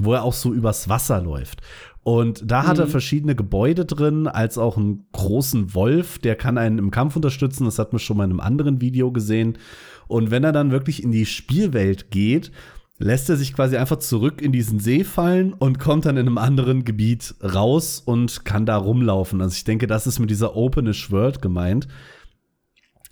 [0.00, 1.60] wo er auch so übers Wasser läuft.
[2.08, 2.90] Und da hat er mhm.
[2.90, 7.66] verschiedene Gebäude drin, als auch einen großen Wolf, der kann einen im Kampf unterstützen.
[7.66, 9.58] Das hat man schon mal in einem anderen Video gesehen.
[10.06, 12.50] Und wenn er dann wirklich in die Spielwelt geht,
[12.96, 16.38] lässt er sich quasi einfach zurück in diesen See fallen und kommt dann in einem
[16.38, 19.42] anderen Gebiet raus und kann da rumlaufen.
[19.42, 21.88] Also ich denke, das ist mit dieser Openish World gemeint.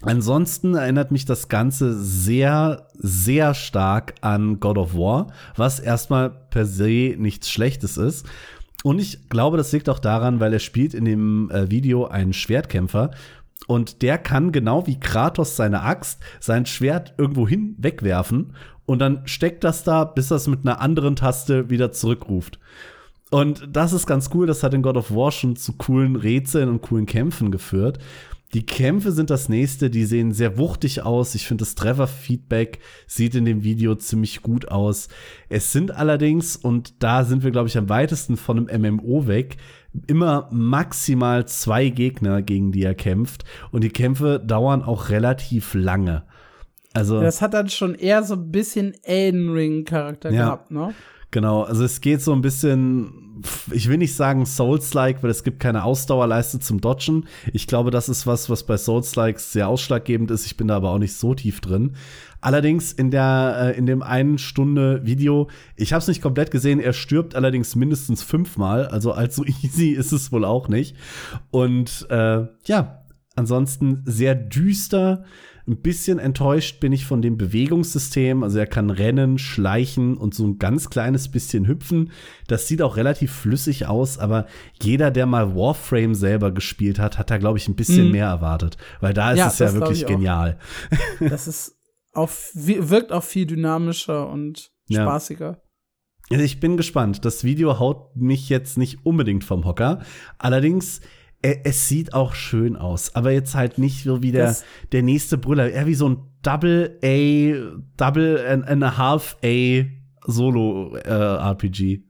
[0.03, 6.65] Ansonsten erinnert mich das Ganze sehr, sehr stark an God of War, was erstmal per
[6.65, 8.27] se nichts Schlechtes ist.
[8.85, 12.33] Und ich glaube, das liegt auch daran, weil er spielt in dem äh, Video einen
[12.33, 13.11] Schwertkämpfer
[13.67, 18.53] und der kann genau wie Kratos seine Axt sein Schwert irgendwo hin wegwerfen
[18.85, 22.59] und dann steckt das da, bis er es mit einer anderen Taste wieder zurückruft.
[23.31, 26.69] Und das ist ganz cool, das hat in God of War schon zu coolen Rätseln
[26.69, 27.99] und coolen Kämpfen geführt.
[28.55, 31.35] Die Kämpfe sind das nächste, die sehen sehr wuchtig aus.
[31.35, 35.09] Ich finde, das Treffer-Feedback sieht in dem Video ziemlich gut aus.
[35.49, 39.57] Es sind allerdings, und da sind wir, glaube ich, am weitesten von einem MMO weg,
[40.07, 43.45] immer maximal zwei Gegner, gegen die er kämpft.
[43.73, 46.23] Und die Kämpfe dauern auch relativ lange.
[46.95, 47.21] Also.
[47.21, 50.45] Das hat dann schon eher so ein bisschen Elden Ring-Charakter ja.
[50.45, 50.95] gehabt, ne?
[51.33, 53.26] Genau, also es geht so ein bisschen,
[53.71, 57.27] ich will nicht sagen Souls-like, weil es gibt keine Ausdauerleiste zum Dodgen.
[57.53, 60.47] Ich glaube, das ist was, was bei Souls-likes sehr ausschlaggebend ist.
[60.47, 61.97] Ich bin da aber auch nicht so tief drin.
[62.41, 66.81] Allerdings in der äh, in dem einen Stunde Video, ich habe es nicht komplett gesehen,
[66.81, 70.97] er stirbt allerdings mindestens fünfmal, also allzu easy ist es wohl auch nicht.
[71.51, 73.05] Und äh, ja,
[73.35, 75.25] ansonsten sehr düster,
[75.69, 78.45] Ein bisschen enttäuscht bin ich von dem Bewegungssystem.
[78.45, 82.13] Also er kann rennen, schleichen und so ein ganz kleines bisschen hüpfen.
[82.47, 84.47] Das sieht auch relativ flüssig aus, aber
[84.81, 88.13] jeder, der mal Warframe selber gespielt hat, hat da, glaube ich, ein bisschen mhm.
[88.13, 88.77] mehr erwartet.
[89.01, 90.59] Weil da ist ja, es ja wirklich genial.
[91.19, 91.77] Das ist
[92.13, 95.51] auch, wirkt auch viel dynamischer und spaßiger.
[95.51, 95.63] Ja.
[96.31, 97.25] Also ich bin gespannt.
[97.25, 100.01] Das Video haut mich jetzt nicht unbedingt vom Hocker.
[100.39, 101.01] Allerdings,
[101.65, 103.15] es sieht auch schön aus.
[103.15, 104.57] Aber jetzt halt nicht so wie der,
[104.93, 105.71] der nächste Brüller.
[105.71, 109.85] Eher wie so ein Double A, Double and, and a Half A
[110.27, 112.07] Solo äh, RPG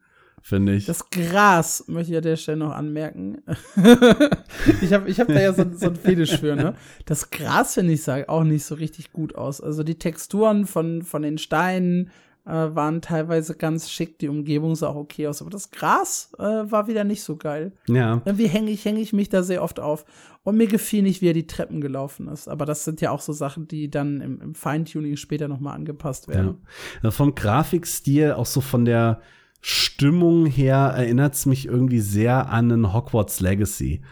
[0.47, 0.87] finde ich.
[0.87, 3.39] Das Gras möchte ich an der Stelle noch anmerken.
[4.81, 6.75] ich habe ich hab da ja so, so ein Fetisch für, ne?
[7.05, 9.61] Das Gras, finde ich, sah auch nicht so richtig gut aus.
[9.61, 12.11] Also die Texturen von, von den Steinen,
[12.47, 16.43] äh, waren teilweise ganz schick, die Umgebung sah auch okay aus, aber das Gras äh,
[16.43, 17.73] war wieder nicht so geil.
[17.89, 18.23] Ja.
[18.25, 20.05] Irgendwie hänge ich, häng ich mich da sehr oft auf.
[20.45, 22.49] Und mir gefiel nicht, wie er die Treppen gelaufen ist.
[22.49, 26.29] Aber das sind ja auch so Sachen, die dann im, im Feintuning später nochmal angepasst
[26.29, 26.59] werden.
[27.03, 27.11] Ja.
[27.11, 29.21] Vom Grafikstil, auch so von der
[29.61, 34.03] Stimmung her, erinnert es mich irgendwie sehr an einen Hogwarts Legacy.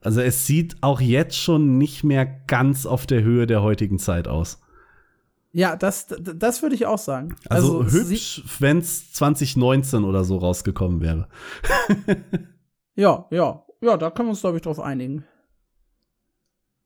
[0.00, 4.26] Also es sieht auch jetzt schon nicht mehr ganz auf der Höhe der heutigen Zeit
[4.26, 4.58] aus.
[5.52, 7.36] Ja, das, das würde ich auch sagen.
[7.48, 11.28] Also, also hübsch, wenn es 2019 oder so rausgekommen wäre.
[12.94, 13.64] ja, ja.
[13.82, 15.24] Ja, da können wir uns, glaube ich, drauf einigen.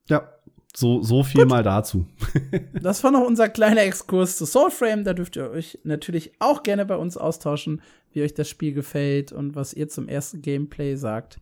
[0.08, 0.32] Ja,
[0.74, 1.50] so, so viel Gut.
[1.50, 2.06] mal dazu.
[2.82, 5.04] das war noch unser kleiner Exkurs zu Soulframe.
[5.04, 7.82] Da dürft ihr euch natürlich auch gerne bei uns austauschen,
[8.12, 11.38] wie euch das Spiel gefällt und was ihr zum ersten Gameplay sagt.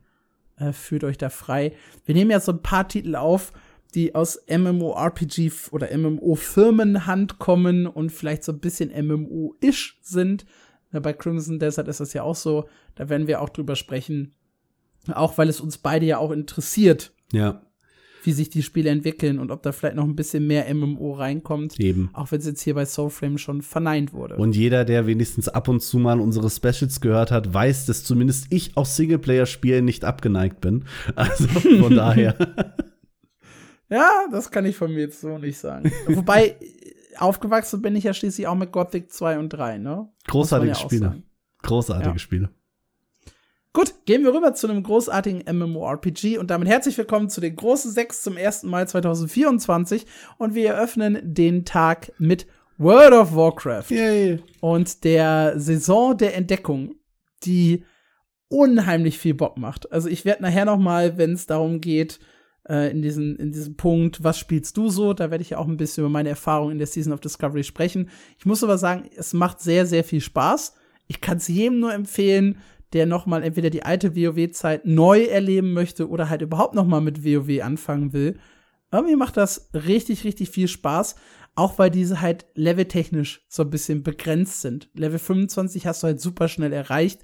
[0.56, 1.72] Äh, fühlt euch da frei.
[2.04, 3.52] Wir nehmen ja so ein paar Titel auf,
[3.94, 10.44] die aus MMORPG oder MMO-Firmenhand kommen und vielleicht so ein bisschen MMO-ish sind.
[10.90, 12.68] Bei Crimson Desert ist das ja auch so.
[12.94, 14.32] Da werden wir auch drüber sprechen.
[15.12, 17.12] Auch weil es uns beide ja auch interessiert.
[17.32, 17.62] Ja.
[18.22, 21.78] Wie sich die Spiele entwickeln und ob da vielleicht noch ein bisschen mehr MMO reinkommt.
[21.78, 22.10] Eben.
[22.14, 24.36] Auch wenn es jetzt hier bei Soulframe schon verneint wurde.
[24.36, 28.46] Und jeder, der wenigstens ab und zu mal unsere Specials gehört hat, weiß, dass zumindest
[28.50, 30.84] ich auch Singleplayer-Spielen nicht abgeneigt bin.
[31.16, 32.36] Also von daher.
[33.88, 35.92] Ja, das kann ich von mir jetzt so nicht sagen.
[36.06, 36.56] Wobei,
[37.18, 40.08] aufgewachsen bin ich ja schließlich auch mit Gothic 2 und 3, ne?
[40.26, 41.22] Großartige ja Spiele.
[41.62, 42.18] Großartige ja.
[42.18, 42.50] Spiele.
[43.72, 47.90] Gut, gehen wir rüber zu einem großartigen MMORPG und damit herzlich willkommen zu den großen
[47.90, 50.06] sechs zum ersten Mal 2024
[50.38, 52.46] und wir eröffnen den Tag mit
[52.78, 54.40] World of Warcraft Yay.
[54.60, 56.94] und der Saison der Entdeckung,
[57.42, 57.84] die
[58.48, 59.90] unheimlich viel Bock macht.
[59.90, 62.20] Also ich werde nachher noch mal, wenn es darum geht,
[62.68, 65.12] äh, in, diesen, in diesem Punkt, was spielst du so?
[65.12, 67.64] Da werde ich ja auch ein bisschen über meine Erfahrungen in der Season of Discovery
[67.64, 68.08] sprechen.
[68.38, 70.74] Ich muss aber sagen, es macht sehr, sehr viel Spaß.
[71.06, 72.58] Ich kann es jedem nur empfehlen,
[72.92, 77.00] der noch mal entweder die alte WoW-Zeit neu erleben möchte oder halt überhaupt noch mal
[77.00, 78.38] mit WoW anfangen will.
[78.92, 81.16] Mir macht das richtig, richtig viel Spaß.
[81.56, 84.88] Auch weil diese halt leveltechnisch so ein bisschen begrenzt sind.
[84.94, 87.20] Level 25 hast du halt super schnell erreicht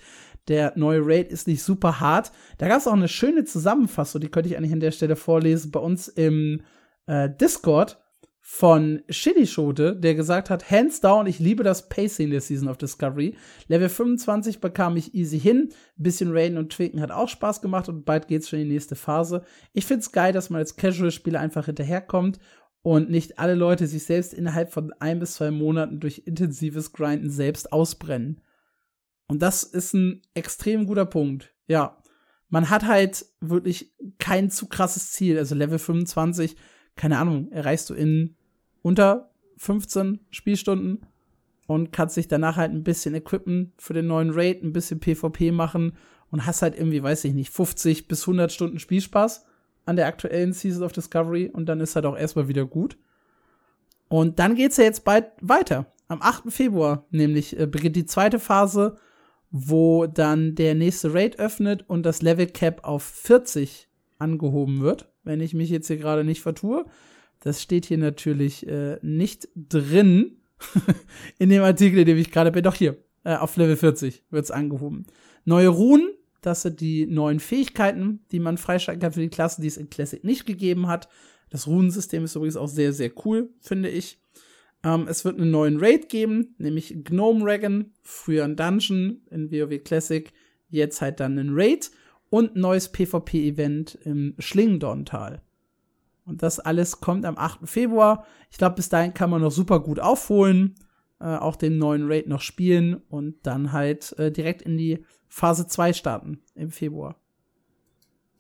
[0.51, 2.32] der neue Raid ist nicht super hart.
[2.59, 5.70] Da gab es auch eine schöne Zusammenfassung, die könnte ich eigentlich an der Stelle vorlesen,
[5.70, 6.62] bei uns im
[7.06, 7.98] äh, Discord
[8.43, 12.78] von Shitty Schote, der gesagt hat, hands down, ich liebe das Pacing der Season of
[12.78, 13.36] Discovery.
[13.68, 15.68] Level 25 bekam ich easy hin.
[15.97, 18.97] Bisschen Raiden und Tweaken hat auch Spaß gemacht und bald geht's schon in die nächste
[18.97, 19.44] Phase.
[19.72, 22.40] Ich find's geil, dass man als Casual-Spieler einfach hinterherkommt
[22.82, 27.31] und nicht alle Leute sich selbst innerhalb von ein bis zwei Monaten durch intensives Grinden
[27.31, 28.40] selbst ausbrennen.
[29.31, 31.55] Und das ist ein extrem guter Punkt.
[31.69, 31.97] Ja.
[32.48, 35.39] Man hat halt wirklich kein zu krasses Ziel.
[35.39, 36.57] Also Level 25,
[36.97, 38.35] keine Ahnung, erreichst du in
[38.82, 41.07] unter 15 Spielstunden
[41.69, 45.52] und kannst dich danach halt ein bisschen equippen für den neuen Raid, ein bisschen PvP
[45.52, 45.93] machen
[46.32, 49.47] und hast halt irgendwie, weiß ich nicht, 50 bis 100 Stunden Spielspaß
[49.85, 52.98] an der aktuellen Season of Discovery und dann ist halt auch erstmal wieder gut.
[54.09, 55.86] Und dann geht's ja jetzt bald weiter.
[56.09, 56.52] Am 8.
[56.52, 58.97] Februar nämlich äh, beginnt die zweite Phase
[59.51, 65.40] wo dann der nächste Raid öffnet und das Level Cap auf 40 angehoben wird, wenn
[65.40, 66.86] ich mich jetzt hier gerade nicht vertue.
[67.40, 70.36] Das steht hier natürlich äh, nicht drin
[71.39, 72.62] in dem Artikel, in dem ich gerade bin.
[72.62, 75.06] Doch hier, äh, auf Level 40 wird's angehoben.
[75.44, 76.10] Neue Runen,
[76.43, 79.90] das sind die neuen Fähigkeiten, die man freischalten kann für die Klassen, die es in
[79.90, 81.09] Classic nicht gegeben hat.
[81.48, 84.20] Das Runensystem ist übrigens auch sehr, sehr cool, finde ich.
[84.82, 89.82] Ähm, es wird einen neuen Raid geben, nämlich Gnome Dragon, früher ein Dungeon in WoW
[89.85, 90.32] Classic,
[90.69, 91.90] jetzt halt dann ein Raid
[92.31, 95.43] und ein neues PvP-Event im Schlingendorntal.
[96.24, 97.69] Und das alles kommt am 8.
[97.69, 98.24] Februar.
[98.51, 100.77] Ich glaube, bis dahin kann man noch super gut aufholen,
[101.19, 105.66] äh, auch den neuen Raid noch spielen und dann halt äh, direkt in die Phase
[105.66, 107.16] 2 starten im Februar.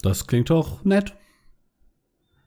[0.02, 1.14] Das klingt doch nett.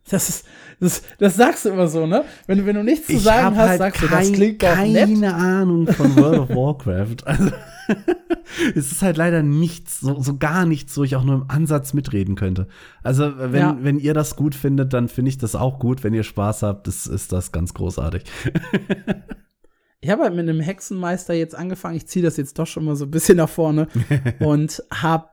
[0.10, 0.46] Das ist,
[0.82, 2.26] das, das sagst du immer so, ne?
[2.46, 4.62] Wenn, du wenn du nichts zu Ich sagen hast, halt sagst du, kein, das klingt
[4.62, 4.96] doch nett.
[5.10, 7.26] keine Ahnung von World of Warcraft.
[7.26, 7.52] Also,
[8.76, 11.94] es ist halt leider nichts, so, so gar nichts, wo ich auch nur im Ansatz
[11.94, 12.68] mitreden könnte.
[13.02, 13.78] Also, wenn, Ja.
[13.80, 16.04] wenn ihr das gut findet, dann finde ich das auch gut.
[16.04, 18.24] Wenn ihr Spaß habt, das ist das ganz großartig.
[20.02, 21.96] Ich habe halt mit einem Hexenmeister jetzt angefangen.
[21.96, 23.88] Ich ziehe das jetzt doch schon mal so ein bisschen nach vorne
[24.40, 25.30] und habe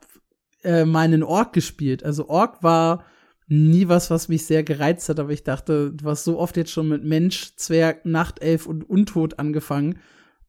[0.62, 2.05] äh, meinen Ork gespielt.
[2.05, 3.05] Also Ork war
[3.51, 6.70] nie was, was mich sehr gereizt hat, aber ich dachte, du hast so oft jetzt
[6.70, 9.98] schon mit Mensch, Zwerg, Nachtelf und Untot angefangen.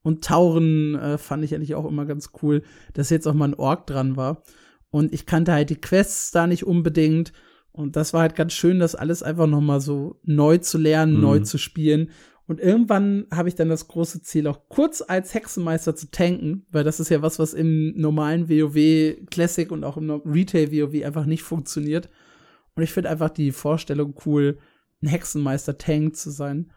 [0.04, 2.64] Und Tauren äh, fand ich eigentlich auch immer ganz cool,
[2.94, 4.44] dass jetzt auch mal ein Ork dran war.
[4.92, 7.34] Und ich kannte halt die Quests da nicht unbedingt.
[7.72, 11.16] Und das war halt ganz schön, das alles einfach noch mal so neu zu lernen,
[11.16, 11.22] Mhm.
[11.22, 12.10] neu zu spielen.
[12.48, 16.84] Und irgendwann habe ich dann das große Ziel, auch kurz als Hexenmeister zu tanken, weil
[16.84, 21.26] das ist ja was, was im normalen WoW Classic und auch im Retail WoW einfach
[21.26, 22.10] nicht funktioniert.
[22.82, 24.58] Und ich finde einfach die Vorstellung cool,
[25.04, 26.74] ein Hexenmeister-Tank zu sein.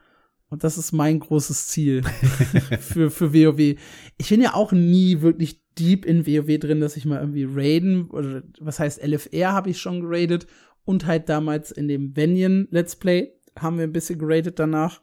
[0.50, 2.02] Und das ist mein großes Ziel
[2.78, 3.80] für, für WoW.
[4.18, 8.10] Ich bin ja auch nie wirklich deep in WoW drin, dass ich mal irgendwie raiden,
[8.10, 10.46] oder was heißt LFR habe ich schon geradet
[10.84, 15.00] und halt damals in dem Venyon Let's Play haben wir ein bisschen geradet danach.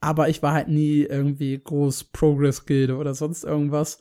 [0.00, 4.00] Aber ich war halt nie irgendwie groß Progress-Gilde oder sonst irgendwas.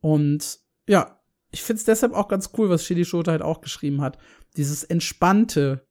[0.00, 1.20] Und ja,
[1.52, 4.18] ich find's deshalb auch ganz cool, was Shidi Shota halt auch geschrieben hat.
[4.58, 5.86] Dieses entspannte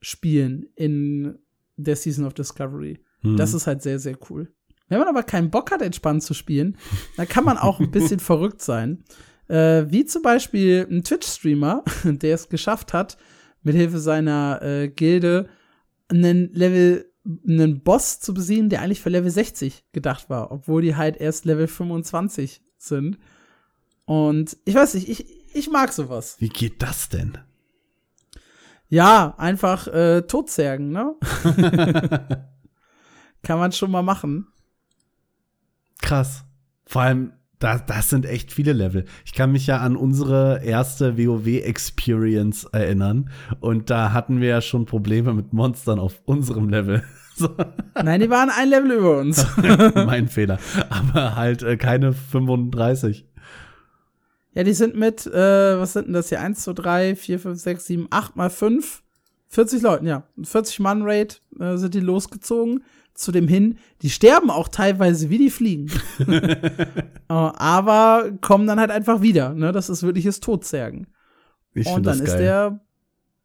[0.00, 1.38] Spielen in
[1.76, 3.00] der Season of Discovery.
[3.22, 3.36] Mhm.
[3.36, 4.52] Das ist halt sehr, sehr cool.
[4.88, 6.76] Wenn man aber keinen Bock hat, entspannt zu spielen,
[7.16, 9.04] dann kann man auch ein bisschen verrückt sein.
[9.48, 13.16] Äh, wie zum Beispiel ein Twitch-Streamer, der es geschafft hat,
[13.62, 15.48] mit Hilfe seiner äh, Gilde
[16.08, 17.10] einen Level,
[17.46, 21.44] einen Boss zu besiegen, der eigentlich für Level 60 gedacht war, obwohl die halt erst
[21.44, 23.18] Level 25 sind.
[24.06, 26.36] Und ich weiß nicht, ich, ich mag sowas.
[26.38, 27.38] Wie geht das denn?
[28.90, 31.14] Ja, einfach äh, Totzergen, ne?
[33.42, 34.48] Kann man schon mal machen.
[36.02, 36.44] Krass.
[36.86, 39.04] Vor allem, da, das sind echt viele Level.
[39.24, 43.30] Ich kann mich ja an unsere erste WoW-Experience erinnern.
[43.60, 47.02] Und da hatten wir ja schon Probleme mit Monstern auf unserem Level.
[47.36, 47.48] So,
[47.94, 49.46] Nein, die waren ein Level über uns.
[49.94, 50.58] mein Fehler.
[50.90, 53.29] Aber halt äh, keine 35.
[54.52, 56.40] Ja, die sind mit, äh, was sind denn das hier?
[56.40, 59.02] 1, 2, 3, 4, 5, 6, 7, 8 mal 5.
[59.48, 60.24] 40 Leuten, ja.
[60.42, 62.84] 40 Mann Raid äh, sind die losgezogen.
[63.12, 65.90] Zu dem hin, die sterben auch teilweise wie die fliegen.
[66.28, 69.52] äh, aber kommen dann halt einfach wieder.
[69.52, 69.72] Ne?
[69.72, 71.08] Das ist wirkliches Todzergen.
[71.74, 72.80] Ich Und dann ist der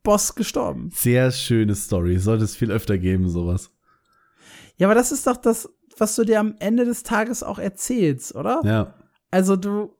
[0.03, 0.91] Boss gestorben.
[0.93, 2.19] Sehr schöne Story.
[2.19, 3.71] Sollte es viel öfter geben, sowas.
[4.77, 8.35] Ja, aber das ist doch das, was du dir am Ende des Tages auch erzählst,
[8.35, 8.61] oder?
[8.63, 8.93] Ja.
[9.31, 9.95] Also du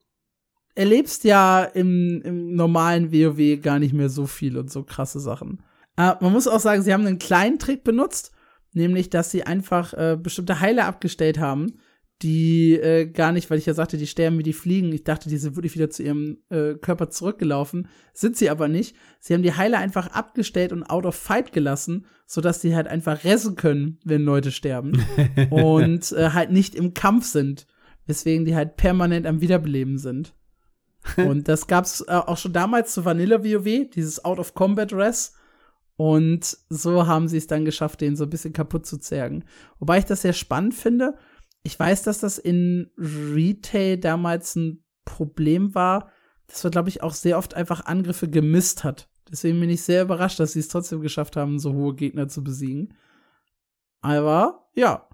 [0.76, 5.62] erlebst ja im, im normalen WoW gar nicht mehr so viel und so krasse Sachen.
[5.96, 8.32] Äh, man muss auch sagen, sie haben einen kleinen Trick benutzt,
[8.72, 11.78] nämlich, dass sie einfach äh, bestimmte Heiler abgestellt haben,
[12.22, 14.92] die äh, gar nicht, weil ich ja sagte, die sterben wie die Fliegen.
[14.92, 17.88] Ich dachte, die sind wirklich wieder zu ihrem äh, Körper zurückgelaufen.
[18.14, 18.96] Sind sie aber nicht.
[19.20, 23.24] Sie haben die Heiler einfach abgestellt und out of fight gelassen, sodass die halt einfach
[23.24, 25.04] ressen können, wenn Leute sterben.
[25.50, 27.66] und äh, halt nicht im Kampf sind.
[28.06, 30.34] Weswegen die halt permanent am Wiederbeleben sind.
[31.16, 35.34] Und das gab's äh, auch schon damals zu Vanilla WoW, dieses Out of Combat Res.
[35.96, 39.44] Und so haben sie es dann geschafft, den so ein bisschen kaputt zu zergen.
[39.78, 41.16] Wobei ich das sehr spannend finde.
[41.62, 46.10] Ich weiß, dass das in Retail damals ein Problem war,
[46.48, 49.08] dass man, glaube ich, auch sehr oft einfach Angriffe gemisst hat.
[49.30, 52.44] Deswegen bin ich sehr überrascht, dass sie es trotzdem geschafft haben, so hohe Gegner zu
[52.44, 52.94] besiegen.
[54.00, 55.08] Aber ja,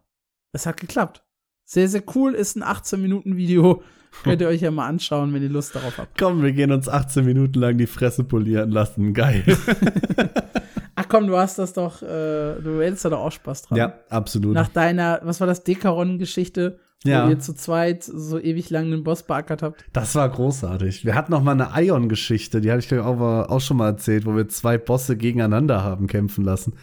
[0.52, 1.24] es hat geklappt.
[1.64, 3.82] Sehr, sehr cool, ist ein 18-Minuten-Video.
[4.24, 6.18] Könnt ihr euch ja mal anschauen, wenn ihr Lust darauf habt.
[6.18, 9.14] Komm, wir gehen uns 18 Minuten lang die Fresse polieren lassen.
[9.14, 9.42] Geil.
[10.94, 13.78] Ach komm, du hast das doch, äh, du hättest da doch auch Spaß dran.
[13.78, 14.54] ja, absolut.
[14.54, 17.26] Nach deiner, was war das, Dekaron-Geschichte, Ja.
[17.26, 19.84] wo ihr zu zweit so ewig lang einen Boss beackert habt.
[19.92, 21.04] Das war großartig.
[21.04, 24.26] Wir hatten noch mal eine Ion-Geschichte, die hatte ich glaube auch, auch schon mal erzählt,
[24.26, 26.74] wo wir zwei Bosse gegeneinander haben kämpfen lassen.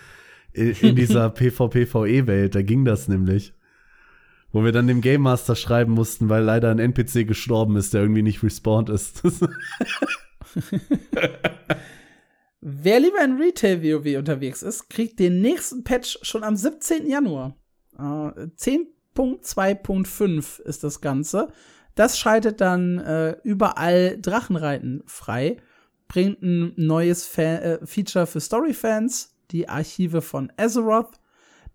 [0.52, 3.54] In, in dieser PvP-VE-Welt, da ging das nämlich.
[4.52, 8.02] Wo wir dann dem Game Master schreiben mussten, weil leider ein NPC gestorben ist, der
[8.02, 9.22] irgendwie nicht respawned ist.
[12.62, 17.08] Wer lieber in Retail WoW unterwegs ist, kriegt den nächsten Patch schon am 17.
[17.08, 17.56] Januar.
[17.98, 21.54] Äh, 10.2.5 ist das Ganze.
[21.96, 25.58] Das schaltet dann äh, überall Drachenreiten frei,
[26.08, 31.19] bringt ein neues Fa äh, Feature für Storyfans, die Archive von Azeroth.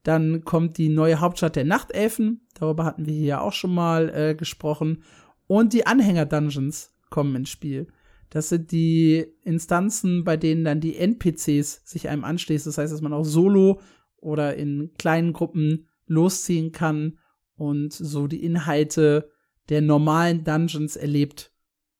[0.05, 4.11] Dann kommt die neue Hauptstadt der Nachtelfen, darüber hatten wir hier ja auch schon mal
[4.15, 5.03] äh, gesprochen.
[5.47, 7.89] Und die Anhänger-Dungeons kommen ins Spiel.
[8.31, 12.71] Das sind die Instanzen, bei denen dann die NPCs sich einem anschließen.
[12.71, 13.81] Das heißt, dass man auch solo
[14.17, 17.19] oder in kleinen Gruppen losziehen kann
[17.57, 19.31] und so die Inhalte
[19.69, 21.53] der normalen Dungeons erlebt,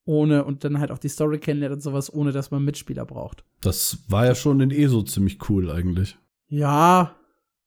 [0.05, 3.45] ohne und dann halt auch die Story kennenlernt und sowas, ohne dass man Mitspieler braucht.
[3.63, 6.19] Das war ja schon in ESO ziemlich cool eigentlich.
[6.49, 7.17] Ja,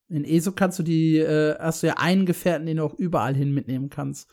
[0.09, 3.35] in ESO kannst du die, äh, hast du ja einen Gefährten, den du auch überall
[3.35, 4.29] hin mitnehmen kannst.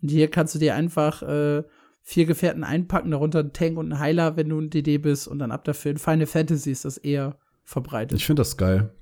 [0.00, 1.64] Und hier kannst du dir einfach äh,
[2.02, 5.38] vier Gefährten einpacken, darunter ein Tank und ein Heiler, wenn du ein DD bist und
[5.38, 5.90] dann ab dafür.
[5.90, 8.18] In Final Fantasy ist das eher verbreitet.
[8.18, 8.94] Ich finde das geil.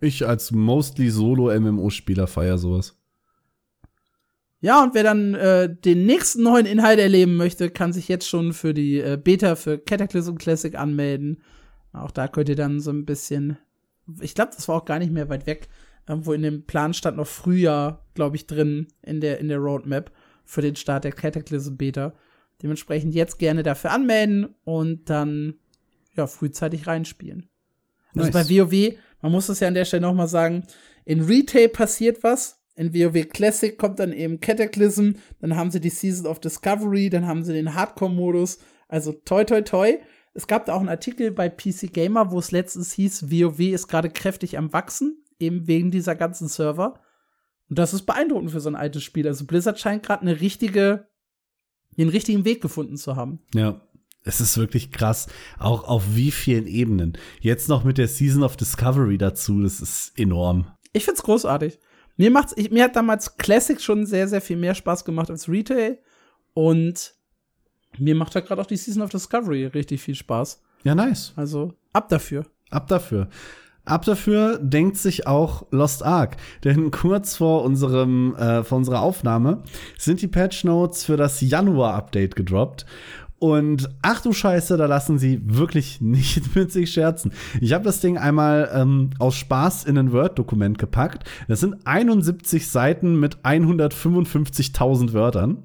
[0.00, 2.96] Ich als mostly Solo-MMO-Spieler feier sowas.
[4.60, 8.52] Ja, und wer dann äh, den nächsten neuen Inhalt erleben möchte, kann sich jetzt schon
[8.52, 11.42] für die äh, Beta für Cataclysm Classic anmelden.
[11.92, 13.58] Auch da könnt ihr dann so ein bisschen,
[14.20, 15.68] ich glaube, das war auch gar nicht mehr weit weg,
[16.08, 20.10] irgendwo in dem Plan stand noch Frühjahr, glaube ich, drin in der, in der Roadmap
[20.44, 22.14] für den Start der Cataclysm Beta.
[22.62, 25.54] Dementsprechend jetzt gerne dafür anmelden und dann
[26.14, 27.48] ja frühzeitig reinspielen.
[28.16, 28.48] Also nice.
[28.48, 30.66] bei WoW, man muss das ja an der Stelle noch mal sagen,
[31.04, 35.90] in Retail passiert was, in WoW Classic kommt dann eben Cataclysm, dann haben sie die
[35.90, 38.58] Season of Discovery, dann haben sie den Hardcore-Modus.
[38.88, 39.98] Also toi toi toi.
[40.34, 43.88] Es gab da auch einen Artikel bei PC Gamer, wo es letztens hieß, WoW ist
[43.88, 47.00] gerade kräftig am Wachsen, eben wegen dieser ganzen Server.
[47.68, 49.26] Und das ist beeindruckend für so ein altes Spiel.
[49.26, 51.08] Also Blizzard scheint gerade eine richtige,
[51.96, 53.40] den richtigen Weg gefunden zu haben.
[53.54, 53.82] Ja,
[54.24, 55.28] es ist wirklich krass,
[55.58, 57.16] auch auf wie vielen Ebenen.
[57.40, 60.66] Jetzt noch mit der Season of Discovery dazu, das ist enorm.
[60.92, 61.78] Ich find's großartig.
[62.16, 65.48] Mir macht's, ich, mir hat damals Classic schon sehr, sehr viel mehr Spaß gemacht als
[65.48, 65.98] Retail.
[66.52, 67.14] Und
[67.96, 70.62] mir macht halt gerade auch die Season of Discovery richtig viel Spaß.
[70.84, 71.32] Ja, nice.
[71.36, 72.44] Also ab dafür.
[72.70, 73.28] Ab dafür.
[73.84, 79.62] Ab dafür denkt sich auch Lost Ark, denn kurz vor unserem äh, vor unserer Aufnahme
[79.96, 82.84] sind die Patch Notes für das Januar Update gedroppt
[83.38, 87.32] und ach du Scheiße, da lassen sie wirklich nicht mit sich scherzen.
[87.60, 91.24] Ich habe das Ding einmal ähm, aus Spaß in ein Word-Dokument gepackt.
[91.46, 95.62] Das sind 71 Seiten mit 155.000 Wörtern.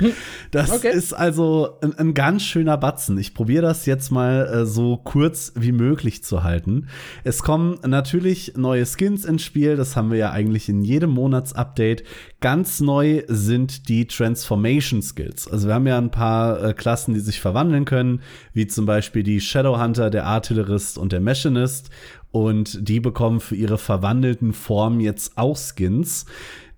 [0.50, 0.92] Das okay.
[0.92, 3.18] ist also ein, ein, ganz schöner Batzen.
[3.18, 6.88] Ich probiere das jetzt mal äh, so kurz wie möglich zu halten.
[7.24, 9.76] Es kommen natürlich neue Skins ins Spiel.
[9.76, 12.04] Das haben wir ja eigentlich in jedem Monatsupdate.
[12.40, 15.48] Ganz neu sind die Transformation Skills.
[15.48, 18.22] Also wir haben ja ein paar äh, Klassen, die sich verwandeln können,
[18.52, 21.90] wie zum Beispiel die Shadowhunter, der Artillerist und der Machinist.
[22.30, 26.26] Und die bekommen für ihre verwandelten Formen jetzt auch Skins.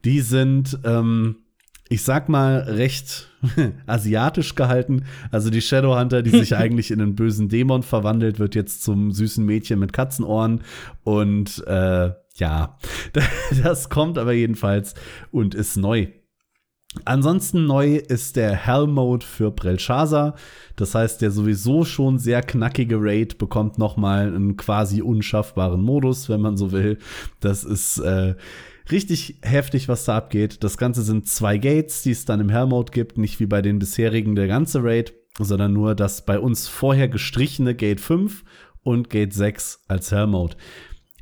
[0.04, 1.36] Die sind ähm,
[1.90, 3.28] ich sag mal, recht
[3.86, 5.04] asiatisch gehalten.
[5.32, 9.44] Also die Shadowhunter, die sich eigentlich in einen bösen Dämon verwandelt, wird jetzt zum süßen
[9.44, 10.62] Mädchen mit Katzenohren.
[11.02, 12.78] Und äh, ja,
[13.62, 14.94] das kommt aber jedenfalls
[15.32, 16.06] und ist neu.
[17.04, 20.36] Ansonsten neu ist der Hell Mode für Belshazzar.
[20.76, 26.28] Das heißt, der sowieso schon sehr knackige Raid bekommt noch mal einen quasi unschaffbaren Modus,
[26.28, 26.98] wenn man so will.
[27.40, 28.34] Das ist äh,
[28.92, 30.62] richtig heftig, was da abgeht.
[30.64, 33.78] Das Ganze sind zwei Gates, die es dann im Hell-Mode gibt, nicht wie bei den
[33.78, 38.44] bisherigen der ganze Raid, sondern nur das bei uns vorher gestrichene Gate 5
[38.82, 40.56] und Gate 6 als Hell-Mode.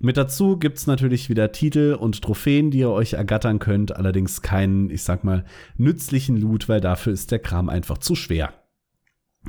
[0.00, 4.90] Mit dazu gibt's natürlich wieder Titel und Trophäen, die ihr euch ergattern könnt, allerdings keinen,
[4.90, 5.44] ich sag mal,
[5.76, 8.52] nützlichen Loot, weil dafür ist der Kram einfach zu schwer.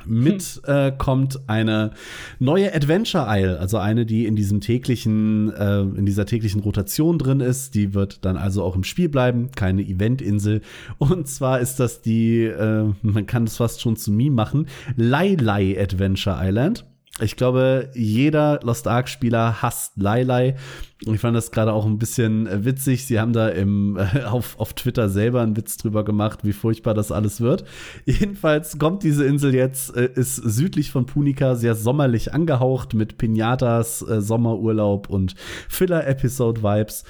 [0.06, 0.74] Mit hm.
[0.74, 1.92] äh, kommt eine
[2.38, 7.40] neue Adventure Isle, also eine, die in diesem täglichen, äh, in dieser täglichen Rotation drin
[7.40, 7.74] ist.
[7.74, 10.62] Die wird dann also auch im Spiel bleiben, keine Eventinsel.
[10.98, 15.36] Und zwar ist das die, äh, man kann es fast schon zu Meme machen, Lai
[15.38, 16.84] Lai Adventure Island.
[17.20, 20.56] Ich glaube, jeder Lost Ark-Spieler hasst Lailai.
[21.00, 23.06] Ich fand das gerade auch ein bisschen äh, witzig.
[23.06, 26.94] Sie haben da im, äh, auf, auf Twitter selber einen Witz drüber gemacht, wie furchtbar
[26.94, 27.64] das alles wird.
[28.04, 34.02] Jedenfalls kommt diese Insel jetzt, äh, ist südlich von Punica sehr sommerlich angehaucht mit Pinatas,
[34.02, 35.34] äh, Sommerurlaub und
[35.68, 37.04] Filler-Episode-Vibes.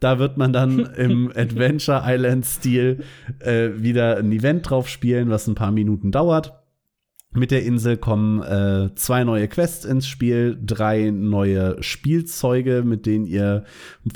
[0.00, 3.04] Da wird man dann im Adventure Island-Stil
[3.40, 6.63] äh, wieder ein Event drauf spielen, was ein paar Minuten dauert.
[7.36, 13.26] Mit der Insel kommen äh, zwei neue Quests ins Spiel, drei neue Spielzeuge, mit denen
[13.26, 13.64] ihr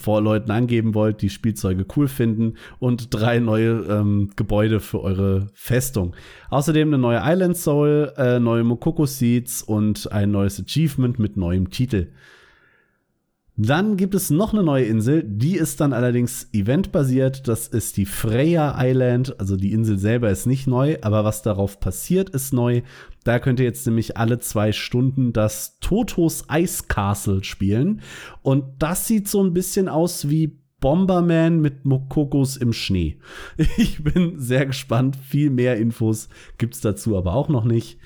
[0.01, 5.49] vor Leuten angeben wollt, die Spielzeuge cool finden, und drei neue ähm, Gebäude für eure
[5.53, 6.15] Festung.
[6.51, 11.71] Außerdem eine neue Island Soul, äh, neue Mokoko Seeds und ein neues Achievement mit neuem
[11.71, 12.13] Titel.
[13.61, 17.49] Dann gibt es noch eine neue Insel, die ist dann allerdings eventbasiert.
[17.49, 19.41] Das ist die Freya Island.
[19.41, 22.83] Also die Insel selber ist nicht neu, aber was darauf passiert, ist neu.
[23.25, 28.01] Da könnt ihr jetzt nämlich alle zwei Stunden das Totos Ice Castle spielen.
[28.43, 33.19] Und das sieht so ein bisschen aus wie Bomberman mit Mokokos im Schnee.
[33.77, 35.17] Ich bin sehr gespannt.
[35.17, 36.29] Viel mehr Infos
[36.59, 37.99] gibt's dazu aber auch noch nicht.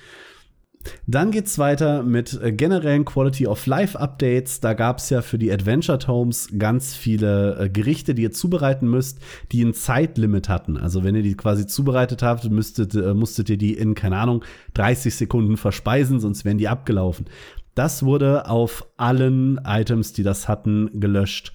[1.07, 4.61] Dann geht's weiter mit äh, generellen Quality of Life Updates.
[4.61, 9.21] Da gab's ja für die Adventure Tomes ganz viele äh, Gerichte, die ihr zubereiten müsst,
[9.53, 10.77] die ein Zeitlimit hatten.
[10.77, 14.45] Also wenn ihr die quasi zubereitet habt, müsstet, äh, musstet ihr die in, keine Ahnung,
[14.75, 17.27] 30 Sekunden verspeisen, sonst wären die abgelaufen.
[17.75, 21.53] Das wurde auf allen Items, die das hatten, gelöscht.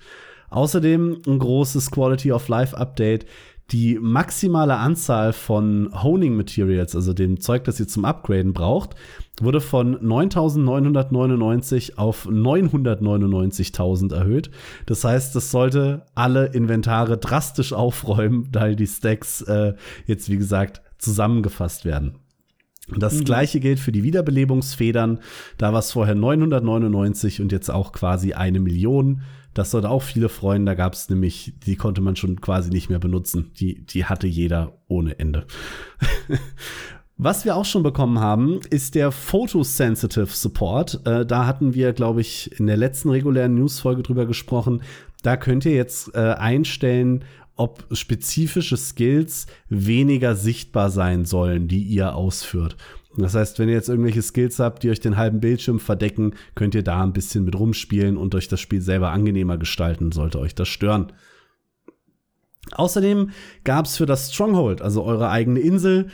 [0.49, 3.25] Außerdem ein großes Quality of Life Update
[3.71, 8.95] die maximale Anzahl von Honing Materials, also dem Zeug, das ihr zum Upgraden braucht,
[9.41, 14.49] wurde von 9.999 auf 999.000 erhöht.
[14.85, 19.73] Das heißt, das sollte alle Inventare drastisch aufräumen, da die Stacks äh,
[20.05, 22.15] jetzt, wie gesagt, zusammengefasst werden.
[22.95, 23.23] Das mhm.
[23.25, 25.19] gleiche gilt für die Wiederbelebungsfedern.
[25.57, 29.23] Da war es vorher 999 und jetzt auch quasi eine Million.
[29.57, 30.67] Das sollte auch viele freuen.
[30.67, 33.51] Da gab es nämlich, die konnte man schon quasi nicht mehr benutzen.
[33.59, 35.47] Die, die hatte jeder ohne Ende.
[37.17, 41.01] Was wir auch schon bekommen haben, ist der Photosensitive Support.
[41.07, 44.83] Äh, da hatten wir, glaube ich, in der letzten regulären Newsfolge drüber gesprochen.
[45.23, 47.25] Da könnt ihr jetzt äh, einstellen,
[47.55, 52.77] ob spezifische Skills weniger sichtbar sein sollen, die ihr ausführt.
[53.17, 56.75] Das heißt, wenn ihr jetzt irgendwelche Skills habt, die euch den halben Bildschirm verdecken, könnt
[56.75, 60.55] ihr da ein bisschen mit rumspielen und euch das Spiel selber angenehmer gestalten, sollte euch
[60.55, 61.11] das stören.
[62.73, 63.31] Außerdem
[63.63, 66.07] gab es für das Stronghold, also eure eigene Insel,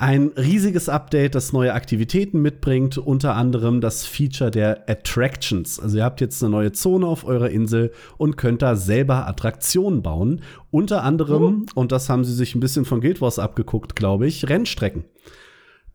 [0.00, 5.78] ein riesiges Update, das neue Aktivitäten mitbringt, unter anderem das Feature der Attractions.
[5.78, 10.02] Also ihr habt jetzt eine neue Zone auf eurer Insel und könnt da selber Attraktionen
[10.02, 10.40] bauen.
[10.70, 11.66] Unter anderem, uh.
[11.74, 15.04] und das haben sie sich ein bisschen von Guild Wars abgeguckt, glaube ich, Rennstrecken.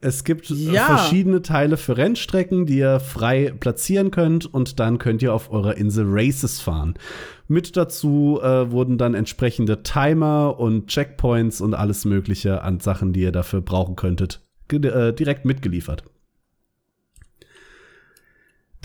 [0.06, 0.86] Es gibt äh, ja.
[0.86, 5.78] verschiedene Teile für Rennstrecken, die ihr frei platzieren könnt und dann könnt ihr auf eurer
[5.78, 6.94] Insel Races fahren.
[7.48, 13.22] Mit dazu äh, wurden dann entsprechende Timer und Checkpoints und alles Mögliche an Sachen, die
[13.22, 14.42] ihr dafür brauchen könntet,
[14.72, 16.04] äh, direkt mitgeliefert.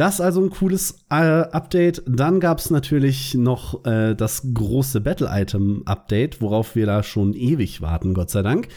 [0.00, 2.02] Das also ein cooles äh, Update.
[2.06, 8.14] Dann gab es natürlich noch äh, das große Battle-Item-Update, worauf wir da schon ewig warten,
[8.14, 8.68] Gott sei Dank.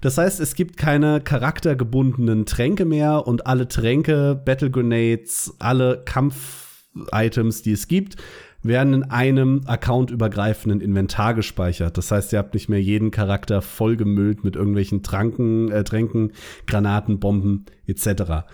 [0.00, 7.62] Das heißt, es gibt keine charaktergebundenen Tränke mehr und alle Tränke, Battle Grenades, alle Kampf-Items,
[7.62, 8.16] die es gibt,
[8.64, 11.96] werden in einem accountübergreifenden Inventar gespeichert.
[11.96, 16.32] Das heißt, ihr habt nicht mehr jeden Charakter vollgemüllt mit irgendwelchen Tranken, äh, Tränken,
[16.66, 18.46] Granaten, Bomben etc.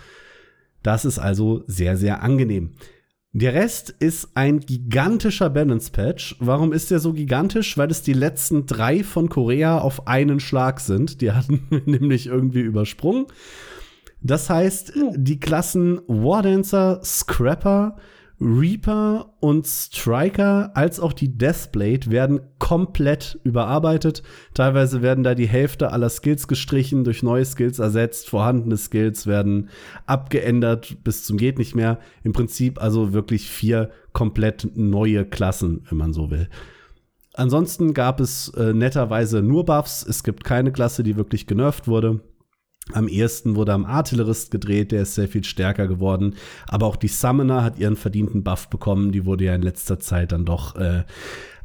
[0.83, 2.71] Das ist also sehr, sehr angenehm.
[3.31, 6.37] Der Rest ist ein gigantischer Balance-Patch.
[6.39, 7.77] Warum ist der so gigantisch?
[7.77, 11.21] Weil es die letzten drei von Korea auf einen Schlag sind.
[11.21, 13.27] Die hatten wir nämlich irgendwie übersprungen.
[14.21, 17.97] Das heißt, die Klassen Wardancer, Scrapper,
[18.41, 24.23] Reaper und Striker als auch die Deathblade werden komplett überarbeitet.
[24.53, 29.69] Teilweise werden da die Hälfte aller Skills gestrichen, durch neue Skills ersetzt, vorhandene Skills werden
[30.05, 31.99] abgeändert bis zum geht nicht mehr.
[32.23, 36.47] Im Prinzip also wirklich vier komplett neue Klassen, wenn man so will.
[37.33, 40.05] Ansonsten gab es äh, netterweise nur Buffs.
[40.05, 42.21] Es gibt keine Klasse, die wirklich genervt wurde.
[42.93, 46.35] Am ersten wurde am Artillerist gedreht, der ist sehr viel stärker geworden.
[46.67, 49.11] Aber auch die Summoner hat ihren verdienten Buff bekommen.
[49.11, 51.03] Die wurde ja in letzter Zeit dann doch äh,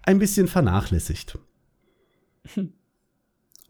[0.03, 1.39] ein bisschen vernachlässigt.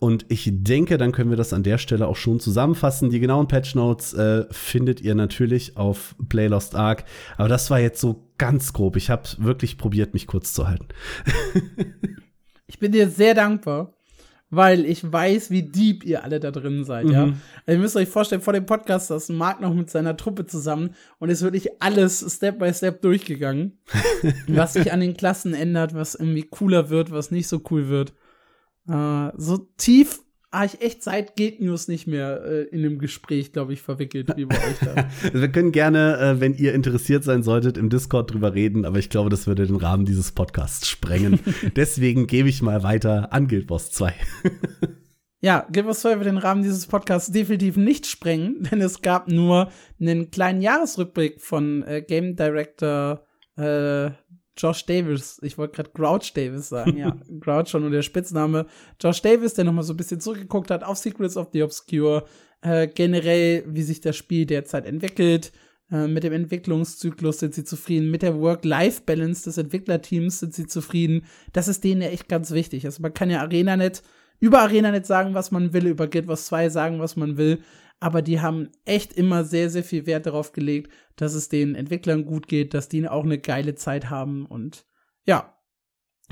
[0.00, 3.10] Und ich denke, dann können wir das an der Stelle auch schon zusammenfassen.
[3.10, 7.04] Die genauen Patch Notes äh, findet ihr natürlich auf Playlost Arc.
[7.36, 8.96] Aber das war jetzt so ganz grob.
[8.96, 10.88] Ich habe wirklich probiert, mich kurz zu halten.
[12.66, 13.94] ich bin dir sehr dankbar
[14.50, 17.12] weil ich weiß, wie deep ihr alle da drin seid, mhm.
[17.12, 17.22] ja.
[17.22, 17.38] Also
[17.72, 21.30] ihr müsst euch vorstellen, vor dem Podcast saß Marc noch mit seiner Truppe zusammen und
[21.30, 23.78] ist wirklich alles Step by Step durchgegangen,
[24.46, 28.14] was sich an den Klassen ändert, was irgendwie cooler wird, was nicht so cool wird.
[28.88, 30.23] Äh, so tief
[30.54, 34.32] habe ich echt seit Geht News nicht mehr äh, in dem Gespräch, glaube ich, verwickelt
[34.36, 35.08] wie bei euch da.
[35.32, 39.10] Wir können gerne, äh, wenn ihr interessiert sein solltet, im Discord drüber reden, aber ich
[39.10, 41.40] glaube, das würde den Rahmen dieses Podcasts sprengen.
[41.76, 44.14] Deswegen gebe ich mal weiter an Guild Wars 2.
[45.44, 49.28] Ja, Guild Wars 2 wird den Rahmen dieses Podcasts definitiv nicht sprengen, denn es gab
[49.28, 49.70] nur
[50.00, 53.26] einen kleinen Jahresrückblick von äh, Game Director
[53.58, 54.10] äh,
[54.56, 58.66] Josh Davis, ich wollte gerade Grouch Davis sagen, ja, Grouch schon nur der Spitzname.
[59.00, 62.24] Josh Davis, der nochmal so ein bisschen zurückgeguckt hat auf Secrets of the Obscure,
[62.62, 65.52] äh, generell, wie sich das Spiel derzeit entwickelt.
[65.90, 71.24] Äh, mit dem Entwicklungszyklus sind sie zufrieden, mit der Work-Life-Balance des Entwicklerteams sind sie zufrieden.
[71.52, 72.86] Das ist denen ja echt ganz wichtig.
[72.86, 74.02] Also man kann ja ArenaNet,
[74.40, 77.60] über ArenaNet sagen, was man will, über Guild Wars 2 sagen, was man will
[78.00, 82.24] aber die haben echt immer sehr, sehr viel Wert darauf gelegt, dass es den Entwicklern
[82.24, 84.86] gut geht, dass die auch eine geile Zeit haben und
[85.24, 85.50] ja.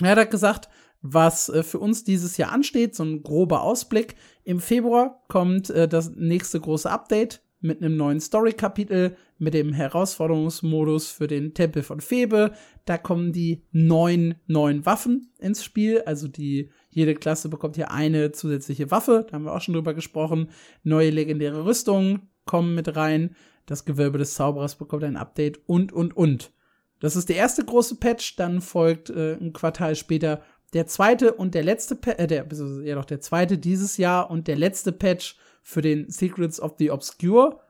[0.01, 0.69] Er hat gesagt,
[1.03, 4.15] was äh, für uns dieses Jahr ansteht, so ein grober Ausblick.
[4.45, 11.11] Im Februar kommt äh, das nächste große Update mit einem neuen Story-Kapitel, mit dem Herausforderungsmodus
[11.11, 12.53] für den Tempel von Febe.
[12.85, 16.03] Da kommen die neun neuen Waffen ins Spiel.
[16.05, 19.27] Also die, jede Klasse bekommt hier eine zusätzliche Waffe.
[19.27, 20.51] Da haben wir auch schon drüber gesprochen.
[20.83, 23.35] Neue legendäre Rüstungen kommen mit rein.
[23.67, 26.53] Das Gewölbe des Zauberers bekommt ein Update und, und, und.
[27.01, 28.37] Das ist der erste große Patch.
[28.37, 32.47] Dann folgt äh, ein Quartal später der zweite und der letzte, pa äh, der,
[32.85, 36.91] ja doch, der zweite dieses Jahr und der letzte Patch für den Secrets of the
[36.91, 37.61] Obscure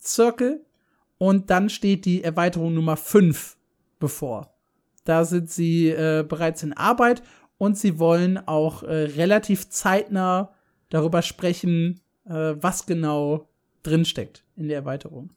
[0.00, 0.64] Circle.
[1.18, 3.56] Und dann steht die Erweiterung Nummer 5
[3.98, 4.54] bevor.
[5.04, 7.22] Da sind sie äh, bereits in Arbeit
[7.58, 10.54] und sie wollen auch äh, relativ zeitnah
[10.88, 13.48] darüber sprechen, äh, was genau
[13.82, 15.32] drinsteckt in der Erweiterung.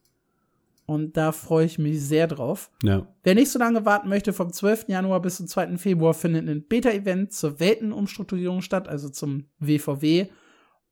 [0.86, 2.70] Und da freue ich mich sehr drauf.
[2.84, 3.08] Ja.
[3.24, 4.90] Wer nicht so lange warten möchte, vom 12.
[4.90, 5.78] Januar bis zum 2.
[5.78, 10.28] Februar findet ein Beta-Event zur Weltenumstrukturierung statt, also zum WVW.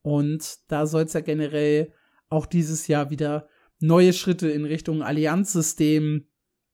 [0.02, 1.94] Und da soll es ja generell
[2.30, 3.48] auch dieses Jahr wieder
[3.80, 6.28] neue Schritte in Richtung Allianzsystem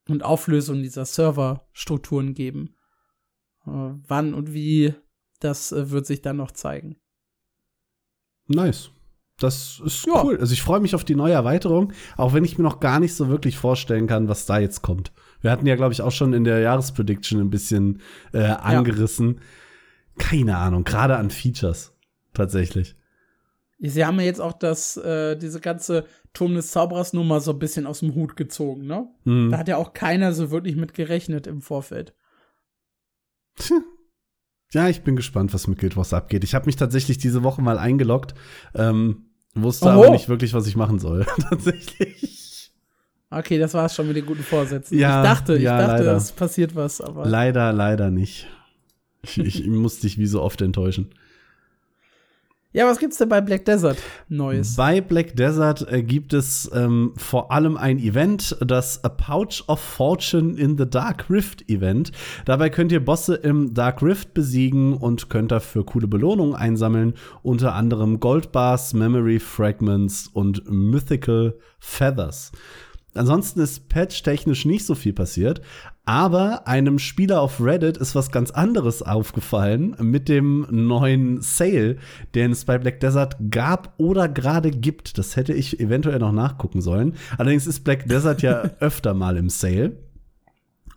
[0.07, 2.75] und Auflösung dieser Serverstrukturen geben.
[3.65, 3.69] Äh,
[4.07, 4.93] wann und wie,
[5.39, 6.97] das äh, wird sich dann noch zeigen.
[8.47, 8.91] Nice.
[9.39, 10.23] Das ist ja.
[10.23, 10.37] cool.
[10.39, 13.13] Also ich freue mich auf die neue Erweiterung, auch wenn ich mir noch gar nicht
[13.13, 15.11] so wirklich vorstellen kann, was da jetzt kommt.
[15.41, 18.01] Wir hatten ja, glaube ich, auch schon in der Jahresprediction ein bisschen
[18.33, 19.35] äh, angerissen.
[19.35, 19.41] Ja.
[20.17, 21.95] Keine Ahnung, gerade an Features
[22.33, 22.95] tatsächlich.
[23.79, 27.59] Sie haben ja jetzt auch das, äh, diese ganze Turm des Zauberers Nummer so ein
[27.59, 29.07] bisschen aus dem Hut gezogen, ne?
[29.23, 29.51] Mhm.
[29.51, 32.13] Da hat ja auch keiner so wirklich mit gerechnet im Vorfeld.
[33.55, 33.77] Tja,
[34.73, 36.43] ja, ich bin gespannt, was mit Guild Wars abgeht.
[36.43, 38.33] Ich habe mich tatsächlich diese Woche mal eingeloggt,
[38.75, 40.03] ähm, wusste Oho.
[40.03, 41.25] aber nicht wirklich, was ich machen soll.
[41.49, 42.73] tatsächlich.
[43.29, 44.97] Okay, das war's schon mit den guten Vorsätzen.
[44.97, 46.17] Ja, ich dachte, ja, ich dachte, leider.
[46.17, 47.25] es passiert was, aber.
[47.25, 48.47] Leider, leider nicht.
[49.21, 51.13] Ich, ich muss dich wie so oft enttäuschen.
[52.77, 53.97] Ja, was gibt's denn bei Black Desert
[54.29, 54.75] Neues?
[54.75, 59.79] Bei Black Desert äh, gibt es ähm, vor allem ein Event, das A Pouch of
[59.79, 62.11] Fortune in the Dark Rift Event.
[62.45, 67.73] Dabei könnt ihr Bosse im Dark Rift besiegen und könnt dafür coole Belohnungen einsammeln, unter
[67.73, 72.51] anderem Goldbars, Memory Fragments und Mythical Feathers.
[73.15, 75.61] Ansonsten ist patch-technisch nicht so viel passiert,
[76.07, 81.97] aber einem Spieler auf Reddit ist was ganz anderes aufgefallen mit dem neuen Sale,
[82.33, 85.17] den es bei Black Desert gab oder gerade gibt.
[85.17, 87.15] Das hätte ich eventuell noch nachgucken sollen.
[87.37, 89.97] Allerdings ist Black Desert ja öfter mal im Sale.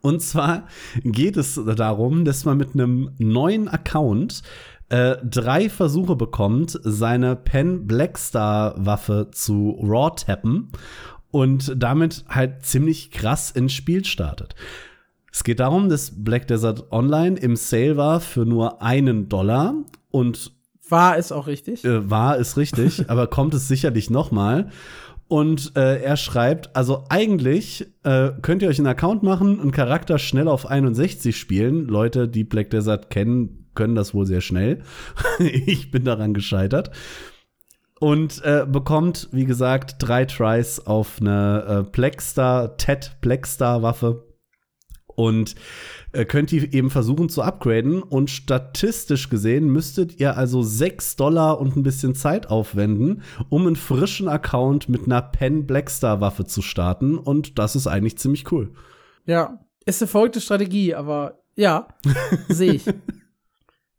[0.01, 0.69] Und zwar
[1.03, 4.43] geht es darum, dass man mit einem neuen Account
[4.91, 10.71] äh, drei Versuche bekommt, seine Pen Blackstar Waffe zu raw tappen
[11.33, 14.55] und damit halt ziemlich krass ins Spiel startet.
[15.33, 19.75] Es geht darum, dass Black Desert Online im Sale war für nur einen Dollar
[20.11, 20.53] und
[20.89, 21.85] war es auch richtig?
[21.85, 24.71] Äh, war es richtig, aber kommt es sicherlich noch mal.
[25.29, 30.19] Und äh, er schreibt, also eigentlich äh, könnt ihr euch einen Account machen, einen Charakter
[30.19, 31.87] schnell auf 61 spielen.
[31.87, 34.83] Leute, die Black Desert kennen, können das wohl sehr schnell.
[35.39, 36.91] ich bin daran gescheitert
[38.01, 44.30] und äh, bekommt, wie gesagt, drei Tries auf eine äh, Plexstar, Ted Plexstar Waffe
[45.21, 45.55] und
[46.13, 48.03] äh, könnt ihr eben versuchen zu upgraden.
[48.03, 53.77] Und statistisch gesehen müsstet ihr also 6 Dollar und ein bisschen Zeit aufwenden, um einen
[53.77, 57.19] frischen Account mit einer Pen Blackstar Waffe zu starten.
[57.19, 58.73] Und das ist eigentlich ziemlich cool.
[59.27, 61.89] Ja, ist eine verrückte Strategie, aber ja,
[62.49, 62.85] sehe ich.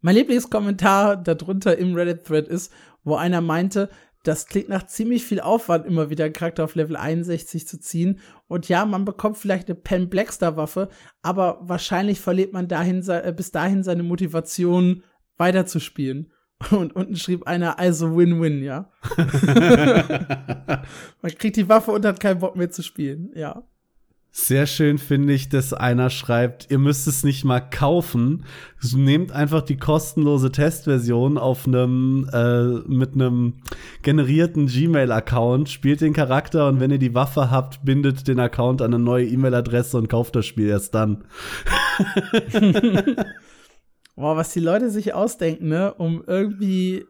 [0.01, 2.73] Mein Lieblingskommentar darunter im Reddit-Thread ist,
[3.03, 3.89] wo einer meinte,
[4.23, 8.19] das klingt nach ziemlich viel Aufwand, immer wieder einen Charakter auf Level 61 zu ziehen.
[8.51, 10.89] Und ja, man bekommt vielleicht eine Pen Blackstar Waffe,
[11.21, 15.03] aber wahrscheinlich verliert man dahin, äh, bis dahin seine Motivation
[15.37, 16.33] weiterzuspielen.
[16.71, 18.91] Und unten schrieb einer, also Win-Win, ja.
[21.21, 23.63] man kriegt die Waffe und hat keinen Bock mehr zu spielen, ja.
[24.33, 28.45] Sehr schön finde ich, dass einer schreibt, ihr müsst es nicht mal kaufen.
[28.95, 33.55] Nehmt einfach die kostenlose Testversion auf einem äh, mit einem
[34.03, 38.93] generierten Gmail-Account, spielt den Charakter und wenn ihr die Waffe habt, bindet den Account an
[38.93, 41.25] eine neue E-Mail-Adresse und kauft das Spiel erst dann.
[44.15, 47.05] Boah, was die Leute sich ausdenken, ne, um irgendwie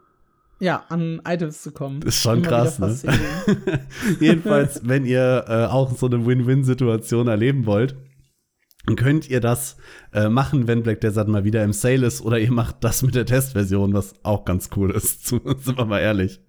[0.61, 2.01] ja, an Items zu kommen.
[2.01, 2.95] Das ist schon Immer krass, ne?
[4.19, 7.95] Jedenfalls, wenn ihr äh, auch so eine Win-Win-Situation erleben wollt,
[8.95, 9.77] könnt ihr das
[10.13, 13.15] äh, machen, wenn Black Desert mal wieder im Sale ist, oder ihr macht das mit
[13.15, 16.39] der Testversion, was auch ganz cool ist, sind wir mal ehrlich.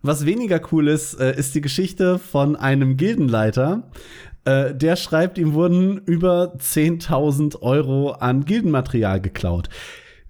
[0.00, 3.90] Was weniger cool ist, äh, ist die Geschichte von einem Gildenleiter.
[4.46, 9.68] Äh, der schreibt, ihm wurden über 10.000 Euro an Gildenmaterial geklaut.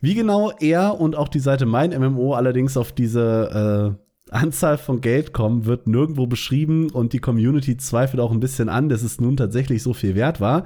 [0.02, 3.96] Wie genau er und auch die Seite Mein MMO allerdings auf diese
[4.32, 8.88] Anzahl von Geld kommen wird nirgendwo beschrieben und die Community zweifelt auch ein bisschen an,
[8.88, 10.64] dass es nun tatsächlich so viel wert war.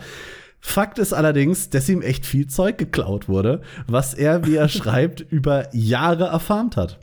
[0.61, 5.21] Fakt ist allerdings, dass ihm echt viel Zeug geklaut wurde, was er, wie er schreibt,
[5.21, 6.99] über Jahre erfarmt hat.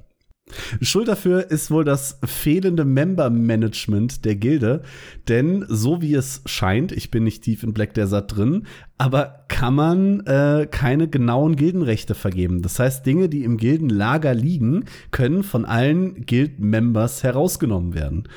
[0.81, 4.83] Schuld dafür ist wohl das fehlende Member-Management der Gilde,
[5.27, 8.67] denn so wie es scheint, ich bin nicht tief in Black Desert drin,
[8.97, 12.61] aber kann man äh, keine genauen Gildenrechte vergeben.
[12.61, 18.27] Das heißt, Dinge, die im Gildenlager liegen, können von allen Guild-Members herausgenommen werden.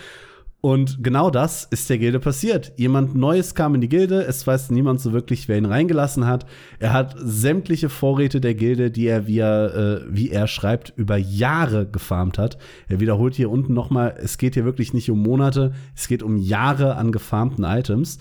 [0.67, 2.73] Und genau das ist der Gilde passiert.
[2.75, 6.45] Jemand Neues kam in die Gilde, es weiß niemand so wirklich, wer ihn reingelassen hat.
[6.81, 11.19] Er hat sämtliche Vorräte der Gilde, die er, wie er, äh, wie er schreibt, über
[11.19, 12.59] Jahre gefarmt hat.
[12.89, 16.37] Er wiederholt hier unten nochmal, es geht hier wirklich nicht um Monate, es geht um
[16.37, 18.19] Jahre an gefarmten Items.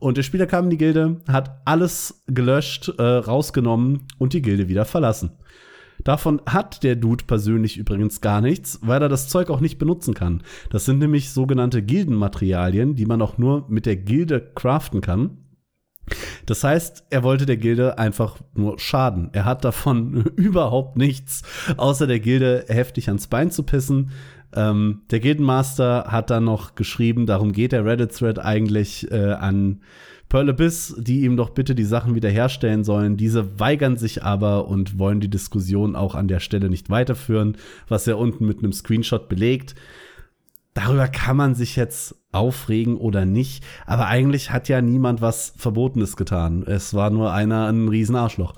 [0.00, 4.68] Und der Spieler kam in die Gilde, hat alles gelöscht, äh, rausgenommen und die Gilde
[4.68, 5.30] wieder verlassen.
[6.04, 10.14] Davon hat der Dude persönlich übrigens gar nichts, weil er das Zeug auch nicht benutzen
[10.14, 10.42] kann.
[10.70, 15.38] Das sind nämlich sogenannte Gildenmaterialien, die man auch nur mit der Gilde craften kann.
[16.46, 19.30] Das heißt, er wollte der Gilde einfach nur schaden.
[19.32, 21.42] Er hat davon überhaupt nichts,
[21.76, 24.10] außer der Gilde heftig ans Bein zu pissen.
[24.54, 29.80] Ähm, der Gildenmaster hat dann noch geschrieben, darum geht der Reddit-Thread eigentlich äh, an
[30.28, 33.16] Pearl Abyss, die ihm doch bitte die Sachen wiederherstellen sollen.
[33.16, 37.56] Diese weigern sich aber und wollen die Diskussion auch an der Stelle nicht weiterführen,
[37.88, 39.74] was er unten mit einem Screenshot belegt.
[40.72, 46.16] Darüber kann man sich jetzt aufregen oder nicht, aber eigentlich hat ja niemand was Verbotenes
[46.16, 46.64] getan.
[46.66, 48.54] Es war nur einer ein Riesenarschloch.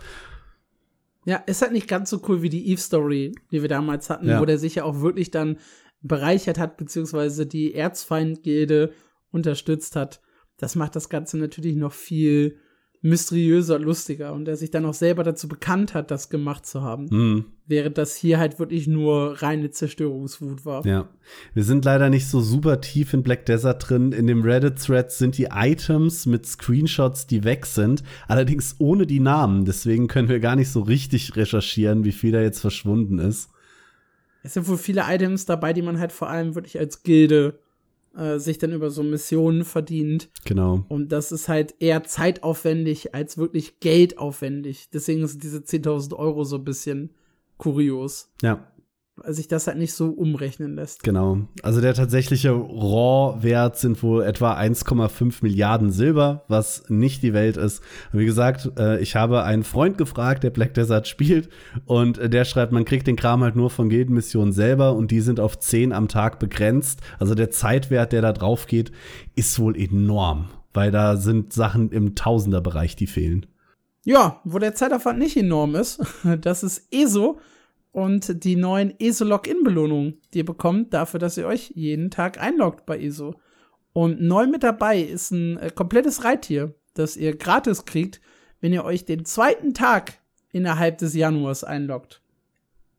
[1.26, 4.40] Ja, ist halt nicht ganz so cool wie die Eve-Story, die wir damals hatten, ja.
[4.40, 5.58] wo der sich ja auch wirklich dann
[6.00, 8.92] bereichert hat, beziehungsweise die Erzfeindgilde
[9.30, 10.20] unterstützt hat
[10.58, 12.58] das macht das Ganze natürlich noch viel
[13.02, 17.06] mysteriöser, lustiger und der sich dann auch selber dazu bekannt hat, das gemacht zu haben.
[17.10, 17.44] Mhm.
[17.66, 20.84] Während das hier halt wirklich nur reine Zerstörungswut war.
[20.86, 21.08] Ja.
[21.54, 24.12] Wir sind leider nicht so super tief in Black Desert drin.
[24.12, 29.64] In dem Reddit-Thread sind die Items mit Screenshots, die weg sind, allerdings ohne die Namen.
[29.64, 33.50] Deswegen können wir gar nicht so richtig recherchieren, wie viel da jetzt verschwunden ist.
[34.42, 37.58] Es sind wohl viele Items dabei, die man halt vor allem wirklich als Gilde
[38.16, 40.28] äh, sich dann über so Missionen verdient.
[40.44, 40.84] Genau.
[40.88, 44.88] Und das ist halt eher zeitaufwendig als wirklich geldaufwendig.
[44.92, 47.10] Deswegen ist diese 10.000 Euro so ein bisschen
[47.58, 48.30] kurios.
[48.42, 48.66] Ja
[49.24, 51.02] sich das halt nicht so umrechnen lässt.
[51.02, 51.38] Genau.
[51.62, 57.82] Also der tatsächliche Raw-Wert sind wohl etwa 1,5 Milliarden Silber, was nicht die Welt ist.
[58.12, 61.48] wie gesagt, äh, ich habe einen Freund gefragt, der Black Desert spielt,
[61.86, 65.40] und der schreibt, man kriegt den Kram halt nur von Gildenmissionen selber und die sind
[65.40, 67.00] auf 10 am Tag begrenzt.
[67.18, 68.92] Also der Zeitwert, der da drauf geht,
[69.34, 73.46] ist wohl enorm, weil da sind Sachen im Tausenderbereich, die fehlen.
[74.04, 76.00] Ja, wo der Zeitaufwand nicht enorm ist,
[76.40, 77.40] das ist ESO
[77.96, 83.00] und die neuen ESO-Login-Belohnungen, die ihr bekommt dafür, dass ihr euch jeden Tag einloggt bei
[83.00, 83.40] ESO.
[83.94, 88.20] Und neu mit dabei ist ein äh, komplettes Reittier, das ihr gratis kriegt,
[88.60, 90.18] wenn ihr euch den zweiten Tag
[90.52, 92.20] innerhalb des Januars einloggt.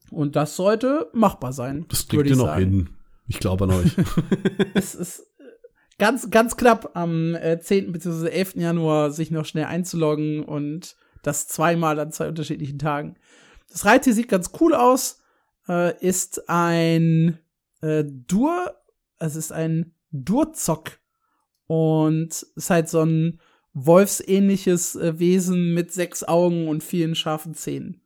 [0.09, 1.85] Und das sollte machbar sein.
[1.89, 2.59] Das kriegt ihr noch sagen.
[2.59, 2.89] hin.
[3.27, 3.95] Ich glaube an euch.
[4.73, 5.43] es ist äh,
[5.99, 7.91] ganz, ganz knapp am äh, 10.
[7.91, 8.29] bzw.
[8.29, 8.55] 11.
[8.55, 13.15] Januar sich noch schnell einzuloggen und das zweimal an zwei unterschiedlichen Tagen.
[13.69, 15.21] Das Reittier sieht ganz cool aus.
[15.67, 17.39] Äh, ist ein
[17.81, 18.75] äh, Dur,
[19.19, 20.99] es ist ein Durzock.
[21.67, 23.41] Und ist halt so ein
[23.73, 28.01] wolfsähnliches äh, Wesen mit sechs Augen und vielen scharfen Zähnen.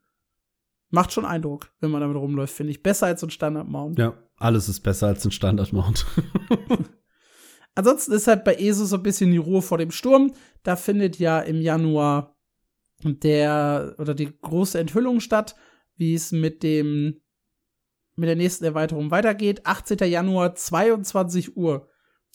[0.90, 2.84] Macht schon Eindruck, wenn man damit rumläuft, finde ich.
[2.84, 3.98] Besser als ein Standard-Mount.
[3.98, 6.06] Ja, alles ist besser als ein Standard-Mount.
[7.76, 10.34] Ansonsten ist halt bei ESO so ein bisschen die Ruhe vor dem Sturm.
[10.64, 12.36] Da findet ja im Januar
[13.04, 15.56] der oder die große Enthüllung statt,
[15.98, 17.22] wie es mit dem
[18.16, 19.66] mit der nächsten Erweiterung weitergeht.
[19.66, 19.98] 18.
[20.10, 21.88] Januar, 22 Uhr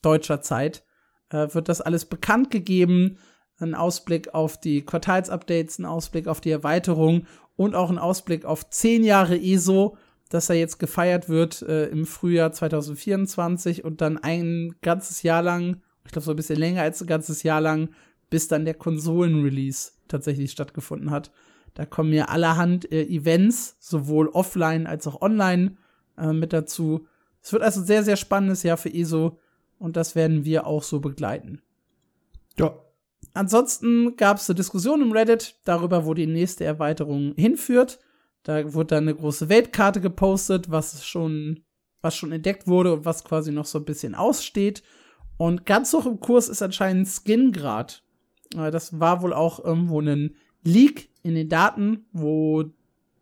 [0.02, 0.84] deutscher Zeit
[1.30, 3.18] äh, wird das alles bekannt gegeben.
[3.58, 7.26] Ein Ausblick auf die Quartalsupdates, ein Ausblick auf die Erweiterung
[7.56, 9.96] und auch ein Ausblick auf 10 Jahre ESO,
[10.28, 15.82] das er jetzt gefeiert wird äh, im Frühjahr 2024 und dann ein ganzes Jahr lang,
[16.04, 17.90] ich glaube so ein bisschen länger als ein ganzes Jahr lang,
[18.28, 21.30] bis dann der Konsolen-Release tatsächlich stattgefunden hat.
[21.74, 25.76] Da kommen ja allerhand äh, Events, sowohl offline als auch online,
[26.16, 27.06] äh, mit dazu.
[27.42, 29.38] Es wird also ein sehr, sehr spannendes Jahr für ESO
[29.78, 31.60] und das werden wir auch so begleiten.
[32.58, 32.78] Ja.
[33.34, 37.98] Ansonsten gab es eine Diskussion im Reddit darüber, wo die nächste Erweiterung hinführt.
[38.42, 41.64] Da wurde dann eine große Weltkarte gepostet, was schon,
[42.00, 44.82] was schon entdeckt wurde und was quasi noch so ein bisschen aussteht.
[45.36, 48.05] Und ganz hoch im Kurs ist anscheinend Skingrad.
[48.54, 52.64] Äh, das war wohl auch irgendwo ein Leak in den Daten, wo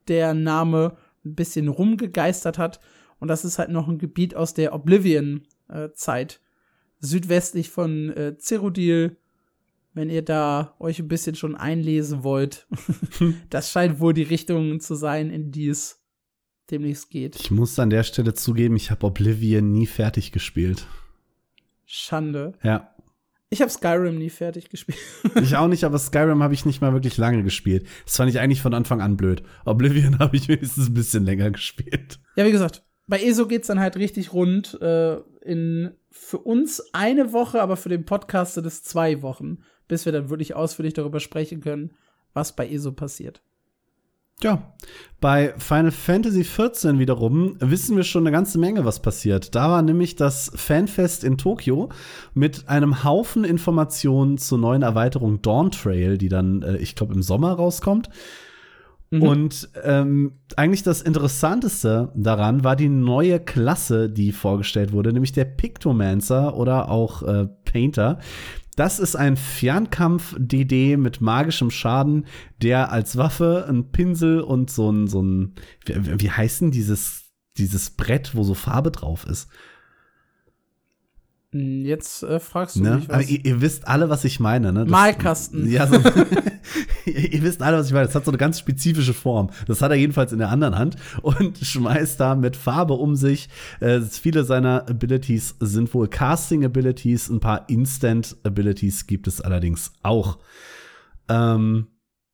[0.09, 2.81] der Name ein bisschen rumgegeistert hat.
[3.19, 6.41] Und das ist halt noch ein Gebiet aus der Oblivion-Zeit.
[7.01, 9.17] südwestlich von äh, Cyrodiil.
[9.93, 12.67] Wenn ihr da euch ein bisschen schon einlesen wollt.
[13.51, 16.03] das scheint wohl die Richtung zu sein, in die es
[16.71, 17.37] demnächst geht.
[17.37, 20.87] Ich muss an der Stelle zugeben, ich habe Oblivion nie fertig gespielt.
[21.85, 22.55] Schande.
[22.63, 22.94] Ja.
[23.55, 24.99] Ich habe Skyrim nie fertig gespielt.
[25.41, 27.87] ich auch nicht, aber Skyrim habe ich nicht mal wirklich lange gespielt.
[28.05, 29.45] Das fand ich eigentlich von Anfang an blöd.
[29.65, 32.19] Oblivion habe ich wenigstens ein bisschen länger gespielt.
[32.35, 34.77] Ja, wie gesagt, bei ESO geht's dann halt richtig rund.
[34.83, 40.05] Äh, in für uns eine Woche, aber für den Podcast sind es zwei Wochen, bis
[40.05, 41.93] wir dann wirklich ausführlich darüber sprechen können,
[42.33, 43.41] was bei ESO passiert.
[44.43, 44.75] Ja,
[45.21, 49.55] bei Final Fantasy XIV wiederum wissen wir schon eine ganze Menge, was passiert.
[49.55, 51.89] Da war nämlich das Fanfest in Tokio
[52.35, 57.23] mit einem Haufen Informationen zur neuen Erweiterung Dawn Trail, die dann, äh, ich glaube, im
[57.23, 58.11] Sommer rauskommt.
[59.11, 59.23] Mhm.
[59.23, 65.45] Und ähm, eigentlich das Interessanteste daran war die neue Klasse, die vorgestellt wurde, nämlich der
[65.45, 68.19] Pictomancer oder auch äh, Painter.
[68.77, 72.27] Das ist ein Fernkampf-DD mit magischem Schaden,
[72.61, 77.31] der als Waffe ein Pinsel und so ein, so ein, wie, wie heißt denn dieses,
[77.57, 79.49] dieses Brett, wo so Farbe drauf ist?
[81.55, 82.97] Hm, jetzt äh, fragst du ne?
[82.97, 83.15] mich was.
[83.15, 84.81] Aber ihr, ihr, wisst alle, was ich meine, ne?
[84.81, 85.71] Das, Malkasten.
[85.71, 85.95] Ja, so,
[87.07, 88.07] ihr wisst alle, was ich meine.
[88.07, 89.51] Das hat so eine ganz spezifische Form.
[89.69, 93.49] Das hat er jedenfalls in der anderen Hand und schmeißt da mit Farbe um sich.
[93.79, 97.29] Äh, viele seiner Abilities sind wohl Casting Abilities.
[97.31, 100.39] Ein paar Instant Abilities gibt es allerdings auch.
[101.29, 101.87] Ähm,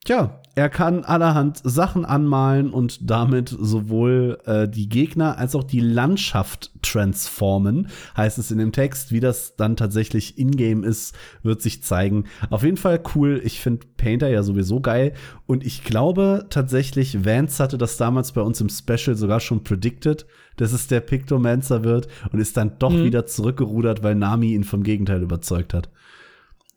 [0.06, 5.80] ja, er kann allerhand Sachen anmalen und damit sowohl äh, die Gegner als auch die
[5.80, 9.12] Landschaft transformen, heißt es in dem Text.
[9.12, 12.24] Wie das dann tatsächlich in-game ist, wird sich zeigen.
[12.50, 13.40] Auf jeden Fall cool.
[13.44, 15.12] Ich finde Painter ja sowieso geil.
[15.46, 20.26] Und ich glaube tatsächlich, Vance hatte das damals bei uns im Special sogar schon predicted,
[20.56, 23.04] dass es der Pictomancer wird und ist dann doch mhm.
[23.04, 25.90] wieder zurückgerudert, weil Nami ihn vom Gegenteil überzeugt hat.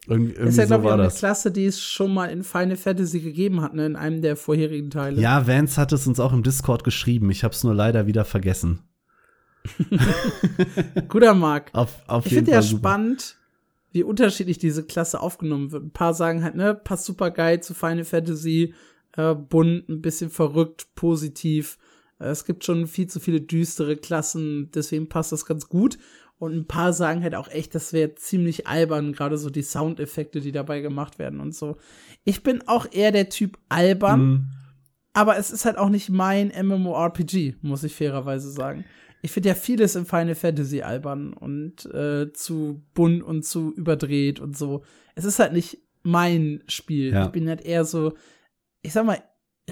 [0.07, 2.75] Irgendwie, irgendwie ist ja, glaube so ich, eine Klasse, die es schon mal in Final
[2.75, 5.21] Fantasy gegeben hat, ne, in einem der vorherigen Teile.
[5.21, 7.31] Ja, Vance hat es uns auch im Discord geschrieben.
[7.31, 8.81] Ich habe es nur leider wieder vergessen.
[11.07, 11.69] Guter Mark.
[11.73, 12.79] Auf, auf ich finde ja super.
[12.79, 13.37] spannend,
[13.93, 15.85] wie unterschiedlich diese Klasse aufgenommen wird.
[15.85, 18.73] Ein paar sagen halt, ne, passt super geil zu Final Fantasy,
[19.15, 21.77] äh, bunt, ein bisschen verrückt, positiv.
[22.19, 25.97] Äh, es gibt schon viel zu viele düstere Klassen, deswegen passt das ganz gut.
[26.43, 30.41] Und ein paar sagen halt auch echt, das wäre ziemlich albern, gerade so die Soundeffekte,
[30.41, 31.77] die dabei gemacht werden und so.
[32.25, 34.45] Ich bin auch eher der Typ albern, mhm.
[35.13, 38.83] aber es ist halt auch nicht mein MMORPG, muss ich fairerweise sagen.
[39.21, 44.41] Ich finde ja vieles im Final Fantasy albern und äh, zu bunt und zu überdreht
[44.41, 44.83] und so.
[45.15, 47.13] Es ist halt nicht mein Spiel.
[47.13, 47.25] Ja.
[47.25, 48.15] Ich bin halt eher so,
[48.81, 49.23] ich sag mal,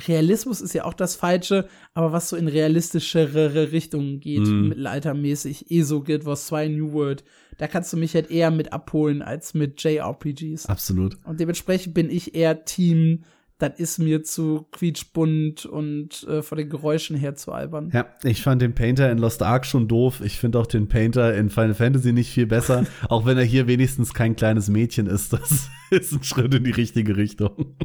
[0.07, 4.69] Realismus ist ja auch das Falsche, aber was so in realistischere Richtungen geht, mm.
[4.69, 7.23] mittelaltermäßig, ESO, Guild Wars 2, New World,
[7.57, 10.67] da kannst du mich halt eher mit abholen als mit JRPGs.
[10.67, 11.17] Absolut.
[11.25, 13.23] Und dementsprechend bin ich eher Team,
[13.61, 17.91] das ist mir zu quietschbunt und äh, von den Geräuschen her zu albern.
[17.93, 20.21] Ja, ich fand den Painter in Lost Ark schon doof.
[20.23, 23.67] Ich finde auch den Painter in Final Fantasy nicht viel besser, auch wenn er hier
[23.67, 25.33] wenigstens kein kleines Mädchen ist.
[25.33, 27.75] Das ist ein Schritt in die richtige Richtung.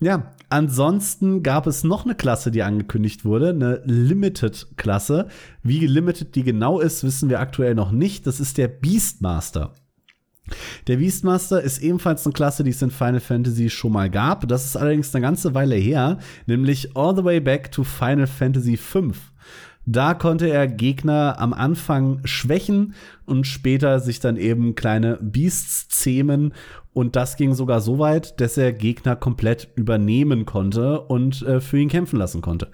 [0.00, 5.26] Ja, ansonsten gab es noch eine Klasse, die angekündigt wurde, eine Limited-Klasse.
[5.62, 8.26] Wie limited die genau ist, wissen wir aktuell noch nicht.
[8.26, 9.74] Das ist der Beastmaster.
[10.86, 14.46] Der Beastmaster ist ebenfalls eine Klasse, die es in Final Fantasy schon mal gab.
[14.48, 18.76] Das ist allerdings eine ganze Weile her, nämlich all the way back to Final Fantasy
[18.76, 19.12] V.
[19.90, 22.94] Da konnte er Gegner am Anfang schwächen
[23.24, 26.52] und später sich dann eben kleine Beasts zähmen.
[26.98, 31.78] Und das ging sogar so weit, dass er Gegner komplett übernehmen konnte und äh, für
[31.78, 32.72] ihn kämpfen lassen konnte.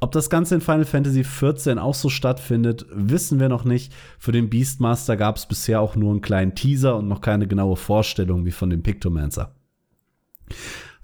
[0.00, 3.92] Ob das Ganze in Final Fantasy XIV auch so stattfindet, wissen wir noch nicht.
[4.18, 7.76] Für den Beastmaster gab es bisher auch nur einen kleinen Teaser und noch keine genaue
[7.76, 9.54] Vorstellung wie von dem Pictomancer.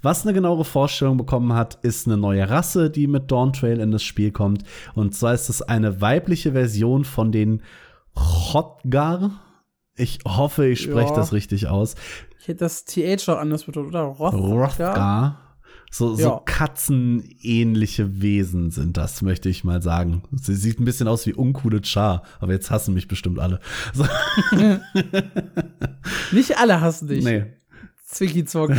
[0.03, 3.93] Was eine genauere Vorstellung bekommen hat, ist eine neue Rasse, die mit Dawn Trail in
[3.93, 4.65] das Spiel kommt.
[4.97, 7.63] Und zwar ist es eine weibliche Version von den
[8.53, 9.31] Rotgar.
[9.95, 11.17] Ich hoffe, ich spreche ja.
[11.17, 11.97] das richtig aus.
[12.41, 14.03] Ich hätte das TH noch anders betont, oder?
[14.03, 15.41] Rothgar.
[15.91, 16.43] So, so ja.
[16.45, 20.23] katzenähnliche Wesen sind das, möchte ich mal sagen.
[20.33, 23.61] Sie sieht ein bisschen aus wie uncoole Char, aber jetzt hassen mich bestimmt alle.
[23.95, 24.07] So.
[26.33, 27.25] Nicht alle hassen dich.
[27.25, 27.47] Nee,
[28.09, 28.75] Zwicky Zwocky.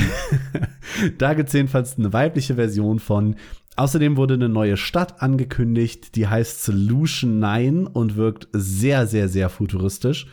[1.18, 3.36] da gibt es jedenfalls eine weibliche Version von.
[3.76, 9.49] Außerdem wurde eine neue Stadt angekündigt, die heißt Solution 9 und wirkt sehr, sehr, sehr
[9.49, 10.27] futuristisch.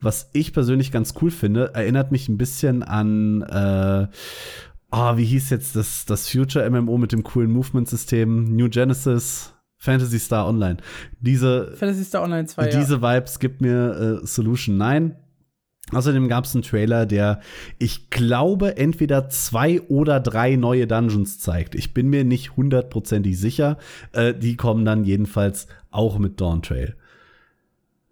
[0.00, 4.06] Was ich persönlich ganz cool finde, erinnert mich ein bisschen an, äh,
[4.90, 8.56] oh, wie hieß jetzt das, das Future MMO mit dem coolen Movement-System?
[8.56, 9.54] New Genesis.
[9.76, 10.76] Fantasy Star Online.
[11.20, 13.02] Diese, Fantasy Star Online 2, diese ja.
[13.02, 15.16] Vibes gibt mir äh, Solution 9.
[15.92, 17.40] Außerdem gab es einen Trailer, der,
[17.78, 21.74] ich glaube, entweder zwei oder drei neue Dungeons zeigt.
[21.74, 23.78] Ich bin mir nicht hundertprozentig sicher.
[24.12, 26.94] Äh, die kommen dann jedenfalls auch mit Dawn Trail.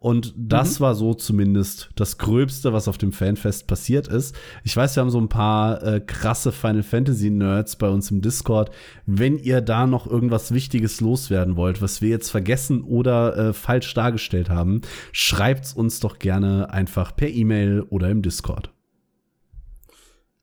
[0.00, 0.84] Und das mhm.
[0.84, 4.36] war so zumindest das Gröbste, was auf dem Fanfest passiert ist.
[4.62, 8.20] Ich weiß, wir haben so ein paar äh, krasse Final Fantasy Nerds bei uns im
[8.20, 8.70] Discord.
[9.06, 13.92] Wenn ihr da noch irgendwas Wichtiges loswerden wollt, was wir jetzt vergessen oder äh, falsch
[13.94, 18.72] dargestellt haben, schreibt's uns doch gerne einfach per E-Mail oder im Discord.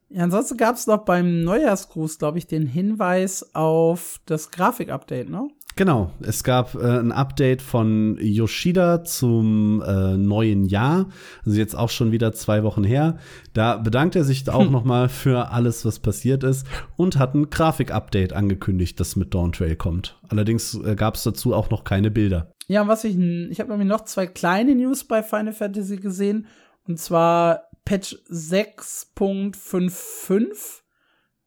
[0.09, 5.47] Ja, ansonsten gab es noch beim Neujahrsgruß, glaube ich, den Hinweis auf das Grafik-Update, ne?
[5.77, 11.09] Genau, es gab äh, ein Update von Yoshida zum äh, neuen Jahr,
[11.45, 13.17] also jetzt auch schon wieder zwei Wochen her.
[13.51, 14.71] Da bedankt er sich auch hm.
[14.71, 16.65] noch mal für alles, was passiert ist
[16.95, 20.17] und hat ein Grafik-Update angekündigt, das mit Dawn Trail kommt.
[20.29, 22.49] Allerdings äh, gab es dazu auch noch keine Bilder.
[22.67, 26.47] Ja, was ich, ich habe nämlich noch zwei kleine News bei Final Fantasy gesehen
[26.87, 30.84] und zwar Patch 6.55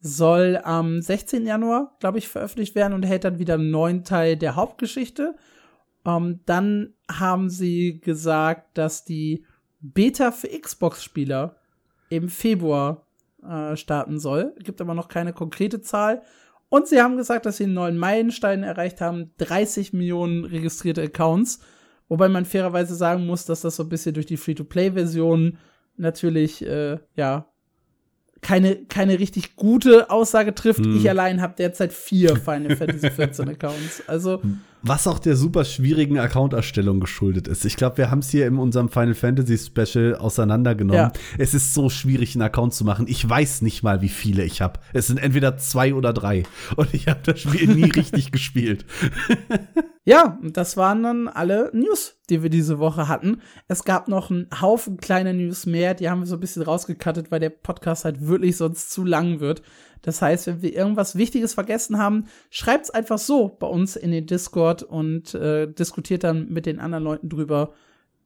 [0.01, 1.47] soll am 16.
[1.47, 5.35] Januar, glaube ich, veröffentlicht werden und hält dann wieder einen neuen Teil der Hauptgeschichte.
[6.07, 9.45] Ähm, dann haben sie gesagt, dass die
[9.81, 11.57] Beta für Xbox-Spieler
[12.11, 13.07] im Februar
[13.43, 14.55] äh, starten soll.
[14.61, 16.23] Gibt aber noch keine konkrete Zahl.
[16.69, 21.61] Und sie haben gesagt, dass sie einen neuen Meilenstein erreicht haben, 30 Millionen registrierte Accounts.
[22.09, 25.59] Wobei man fairerweise sagen muss, dass das so ein bisschen durch die Free-to-Play-Version
[25.97, 27.51] natürlich, äh, ja,
[28.41, 30.85] keine, keine richtig gute Aussage trifft.
[30.85, 30.97] Hm.
[30.97, 34.03] Ich allein habe derzeit vier Final Fantasy 14 Accounts.
[34.07, 34.41] Also
[34.83, 37.65] was auch der super schwierigen Account-Erstellung geschuldet ist.
[37.65, 41.13] Ich glaube, wir haben es hier in unserem Final Fantasy Special auseinandergenommen.
[41.13, 41.13] Ja.
[41.37, 43.07] Es ist so schwierig, einen Account zu machen.
[43.09, 44.81] Ich weiß nicht mal, wie viele ich habe.
[44.93, 46.45] Es sind entweder zwei oder drei.
[46.77, 48.85] Und ich habe das Spiel nie richtig gespielt.
[50.05, 53.43] Ja, das waren dann alle News, die wir diese Woche hatten.
[53.67, 57.31] Es gab noch einen Haufen kleiner News mehr, die haben wir so ein bisschen rausgekattet,
[57.31, 59.61] weil der Podcast halt wirklich sonst zu lang wird.
[60.03, 64.27] Das heißt, wenn wir irgendwas Wichtiges vergessen haben, schreibt's einfach so bei uns in den
[64.27, 67.73] Discord und äh, diskutiert dann mit den anderen Leuten drüber,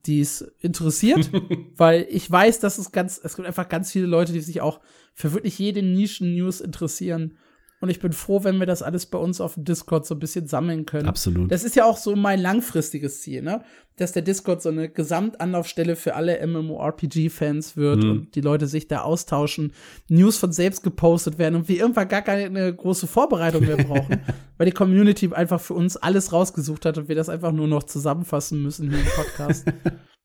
[0.07, 1.31] die es interessiert,
[1.77, 4.81] weil ich weiß, dass es ganz, es gibt einfach ganz viele Leute, die sich auch
[5.15, 7.37] für wirklich jede Nischen-News interessieren
[7.83, 10.21] und ich bin froh, wenn wir das alles bei uns auf dem Discord so ein
[10.21, 11.09] bisschen sammeln können.
[11.09, 11.51] Absolut.
[11.51, 13.65] Das ist ja auch so mein langfristiges Ziel, ne?
[13.97, 18.11] Dass der Discord so eine Gesamtanlaufstelle für alle MMORPG-Fans wird mhm.
[18.11, 19.73] und die Leute sich da austauschen,
[20.09, 24.21] News von selbst gepostet werden und wir irgendwann gar keine große Vorbereitung mehr brauchen,
[24.59, 27.83] weil die Community einfach für uns alles rausgesucht hat und wir das einfach nur noch
[27.83, 29.67] zusammenfassen müssen hier im Podcast.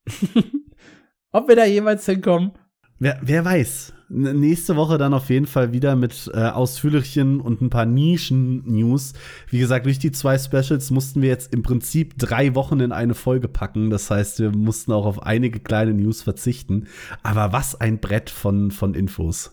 [1.31, 2.51] Ob wir da jemals hinkommen,
[2.99, 3.93] Wer, wer weiß.
[4.09, 9.13] Nächste Woche dann auf jeden Fall wieder mit äh, ausführlichen und ein paar Nischen-News.
[9.49, 13.13] Wie gesagt, durch die zwei Specials mussten wir jetzt im Prinzip drei Wochen in eine
[13.13, 13.89] Folge packen.
[13.89, 16.87] Das heißt, wir mussten auch auf einige kleine News verzichten.
[17.21, 19.51] Aber was ein Brett von, von Infos.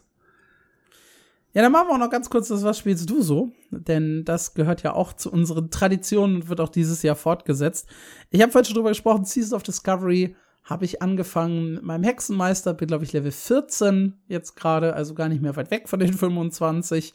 [1.52, 3.52] Ja, dann machen wir auch noch ganz kurz das, was spielst du so?
[3.70, 7.88] Denn das gehört ja auch zu unseren Traditionen und wird auch dieses Jahr fortgesetzt.
[8.30, 10.34] Ich habe vorhin schon drüber gesprochen, Season of Discovery
[10.64, 15.28] habe ich angefangen mit meinem Hexenmeister, bin, glaube ich, Level 14 jetzt gerade, also gar
[15.28, 17.12] nicht mehr weit weg von den 25.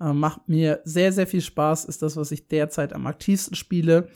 [0.00, 4.08] Äh, macht mir sehr, sehr viel Spaß, ist das, was ich derzeit am aktivsten spiele.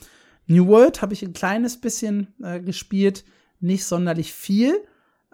[0.46, 3.24] New World habe ich ein kleines bisschen äh, gespielt,
[3.58, 4.76] nicht sonderlich viel.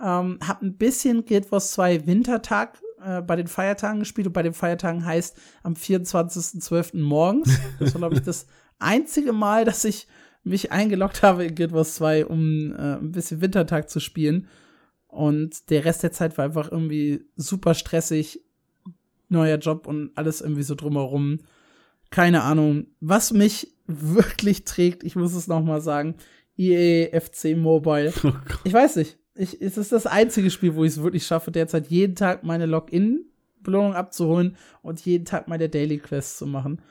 [0.03, 4.43] Ähm, hab ein bisschen Guild Wars 2 Wintertag äh, bei den Feiertagen gespielt und bei
[4.43, 6.99] den Feiertagen heißt am 24.12.
[6.99, 7.59] morgens.
[7.79, 8.47] Das war, glaube ich, das
[8.79, 10.09] einzige Mal, dass ich
[10.44, 14.48] mich eingeloggt habe in Guild Wars 2, um äh, ein bisschen Wintertag zu spielen.
[15.06, 18.40] Und der Rest der Zeit war einfach irgendwie super stressig.
[19.28, 21.40] Neuer Job und alles irgendwie so drumherum.
[22.10, 26.16] Keine Ahnung, was mich wirklich trägt, ich muss es noch mal sagen,
[26.56, 28.12] EA FC Mobile.
[28.24, 28.32] Oh
[28.64, 29.19] ich weiß nicht.
[29.35, 32.66] Ich, es ist das einzige Spiel, wo ich es wirklich schaffe, derzeit jeden Tag meine
[32.66, 36.82] Login-Belohnung abzuholen und jeden Tag meine Daily Quest zu machen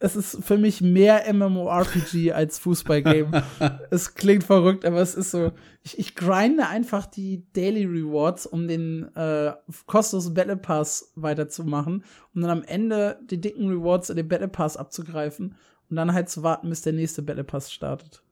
[0.00, 3.42] es ist für mich mehr MMORPG als Fußballgame.
[3.90, 5.52] es klingt verrückt, aber es ist so,
[5.82, 9.52] ich, ich grinde einfach die Daily Rewards, um den äh,
[9.86, 12.04] kostenlosen Battle Pass weiterzumachen
[12.34, 15.56] und dann am Ende die dicken Rewards in den Battle Pass abzugreifen
[15.90, 18.22] und dann halt zu warten, bis der nächste Battle Pass startet.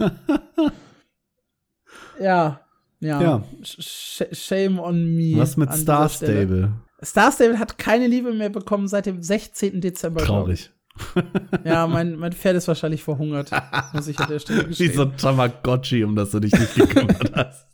[2.20, 2.60] ja,
[2.98, 3.22] ja.
[3.22, 3.44] ja.
[3.62, 5.36] Sh shame on me.
[5.36, 6.72] Was mit Star Stable?
[7.04, 9.82] Star Stable hat keine Liebe mehr bekommen seit dem 16.
[9.82, 10.24] Dezember.
[10.24, 10.72] Traurig
[11.64, 13.50] ja, mein, mein Pferd ist wahrscheinlich verhungert,
[13.92, 14.90] muss ich an der Stelle gestehen.
[14.90, 17.66] Wie so ein Tamagotchi, um das du dich nicht gekümmert hast.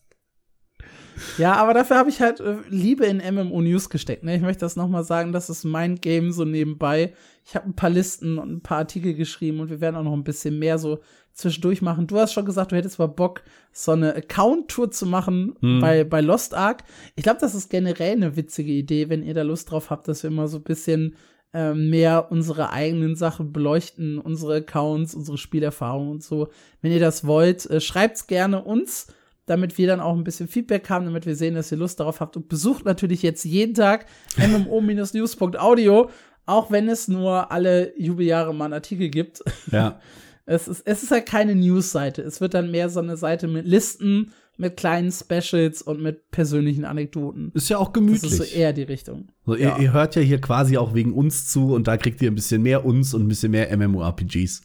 [1.39, 4.24] Ja, aber dafür habe ich halt äh, Liebe in MMO News gesteckt.
[4.24, 4.36] Ne?
[4.36, 7.15] Ich möchte das nochmal sagen, das ist mein Game so nebenbei.
[7.44, 10.12] Ich habe ein paar Listen und ein paar Artikel geschrieben und wir werden auch noch
[10.12, 11.01] ein bisschen mehr so
[11.32, 12.07] zwischendurch machen.
[12.07, 13.43] Du hast schon gesagt, du hättest mal Bock,
[13.73, 15.81] so eine Account-Tour zu machen hm.
[15.81, 16.85] bei, bei Lost Ark.
[17.16, 20.23] Ich glaube, das ist generell eine witzige Idee, wenn ihr da Lust drauf habt, dass
[20.23, 21.16] wir mal so ein bisschen
[21.53, 26.49] äh, mehr unsere eigenen Sachen beleuchten, unsere Accounts, unsere Spielerfahrungen und so.
[26.81, 29.09] Wenn ihr das wollt, äh, schreibt's gerne uns
[29.47, 32.20] damit wir dann auch ein bisschen Feedback haben, damit wir sehen, dass ihr Lust darauf
[32.20, 32.37] habt.
[32.37, 34.07] Und besucht natürlich jetzt jeden Tag
[34.37, 36.11] mmo-news.audio,
[36.47, 39.43] auch wenn es nur alle Jubeljahre mal einen Artikel gibt.
[39.70, 40.01] Ja.
[40.45, 42.20] Es ist, es ist halt keine News-Seite.
[42.20, 46.86] Es wird dann mehr so eine Seite mit Listen, mit kleinen Specials und mit persönlichen
[46.86, 47.51] Anekdoten.
[47.52, 48.22] Ist ja auch gemütlich.
[48.22, 49.28] Das ist so eher die Richtung.
[49.44, 49.76] So, ja.
[49.76, 52.34] ihr, ihr, hört ja hier quasi auch wegen uns zu und da kriegt ihr ein
[52.34, 54.62] bisschen mehr uns und ein bisschen mehr MMORPGs.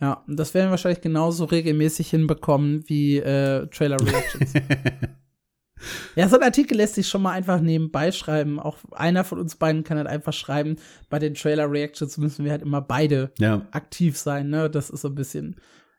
[0.00, 4.52] Ja, und das werden wir wahrscheinlich genauso regelmäßig hinbekommen wie äh, Trailer Reactions.
[6.16, 8.60] ja, so ein Artikel lässt sich schon mal einfach nebenbei schreiben.
[8.60, 10.76] Auch einer von uns beiden kann halt einfach schreiben,
[11.08, 13.66] bei den Trailer Reactions müssen wir halt immer beide ja.
[13.70, 14.68] aktiv sein, ne?
[14.68, 15.56] Das ist so ein bisschen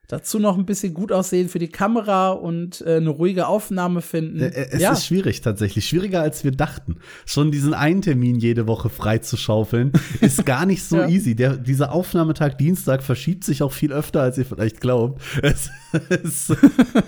[0.10, 4.40] Dazu noch ein bisschen gut aussehen für die Kamera und äh, eine ruhige Aufnahme finden.
[4.40, 4.94] Äh, es ja.
[4.94, 7.00] ist schwierig tatsächlich, schwieriger als wir dachten.
[7.26, 11.10] Schon diesen einen Termin jede Woche frei zu schaufeln, ist gar nicht so ja.
[11.10, 11.36] easy.
[11.36, 15.22] Der, dieser Aufnahmetag Dienstag verschiebt sich auch viel öfter, als ihr vielleicht glaubt.
[15.42, 15.70] Es
[16.24, 16.56] ist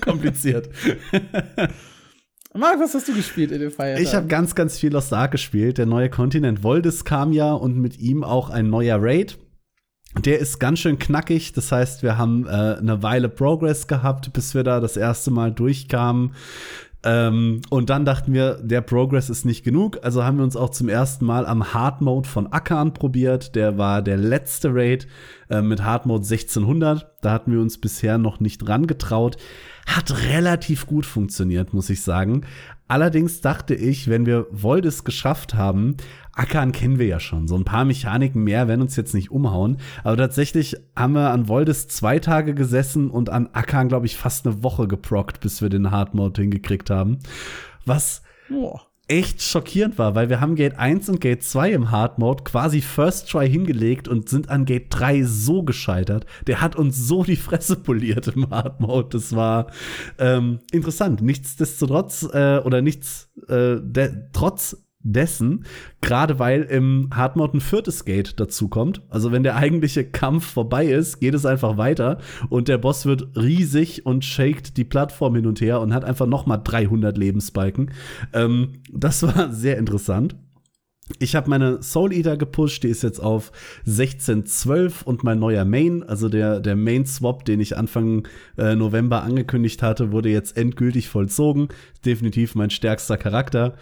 [0.02, 0.68] kompliziert.
[2.54, 4.06] Marc, was hast du gespielt in den Feiertagen?
[4.06, 5.78] Ich habe ganz, ganz viel Lost Ark gespielt.
[5.78, 9.38] Der neue Kontinent Voldes kam ja und mit ihm auch ein neuer Raid.
[10.18, 11.54] Der ist ganz schön knackig.
[11.54, 15.52] Das heißt, wir haben äh, eine Weile Progress gehabt, bis wir da das erste Mal
[15.52, 16.34] durchkamen.
[17.02, 20.00] Ähm, und dann dachten wir, der Progress ist nicht genug.
[20.04, 23.56] Also haben wir uns auch zum ersten Mal am Hard Mode von Akan probiert.
[23.56, 25.08] Der war der letzte Raid
[25.50, 27.10] äh, mit Hard Mode 1600.
[27.22, 29.38] Da hatten wir uns bisher noch nicht rangetraut.
[29.86, 32.46] Hat relativ gut funktioniert, muss ich sagen.
[32.90, 35.96] Allerdings dachte ich, wenn wir Voldes geschafft haben,
[36.34, 37.48] Ackern kennen wir ja schon.
[37.48, 39.78] So ein paar Mechaniken mehr werden uns jetzt nicht umhauen.
[40.04, 44.48] Aber tatsächlich haben wir an Voldes zwei Tage gesessen und an Ackern, glaube ich, fast
[44.48, 47.20] eine Woche geprockt, bis wir den Hard Mode hingekriegt haben.
[47.86, 48.89] Was Boah.
[49.10, 52.82] Echt schockierend war, weil wir haben Gate 1 und Gate 2 im Hard Mode quasi
[52.82, 56.26] First Try hingelegt und sind an Gate 3 so gescheitert.
[56.48, 59.10] Der hat uns so die Fresse poliert im Hard Mode.
[59.12, 59.68] Das war
[60.20, 61.22] ähm, interessant.
[61.22, 63.78] Nichtsdestotrotz äh, oder nichts äh,
[64.32, 65.66] trotz dessen,
[66.02, 69.02] gerade weil im Hardmode ein viertes Gate dazu kommt.
[69.10, 72.20] Also wenn der eigentliche Kampf vorbei ist, geht es einfach weiter
[72.50, 76.28] und der Boss wird riesig und shakt die Plattform hin und her und hat einfach
[76.28, 77.92] noch mal 300 Lebensbalken.
[78.34, 80.36] Ähm, das war sehr interessant.
[81.18, 83.52] Ich habe meine Soul Eater gepusht, die ist jetzt auf
[83.88, 88.28] 1612 und mein neuer Main, also der, der Main Swap, den ich Anfang
[88.58, 91.70] äh, November angekündigt hatte, wurde jetzt endgültig vollzogen.
[92.06, 93.74] Definitiv mein stärkster Charakter.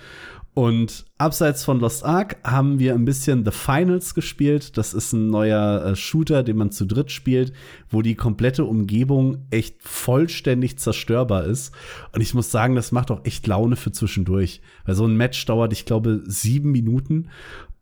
[0.57, 4.75] Und abseits von Lost Ark haben wir ein bisschen The Finals gespielt.
[4.75, 7.53] Das ist ein neuer äh, Shooter, den man zu dritt spielt,
[7.91, 11.75] wo die komplette Umgebung echt vollständig zerstörbar ist.
[12.11, 14.61] Und ich muss sagen, das macht auch echt Laune für zwischendurch.
[14.83, 17.27] Weil so ein Match dauert, ich glaube, sieben Minuten.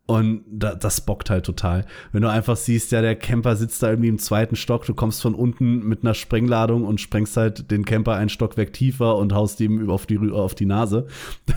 [0.06, 1.84] Und da, das bockt halt total.
[2.12, 5.20] Wenn du einfach siehst, ja, der Camper sitzt da irgendwie im zweiten Stock, du kommst
[5.20, 9.60] von unten mit einer Sprengladung und sprengst halt den Camper einen Stockwerk tiefer und haust
[9.60, 11.06] ihm auf die, auf die Nase.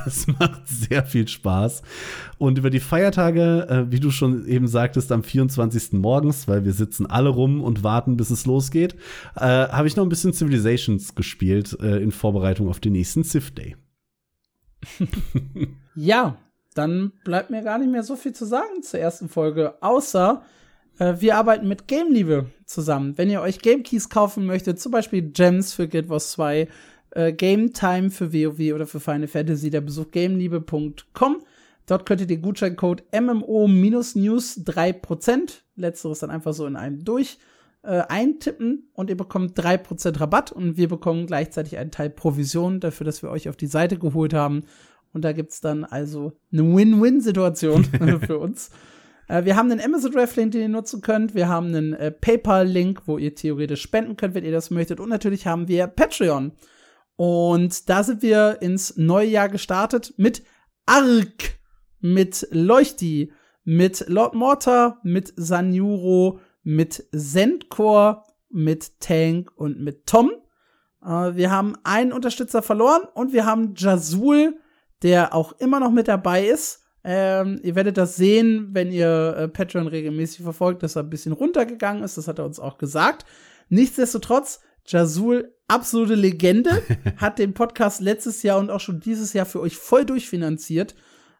[0.09, 1.83] Das macht sehr viel Spaß.
[2.37, 5.93] Und über die Feiertage, äh, wie du schon eben sagtest, am 24.
[5.93, 8.95] morgens, weil wir sitzen alle rum und warten, bis es losgeht,
[9.35, 13.51] äh, habe ich noch ein bisschen Civilizations gespielt äh, in Vorbereitung auf den nächsten Civ
[13.51, 13.75] Day.
[15.95, 16.37] ja,
[16.73, 20.43] dann bleibt mir gar nicht mehr so viel zu sagen zur ersten Folge, außer
[20.99, 23.17] äh, wir arbeiten mit Game Liebe zusammen.
[23.17, 26.67] Wenn ihr euch Game Keys kaufen möchtet, zum Beispiel Gems für Guild Wars 2,
[27.11, 31.43] äh, Game Time für WoW oder für Final Fantasy, dann besucht gameliebe.com.
[31.87, 37.39] Dort könnt ihr den Gutscheincode MMO-News 3%, letzteres dann einfach so in einem durch,
[37.81, 43.05] äh, eintippen und ihr bekommt 3% Rabatt und wir bekommen gleichzeitig einen Teil Provision dafür,
[43.05, 44.65] dass wir euch auf die Seite geholt haben
[45.13, 47.83] und da gibt es dann also eine Win-Win-Situation
[48.25, 48.69] für uns.
[49.27, 51.35] Äh, wir haben einen Amazon Reflink, den ihr nutzen könnt.
[51.35, 54.99] Wir haben einen äh, PayPal-Link, wo ihr theoretisch spenden könnt, wenn ihr das möchtet.
[54.99, 56.51] Und natürlich haben wir Patreon.
[57.15, 60.43] Und da sind wir ins neue Jahr gestartet mit
[60.85, 61.59] Ark,
[61.99, 63.31] mit Leuchti,
[63.63, 70.31] mit Lord Mortar, mit Sanjuro, mit Zendcore, mit Tank und mit Tom.
[71.03, 74.59] Äh, wir haben einen Unterstützer verloren und wir haben Jazul
[75.03, 76.83] der auch immer noch mit dabei ist.
[77.03, 81.31] Ähm, ihr werdet das sehen, wenn ihr äh, Patreon regelmäßig verfolgt, dass er ein bisschen
[81.31, 82.17] runtergegangen ist.
[82.17, 83.25] Das hat er uns auch gesagt.
[83.69, 86.83] Nichtsdestotrotz, Jasul, absolute Legende,
[87.17, 90.95] hat den Podcast letztes Jahr und auch schon dieses Jahr für euch voll durchfinanziert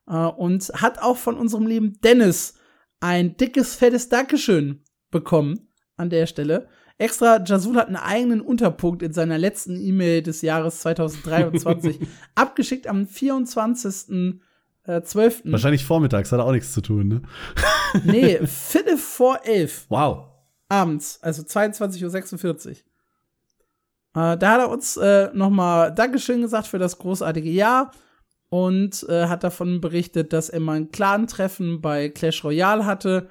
[0.08, 2.56] äh, und hat auch von unserem lieben Dennis
[3.02, 6.70] ein dickes, fettes Dankeschön bekommen an der Stelle.
[7.00, 11.98] Extra, Jasul hat einen eigenen Unterpunkt in seiner letzten E-Mail des Jahres 2023
[12.36, 14.42] abgeschickt am 24.
[14.84, 15.44] Äh, 12.
[15.46, 17.22] Wahrscheinlich vormittags, hat er auch nichts zu tun, ne?
[18.04, 19.86] nee, Viertel vor elf.
[19.88, 20.26] Wow.
[20.68, 22.72] Abends, also 22.46 Uhr.
[22.74, 27.92] Äh, da hat er uns äh, nochmal Dankeschön gesagt für das großartige Jahr
[28.50, 33.30] und äh, hat davon berichtet, dass er mal ein Clan-Treffen bei Clash Royale hatte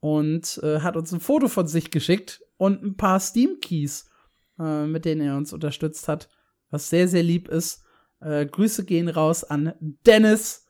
[0.00, 4.10] und äh, hat uns ein Foto von sich geschickt und ein paar Steam-Keys,
[4.58, 6.28] äh, mit denen er uns unterstützt hat,
[6.68, 7.82] was sehr, sehr lieb ist.
[8.20, 9.72] Äh, Grüße gehen raus an
[10.04, 10.66] Dennis.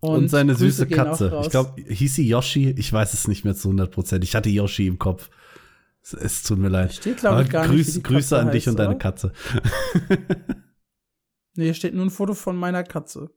[0.00, 1.40] Und, und seine Grüße süße Katze.
[1.42, 2.74] Ich glaube, hieß sie Yoshi?
[2.76, 4.22] Ich weiß es nicht mehr zu 100 Prozent.
[4.22, 5.30] Ich hatte Yoshi im Kopf.
[6.02, 6.92] Es, es tut mir leid.
[6.92, 8.04] Steht, glaube ich, gar Grüß, nicht.
[8.04, 9.32] Grüße an dich heißt, und deine Katze.
[11.54, 13.30] nee, hier steht nur ein Foto von meiner Katze.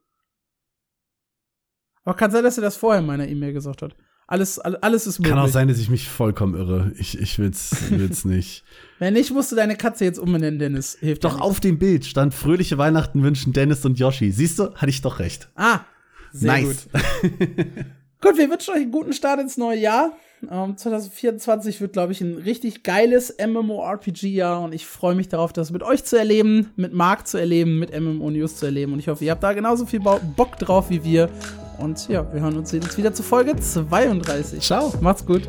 [2.04, 3.96] Aber kann sein, dass er das vorher in meiner E-Mail gesagt hat.
[4.28, 5.36] Alles, alles ist möglich.
[5.36, 6.94] Kann auch sein, dass ich mich vollkommen irre.
[6.98, 8.64] Ich, ich will's, will's nicht.
[9.00, 10.98] Wenn nicht, musst du deine Katze jetzt umbenennen, Dennis.
[11.00, 14.32] Hilft doch auf dem Bild stand fröhliche Weihnachten wünschen Dennis und Yoshi.
[14.32, 15.50] Siehst du, hatte ich doch recht.
[15.56, 15.82] Ah,
[16.32, 16.88] sehr nice.
[16.92, 17.02] gut.
[18.22, 20.14] gut, wir wünschen euch einen guten Start ins neue Jahr.
[20.50, 25.72] Um, 2024 wird, glaube ich, ein richtig geiles MMORPG-Jahr und ich freue mich darauf, das
[25.72, 29.08] mit euch zu erleben, mit Marc zu erleben, mit MMO News zu erleben und ich
[29.08, 31.30] hoffe, ihr habt da genauso viel Bock drauf wie wir
[31.78, 34.62] und ja, wir hören uns jetzt wieder zu Folge 32.
[34.62, 34.94] Ciao.
[35.02, 35.44] Macht's gut.